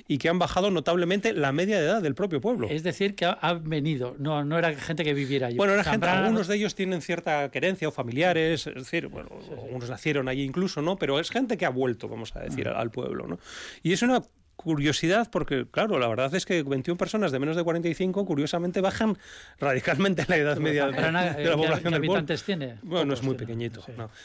y 0.07 0.17
que 0.17 0.29
han 0.29 0.37
bajado 0.37 0.69
notablemente 0.69 1.33
la 1.33 1.51
media 1.51 1.79
de 1.79 1.85
edad 1.85 2.01
del 2.01 2.15
propio 2.15 2.41
pueblo. 2.41 2.67
Es 2.69 2.83
decir, 2.83 3.15
que 3.15 3.25
ha 3.25 3.53
venido, 3.53 4.15
no, 4.19 4.43
no 4.43 4.57
era 4.57 4.73
gente 4.75 5.03
que 5.03 5.13
viviera 5.13 5.47
allí. 5.47 5.57
Bueno, 5.57 5.73
era 5.73 5.83
gente, 5.83 6.07
algunos 6.07 6.47
de 6.47 6.55
ellos 6.55 6.75
tienen 6.75 7.01
cierta 7.01 7.49
querencia 7.49 7.87
o 7.87 7.91
familiares, 7.91 8.67
es 8.67 8.75
decir, 8.75 9.07
bueno, 9.07 9.29
algunos 9.51 9.89
nacieron 9.89 10.27
allí 10.27 10.43
incluso, 10.43 10.81
¿no? 10.81 10.97
Pero 10.97 11.19
es 11.19 11.31
gente 11.31 11.57
que 11.57 11.65
ha 11.65 11.69
vuelto, 11.69 12.07
vamos 12.07 12.35
a 12.35 12.41
decir, 12.41 12.67
al 12.67 12.91
pueblo, 12.91 13.27
¿no? 13.27 13.39
Y 13.81 13.93
es 13.93 14.01
una 14.01 14.21
curiosidad 14.55 15.29
porque, 15.31 15.65
claro, 15.69 15.99
la 15.99 16.07
verdad 16.07 16.33
es 16.33 16.45
que 16.45 16.63
21 16.63 16.97
personas 16.97 17.31
de 17.31 17.39
menos 17.39 17.55
de 17.55 17.63
45, 17.63 18.25
curiosamente, 18.25 18.81
bajan 18.81 19.17
radicalmente 19.59 20.25
la 20.27 20.37
edad 20.37 20.57
media 20.57 20.87
de, 20.87 21.45
la 21.45 21.57
población 21.57 21.91
¿qué 21.91 21.97
habitantes 21.97 22.43
tiene? 22.43 22.77
Bueno, 22.81 23.13
es 23.13 23.23
muy 23.23 23.35
pequeñito. 23.35 23.83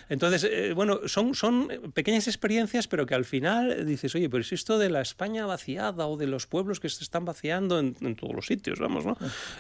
Entonces, 0.09 0.45
eh, 0.45 0.73
bueno, 0.73 1.01
son, 1.07 1.35
son 1.35 1.69
pequeñas 1.95 2.29
experiencias, 2.29 2.89
pero 2.89 3.07
que 3.07 3.15
al 3.15 3.25
final 3.25 3.85
dices, 3.87 4.15
oye, 4.15 4.29
pero 4.29 4.43
es 4.43 4.53
esto 4.53 4.79
de 4.79 4.89
la 4.89 5.01
España 5.01 5.47
vaciada 5.47 6.07
o 6.07 6.17
de 6.17 6.27
los 6.27 6.47
pueblos 6.47 6.81
que 6.81 6.89
se 6.89 7.03
están 7.03 7.25
vaciando 7.25 7.79
en, 7.79 7.95
todos 8.17 8.35
los 8.35 8.47
sitios, 8.47 8.79
vamos, 8.79 9.05
¿no? 9.05 9.17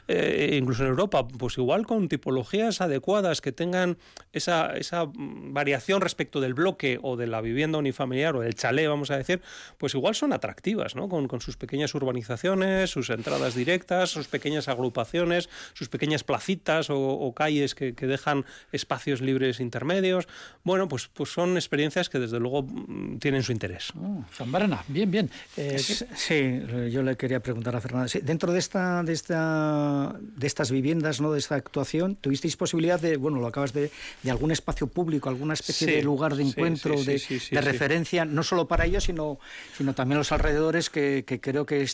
Eh, 0.08 0.56
incluso 0.60 0.82
en 0.82 0.90
Europa, 0.90 1.26
pues 1.26 1.58
igual 1.58 1.86
con 1.86 2.08
tipologías 2.08 2.80
adecuadas 2.80 3.40
que 3.40 3.52
tengan 3.52 3.98
esa, 4.32 4.76
esa 4.76 5.04
variación 5.14 6.00
respecto 6.00 6.40
del 6.40 6.54
bloque 6.54 6.98
o 7.02 7.16
de 7.16 7.26
la 7.26 7.40
vivienda 7.40 7.78
unifamiliar 7.78 8.36
o 8.36 8.40
del 8.40 8.54
chalet, 8.54 8.88
vamos 8.88 9.10
a 9.10 9.16
decir, 9.16 9.40
pues 9.78 9.94
igual 9.94 10.14
son 10.14 10.32
atractivas 10.32 10.59
con, 11.08 11.40
sus 11.40 11.56
pequeñas 11.56 11.94
urbanizaciones, 11.94 12.90
sus 12.90 13.10
entradas 13.10 13.54
directas, 13.54 14.10
sus 14.10 14.28
pequeñas 14.28 14.68
agrupaciones, 14.68 15.48
sus 15.72 15.88
pequeñas 15.88 16.24
placitas 16.24 16.88
o, 16.90 17.32
calles 17.34 17.74
que, 17.74 17.92
dejan 17.92 18.44
espacios 18.72 19.20
libres 19.20 19.60
intermedios. 19.60 20.26
Bueno, 20.64 20.88
pues, 20.88 21.08
pues 21.08 21.30
son 21.30 21.56
experiencias 21.56 22.08
que 22.08 22.18
desde 22.18 22.40
luego 22.40 22.62
mm, 22.62 23.18
tienen 23.18 23.42
su 23.42 23.52
interés. 23.52 23.92
Oh, 23.96 24.24
Zambrana, 24.32 24.84
bien, 24.88 25.10
bien. 25.10 25.30
Eh, 25.56 25.78
sí, 25.78 26.62
yo 26.90 27.02
le 27.02 27.16
quería 27.16 27.40
preguntar 27.40 27.76
a 27.76 27.80
Fernanda. 27.80 28.10
dentro 28.22 28.52
de 28.52 28.58
esta, 28.58 29.02
de 29.02 29.12
esta, 29.12 30.16
de 30.20 30.46
estas 30.46 30.70
viviendas, 30.70 31.20
no, 31.20 31.32
de 31.32 31.38
esta 31.38 31.54
actuación, 31.54 32.16
tuvisteis 32.16 32.56
posibilidad 32.56 33.00
de, 33.00 33.16
bueno, 33.16 33.40
lo 33.40 33.46
acabas 33.46 33.72
de, 33.72 33.90
de 34.22 34.30
algún 34.30 34.50
espacio 34.50 34.86
público, 34.86 35.28
alguna 35.28 35.54
especie 35.54 35.86
de 35.86 36.02
lugar 36.02 36.34
de 36.34 36.42
encuentro, 36.42 37.02
de, 37.02 37.22
de 37.50 37.60
referencia, 37.60 38.24
no 38.24 38.42
solo 38.42 38.66
para 38.66 38.86
ellos, 38.86 39.04
sino, 39.04 39.38
sino 39.76 39.94
también 39.94 40.18
los 40.18 40.32
alrededores 40.32 40.49
que, 40.90 41.40
creo 41.40 41.66
que 41.66 41.86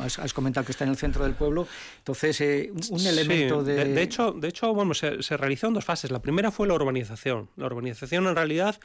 has, 0.00 0.32
comentado 0.32 0.64
que 0.64 0.72
está 0.72 0.84
en 0.84 0.90
el 0.90 0.96
centro 0.96 1.24
del 1.24 1.34
pueblo. 1.34 1.66
Entonces, 1.98 2.40
eh, 2.40 2.72
un 2.90 3.06
elemento 3.06 3.62
de... 3.62 3.84
de... 3.84 4.02
hecho, 4.02 4.32
de 4.32 4.48
hecho 4.48 4.72
bueno, 4.74 4.94
se, 4.94 5.22
se 5.22 5.36
realizó 5.36 5.68
en 5.68 5.74
dos 5.74 5.84
fases. 5.84 6.10
La 6.10 6.20
primera 6.20 6.50
fue 6.50 6.66
la 6.66 6.74
urbanización. 6.74 7.48
La 7.56 7.66
urbanización, 7.66 8.26
en 8.26 8.34
realidad, 8.34 8.78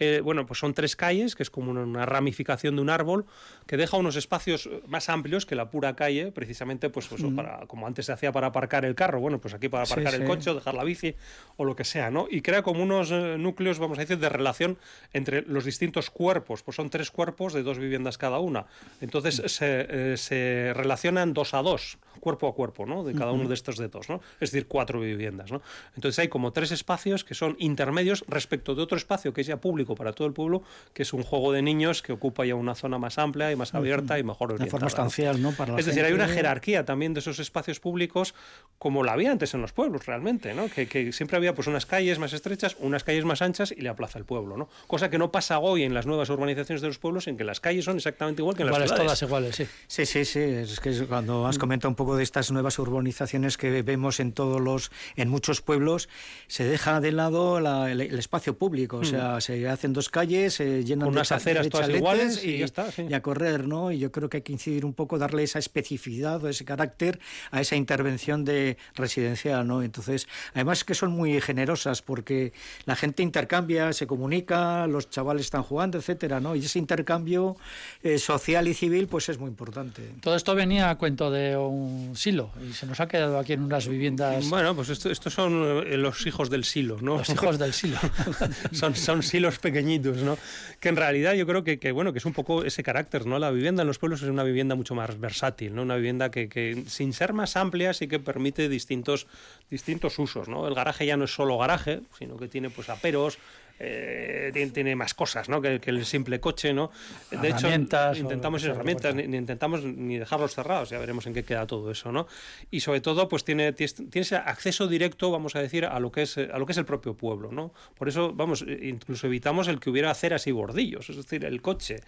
eh, 0.00 0.20
bueno, 0.22 0.46
pues 0.46 0.58
son 0.58 0.72
tres 0.72 0.96
calles, 0.96 1.36
que 1.36 1.42
es 1.42 1.50
como 1.50 1.70
una, 1.70 2.06
ramificación 2.06 2.74
de 2.76 2.82
un 2.82 2.88
árbol, 2.88 3.26
que 3.66 3.76
deja 3.76 3.98
unos 3.98 4.16
espacios 4.16 4.68
más 4.86 5.10
amplios 5.10 5.44
que 5.44 5.54
la 5.54 5.70
pura 5.70 5.94
calle, 5.94 6.32
precisamente, 6.32 6.88
pues, 6.88 7.06
pues 7.06 7.22
para, 7.36 7.66
como 7.66 7.86
antes 7.86 8.06
se 8.06 8.12
hacía 8.12 8.32
para 8.32 8.48
aparcar 8.48 8.86
el 8.86 8.94
carro, 8.94 9.20
bueno, 9.20 9.38
pues 9.38 9.52
aquí 9.52 9.68
para 9.68 9.84
aparcar 9.84 10.14
el 10.14 10.24
coche 10.24 10.48
o 10.48 10.54
dejar 10.54 10.74
la 10.74 10.84
bici 10.84 11.14
o 11.58 11.66
lo 11.66 11.76
que 11.76 11.84
sea, 11.84 12.10
¿no? 12.10 12.26
Y 12.30 12.40
crea 12.40 12.62
como 12.62 12.82
unos 12.82 13.10
eh, 13.10 13.36
núcleos, 13.38 13.78
vamos 13.78 13.98
a 13.98 14.00
decir, 14.00 14.18
de 14.18 14.30
relación 14.30 14.78
entre 15.12 15.42
los 15.42 15.66
distintos 15.66 16.08
cuerpos, 16.08 16.62
pues 16.62 16.76
son 16.76 16.88
tres 16.88 17.10
cuerpos 17.10 17.52
de 17.52 17.62
dos 17.62 17.78
viviendas 17.78 18.16
cada 18.16 18.38
una. 18.38 18.64
Entonces 19.02 19.42
se, 19.52 19.86
eh, 19.90 20.16
se 20.16 20.72
relacionan 20.74 21.34
dos 21.34 21.52
a 21.52 21.60
dos, 21.60 21.98
cuerpo 22.20 22.48
a 22.48 22.54
cuerpo, 22.54 22.86
¿no? 22.86 23.04
De 23.04 23.14
cada 23.14 23.32
uno 23.32 23.48
de 23.48 23.54
estos 23.54 23.76
dedos, 23.76 24.08
¿no? 24.08 24.20
Es 24.40 24.52
decir, 24.52 24.66
cuatro 24.68 25.00
viviendas, 25.00 25.50
¿no? 25.50 25.62
Entonces 25.96 26.18
hay 26.18 26.28
como 26.28 26.52
tres 26.52 26.70
espacios 26.70 27.24
que 27.24 27.34
son 27.34 27.56
intermedios 27.58 28.24
respecto 28.28 28.74
de 28.74 28.82
otro 28.82 28.96
espacio 28.96 29.32
que 29.32 29.40
es 29.40 29.46
ya 29.46 29.56
público 29.58 29.94
para 29.94 30.12
todo 30.12 30.26
el 30.26 30.32
pueblo, 30.32 30.62
que 30.92 31.02
es 31.02 31.12
un 31.12 31.22
juego 31.22 31.52
de 31.52 31.62
niños 31.62 32.02
que 32.02 32.12
ocupa 32.12 32.44
ya 32.44 32.54
una 32.54 32.74
zona 32.74 32.98
más 32.98 33.18
amplia 33.18 33.50
y 33.50 33.56
más 33.56 33.74
abierta 33.74 34.18
y 34.18 34.22
mejor 34.22 34.52
orientada. 34.52 34.66
De 34.66 34.70
forma 34.70 34.86
estancial, 34.86 35.42
¿no? 35.42 35.54
es 35.76 35.86
decir, 35.86 36.04
hay 36.04 36.12
una 36.12 36.28
jerarquía 36.28 36.84
también 36.84 37.14
de 37.14 37.20
esos 37.20 37.38
espacios 37.38 37.80
públicos 37.80 38.34
como 38.78 39.04
la 39.04 39.12
había 39.12 39.30
antes 39.32 39.54
en 39.54 39.60
los 39.60 39.72
pueblos 39.72 40.06
realmente, 40.06 40.54
¿no? 40.54 40.68
Que, 40.68 40.86
que 40.86 41.12
siempre 41.12 41.36
había 41.36 41.54
pues 41.54 41.66
unas 41.66 41.86
calles 41.86 42.18
más 42.18 42.32
estrechas, 42.32 42.76
unas 42.78 43.04
calles 43.04 43.24
más 43.24 43.42
anchas 43.42 43.72
y 43.76 43.82
la 43.82 43.94
plaza 43.94 44.18
del 44.18 44.26
pueblo, 44.26 44.56
¿no? 44.56 44.68
Cosa 44.86 45.10
que 45.10 45.18
no 45.18 45.30
pasa 45.30 45.58
hoy 45.58 45.82
en 45.82 45.94
las 45.94 46.06
nuevas 46.06 46.30
urbanizaciones 46.30 46.80
de 46.82 46.88
los 46.88 46.98
pueblos 46.98 47.28
en 47.28 47.36
que 47.36 47.44
las 47.44 47.60
calles 47.60 47.84
son 47.84 47.96
exactamente 47.96 48.42
igual 48.42 48.56
que 48.56 48.62
en 48.62 48.70
las 48.70 48.76
ciudades. 48.76 49.02
todas 49.04 49.22
iguales, 49.22 49.56
sí. 49.56 49.66
Sí, 49.86 50.06
sí, 50.06 50.24
sí, 50.24 50.40
es 50.40 50.80
que 50.80 51.06
cuando 51.06 51.46
has 51.46 51.58
comentado 51.58 51.90
un 51.90 51.96
poco 51.96 52.09
de 52.16 52.22
estas 52.22 52.50
nuevas 52.50 52.78
urbanizaciones 52.78 53.56
que 53.56 53.82
vemos 53.82 54.20
en 54.20 54.32
todos 54.32 54.60
los 54.60 54.90
en 55.16 55.28
muchos 55.28 55.60
pueblos, 55.60 56.08
se 56.46 56.64
deja 56.64 57.00
de 57.00 57.12
lado 57.12 57.58
el, 57.86 58.00
espacio 58.00 58.56
público, 58.56 58.98
o 58.98 59.04
sea, 59.04 59.36
mm. 59.36 59.40
se 59.40 59.68
hacen 59.68 59.92
dos 59.92 60.08
calles, 60.08 60.54
se 60.54 60.84
llenan 60.84 61.08
unas 61.08 61.28
de 61.28 61.34
aceras 61.34 61.68
todas 61.68 61.88
iguales 61.88 62.44
y, 62.44 62.58
ya 62.58 62.64
está, 62.64 62.88
y 62.96 63.12
a 63.14 63.22
correr, 63.22 63.66
¿no? 63.66 63.92
Y 63.92 63.98
yo 63.98 64.12
creo 64.12 64.28
que 64.28 64.38
hay 64.38 64.42
que 64.42 64.52
incidir 64.52 64.84
un 64.84 64.94
poco 64.94 65.18
darle 65.18 65.42
esa 65.42 65.58
especificidad 65.58 66.42
o 66.42 66.48
ese 66.48 66.64
carácter 66.64 67.20
a 67.50 67.60
esa 67.60 67.76
intervención 67.76 68.44
de 68.44 68.76
residencial, 68.94 69.66
¿no? 69.66 69.82
Entonces, 69.82 70.28
además 70.54 70.84
que 70.84 70.94
son 70.94 71.12
muy 71.12 71.40
generosas 71.40 72.02
porque 72.02 72.52
la 72.84 72.96
gente 72.96 73.22
intercambia, 73.22 73.92
se 73.92 74.06
comunica, 74.06 74.86
los 74.86 75.10
chavales 75.10 75.46
están 75.46 75.62
jugando, 75.62 75.98
etcétera, 75.98 76.40
¿no? 76.40 76.54
Y 76.56 76.64
ese 76.64 76.78
intercambio 76.78 77.56
eh, 78.02 78.18
social 78.18 78.68
y 78.68 78.74
civil, 78.74 79.08
pues 79.08 79.28
es 79.28 79.38
muy 79.38 79.48
importante. 79.48 80.02
Todo 80.20 80.36
esto 80.36 80.54
venía 80.54 80.90
a 80.90 80.98
cuento 80.98 81.30
de 81.30 81.56
un 81.56 81.99
silo 82.14 82.50
y 82.68 82.72
se 82.72 82.86
nos 82.86 83.00
ha 83.00 83.08
quedado 83.08 83.38
aquí 83.38 83.52
en 83.52 83.62
unas 83.62 83.88
viviendas. 83.88 84.48
Bueno, 84.48 84.74
pues 84.74 84.90
estos 84.90 85.32
son 85.32 85.84
eh, 85.86 85.96
los 85.96 86.26
hijos 86.26 86.50
del 86.50 86.64
silo, 86.64 86.98
¿no? 87.00 87.18
Los 87.18 87.28
hijos 87.30 87.58
del 87.58 87.72
silo. 87.72 87.98
son, 88.72 88.94
son 88.94 89.22
silos 89.22 89.58
pequeñitos, 89.58 90.18
¿no? 90.18 90.38
Que 90.78 90.88
en 90.88 90.96
realidad 90.96 91.34
yo 91.34 91.46
creo 91.46 91.64
que, 91.64 91.78
que, 91.78 91.92
bueno, 91.92 92.12
que 92.12 92.18
es 92.18 92.24
un 92.24 92.32
poco 92.32 92.64
ese 92.64 92.82
carácter, 92.82 93.26
¿no? 93.26 93.38
La 93.38 93.50
vivienda 93.50 93.82
en 93.82 93.88
los 93.88 93.98
pueblos 93.98 94.22
es 94.22 94.28
una 94.28 94.42
vivienda 94.42 94.74
mucho 94.74 94.94
más 94.94 95.18
versátil, 95.18 95.74
¿no? 95.74 95.82
Una 95.82 95.96
vivienda 95.96 96.30
que, 96.30 96.48
que 96.48 96.84
sin 96.86 97.12
ser 97.12 97.32
más 97.32 97.56
amplia 97.56 97.94
sí 97.94 98.08
que 98.08 98.18
permite 98.18 98.68
distintos, 98.68 99.26
distintos 99.70 100.18
usos, 100.18 100.48
¿no? 100.48 100.66
El 100.66 100.74
garaje 100.74 101.06
ya 101.06 101.16
no 101.16 101.24
es 101.24 101.34
solo 101.34 101.58
garaje, 101.58 102.00
sino 102.18 102.36
que 102.36 102.48
tiene 102.48 102.70
pues 102.70 102.88
aperos, 102.88 103.38
eh, 103.80 104.70
tiene, 104.72 104.94
más 104.94 105.14
cosas 105.14 105.48
¿no? 105.48 105.60
que, 105.60 105.80
el 105.84 106.04
simple 106.04 106.38
coche. 106.38 106.72
¿no? 106.72 106.90
De 107.30 107.48
hecho, 107.48 107.68
intentamos 107.68 108.62
herramientas, 108.64 109.14
ni, 109.14 109.22
intentamos 109.22 109.82
ni 109.82 110.18
dejarlos 110.18 110.54
cerrados, 110.54 110.90
ya 110.90 110.98
veremos 110.98 111.26
en 111.26 111.34
qué 111.34 111.42
queda 111.44 111.66
todo 111.66 111.90
eso. 111.90 112.12
¿no? 112.12 112.26
Y 112.70 112.80
sobre 112.80 113.00
todo, 113.00 113.28
pues 113.28 113.44
tiene, 113.44 113.72
tiene 113.72 113.90
ese 114.14 114.36
acceso 114.36 114.86
directo, 114.86 115.30
vamos 115.30 115.56
a 115.56 115.62
decir, 115.62 115.86
a 115.86 115.98
lo 115.98 116.12
que 116.12 116.22
es, 116.22 116.36
a 116.36 116.58
lo 116.58 116.66
que 116.66 116.72
es 116.72 116.78
el 116.78 116.84
propio 116.84 117.14
pueblo. 117.14 117.50
¿no? 117.50 117.72
Por 117.96 118.08
eso, 118.08 118.32
vamos, 118.34 118.62
incluso 118.82 119.26
evitamos 119.26 119.68
el 119.68 119.80
que 119.80 119.90
hubiera 119.90 120.10
aceras 120.10 120.46
y 120.46 120.52
bordillos, 120.52 121.08
es 121.08 121.16
decir, 121.16 121.44
el 121.44 121.62
coche 121.62 122.00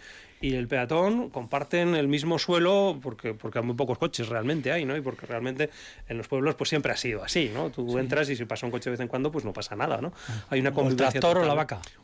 y 0.42 0.56
el 0.56 0.66
peatón 0.66 1.30
comparten 1.30 1.94
el 1.94 2.08
mismo 2.08 2.38
suelo 2.38 2.98
porque, 3.00 3.32
porque 3.32 3.60
muy 3.60 3.76
pocos 3.76 3.96
coches 3.96 4.28
realmente 4.28 4.72
hay, 4.72 4.84
¿no? 4.84 4.96
Y 4.96 5.00
porque 5.00 5.24
realmente 5.24 5.70
en 6.08 6.18
los 6.18 6.26
pueblos 6.26 6.56
pues 6.56 6.68
siempre 6.68 6.92
ha 6.92 6.96
sido 6.96 7.22
así, 7.22 7.50
¿no? 7.54 7.70
Tú 7.70 7.96
entras 7.98 8.28
y 8.28 8.34
si 8.34 8.44
pasa 8.44 8.66
un 8.66 8.72
coche 8.72 8.90
de 8.90 8.92
vez 8.92 9.00
en 9.00 9.08
cuando 9.08 9.30
pues 9.30 9.44
no 9.44 9.52
pasa 9.52 9.76
nada, 9.76 10.00
¿no? 10.00 10.12
Ah. 10.28 10.46
Hay 10.50 10.60
una 10.60 10.72
convivencia 10.72 11.20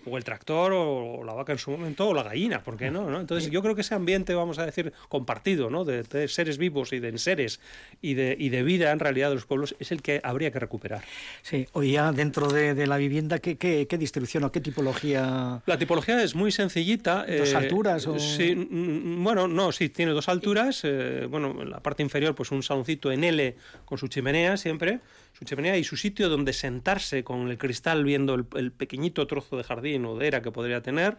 o 0.06 0.16
el 0.16 0.24
tractor, 0.24 0.72
o 0.72 1.24
la 1.24 1.32
vaca 1.32 1.52
en 1.52 1.58
su 1.58 1.72
momento, 1.72 2.08
o 2.08 2.14
la 2.14 2.22
gallina, 2.22 2.62
¿por 2.62 2.76
qué 2.76 2.90
no? 2.90 3.20
Entonces 3.20 3.50
yo 3.50 3.60
creo 3.60 3.74
que 3.74 3.80
ese 3.80 3.94
ambiente, 3.94 4.34
vamos 4.34 4.58
a 4.58 4.64
decir, 4.64 4.92
compartido, 5.08 5.68
¿no? 5.68 5.84
De, 5.84 6.28
seres 6.28 6.58
vivos 6.58 6.92
y 6.92 7.00
de 7.00 7.08
enseres 7.08 7.60
y 8.00 8.14
de, 8.14 8.36
y 8.38 8.50
de 8.50 8.62
vida 8.62 8.92
en 8.92 9.00
realidad 9.00 9.30
de 9.30 9.34
los 9.34 9.46
pueblos 9.46 9.74
es 9.80 9.90
el 9.90 10.00
que 10.00 10.20
habría 10.22 10.52
que 10.52 10.60
recuperar. 10.60 11.02
Sí, 11.42 11.66
hoy 11.72 11.92
ya 11.92 12.12
dentro 12.12 12.48
de, 12.48 12.86
la 12.86 12.96
vivienda, 12.96 13.40
¿qué, 13.40 13.58
¿qué, 13.58 13.86
qué, 13.88 13.98
distribución 13.98 14.44
o 14.44 14.52
qué 14.52 14.60
tipología? 14.60 15.60
La 15.66 15.78
tipología 15.78 16.22
es 16.22 16.34
muy 16.34 16.52
sencillita. 16.52 17.26
¿Dos 17.26 17.52
eh, 17.52 17.56
alturas? 17.56 18.06
O... 18.06 18.16
Sí, 18.36 18.54
mm, 18.54 19.24
bueno, 19.24 19.48
no, 19.48 19.72
sí, 19.72 19.88
tiene 19.88 20.12
dos 20.12 20.28
alturas. 20.28 20.80
Eh, 20.84 21.26
bueno, 21.28 21.56
en 21.60 21.70
la 21.70 21.80
parte 21.80 22.02
inferior, 22.02 22.34
pues 22.34 22.50
un 22.50 22.62
saloncito 22.62 23.10
en 23.10 23.24
L 23.24 23.56
con 23.84 23.98
su 23.98 24.08
chimenea 24.08 24.56
siempre 24.56 25.00
su 25.38 25.44
chimenea 25.44 25.76
y 25.76 25.84
su 25.84 25.96
sitio 25.96 26.28
donde 26.28 26.52
sentarse 26.52 27.22
con 27.22 27.48
el 27.48 27.58
cristal 27.58 28.04
viendo 28.04 28.34
el, 28.34 28.72
pequeñito 28.72 29.26
trozo 29.28 29.56
de 29.56 29.62
jardín 29.62 30.04
o 30.04 30.16
de 30.16 30.26
era 30.26 30.42
que 30.42 30.50
podría 30.50 30.82
tener. 30.82 31.16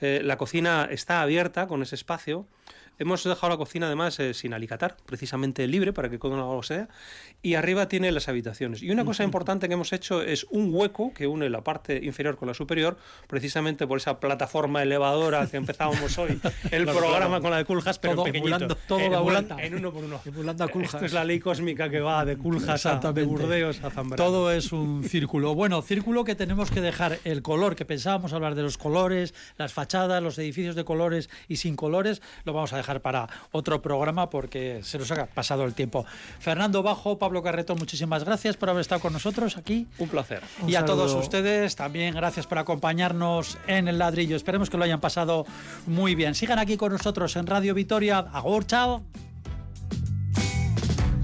Eh, 0.00 0.20
la 0.22 0.38
cocina 0.38 0.86
está 0.88 1.20
abierta 1.20 1.66
con 1.66 1.82
ese 1.82 1.96
espacio 1.96 2.46
Hemos 2.98 3.24
dejado 3.24 3.50
la 3.50 3.56
cocina 3.56 3.86
además 3.86 4.18
eh, 4.20 4.32
sin 4.32 4.54
alicatar, 4.54 4.96
precisamente 5.04 5.66
libre 5.66 5.92
para 5.92 6.08
que 6.08 6.18
cada 6.18 6.34
uno 6.34 6.62
sea. 6.62 6.88
Y 7.42 7.54
arriba 7.54 7.88
tiene 7.88 8.10
las 8.10 8.28
habitaciones. 8.28 8.82
Y 8.82 8.90
una 8.90 9.04
cosa 9.04 9.22
importante 9.22 9.68
que 9.68 9.74
hemos 9.74 9.92
hecho 9.92 10.22
es 10.22 10.46
un 10.50 10.74
hueco 10.74 11.12
que 11.12 11.26
une 11.26 11.50
la 11.50 11.62
parte 11.62 12.00
inferior 12.02 12.36
con 12.36 12.48
la 12.48 12.54
superior, 12.54 12.96
precisamente 13.26 13.86
por 13.86 13.98
esa 13.98 14.18
plataforma 14.18 14.82
elevadora 14.82 15.46
que 15.46 15.58
empezábamos 15.58 16.16
hoy, 16.18 16.40
el 16.70 16.86
programa 16.86 17.40
con 17.40 17.50
la 17.50 17.58
de 17.58 17.64
Culjas, 17.66 17.98
pero 17.98 18.14
todo, 18.14 18.24
pequeñito. 18.24 18.76
todo 18.88 19.00
en, 19.00 19.60
en 19.60 19.74
uno 19.74 19.92
por 19.92 20.04
uno. 20.04 20.16
A 20.16 20.64
Esto 20.82 21.04
es 21.04 21.12
la 21.12 21.24
ley 21.24 21.38
cósmica 21.38 21.90
que 21.90 22.00
va 22.00 22.24
de 22.24 22.36
Culjas 22.36 22.86
a 22.86 22.98
de 23.12 23.24
Burdeos 23.24 23.84
a 23.84 23.90
Zambrano. 23.90 24.22
Todo 24.22 24.50
es 24.50 24.72
un 24.72 25.04
círculo. 25.04 25.54
Bueno, 25.54 25.82
círculo 25.82 26.24
que 26.24 26.34
tenemos 26.34 26.70
que 26.70 26.80
dejar 26.80 27.18
el 27.24 27.42
color, 27.42 27.76
que 27.76 27.84
pensábamos 27.84 28.32
hablar 28.32 28.54
de 28.54 28.62
los 28.62 28.78
colores, 28.78 29.34
las 29.58 29.72
fachadas, 29.72 30.22
los 30.22 30.38
edificios 30.38 30.74
de 30.74 30.84
colores 30.84 31.28
y 31.48 31.56
sin 31.56 31.76
colores, 31.76 32.22
lo 32.44 32.52
vamos 32.52 32.72
a 32.72 32.78
dejar 32.78 32.85
para 33.00 33.28
otro 33.52 33.82
programa 33.82 34.30
porque 34.30 34.80
se 34.82 34.98
nos 34.98 35.10
ha 35.10 35.26
pasado 35.26 35.64
el 35.64 35.74
tiempo. 35.74 36.06
Fernando 36.38 36.82
Bajo, 36.82 37.18
Pablo 37.18 37.42
Carreto, 37.42 37.74
muchísimas 37.76 38.24
gracias 38.24 38.56
por 38.56 38.70
haber 38.70 38.80
estado 38.80 39.00
con 39.00 39.12
nosotros 39.12 39.56
aquí. 39.56 39.86
Un 39.98 40.08
placer. 40.08 40.42
y 40.66 40.74
a 40.74 40.84
todos 40.84 41.12
ustedes 41.14 41.76
también 41.76 42.14
gracias 42.14 42.46
por 42.46 42.58
acompañarnos 42.58 43.58
en 43.66 43.88
el 43.88 43.98
ladrillo. 43.98 44.36
Esperemos 44.36 44.70
que 44.70 44.76
lo 44.76 44.84
hayan 44.84 45.00
pasado 45.00 45.46
muy 45.86 46.14
bien. 46.14 46.34
Sigan 46.34 46.58
aquí 46.58 46.76
con 46.76 46.92
nosotros 46.92 47.36
en 47.36 47.46
Radio 47.46 47.74
Vitoria. 47.74 48.18
Agur, 48.32 48.66
chao. 48.66 49.02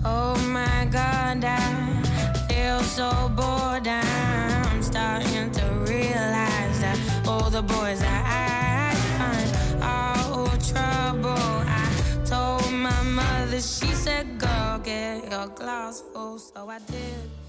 Oh 0.05 0.37
my 0.49 0.85
God, 0.91 1.45
I 1.45 2.03
feel 2.49 2.81
so 2.81 3.31
bored. 3.37 3.87
I'm 3.87 4.83
starting 4.83 5.51
to 5.53 5.65
realize 5.87 6.81
that 6.81 6.99
all 7.27 7.51
the 7.51 7.63
boys 7.63 8.03
I 9.83 10.24
find 10.33 10.49
are 10.49 10.57
trouble. 10.72 11.62
she 13.62 13.93
said, 13.95 14.39
Girl, 14.39 14.78
get 14.78 15.30
your 15.30 15.47
glass 15.49 16.03
full. 16.12 16.39
So 16.39 16.68
I 16.68 16.78
did. 16.78 17.41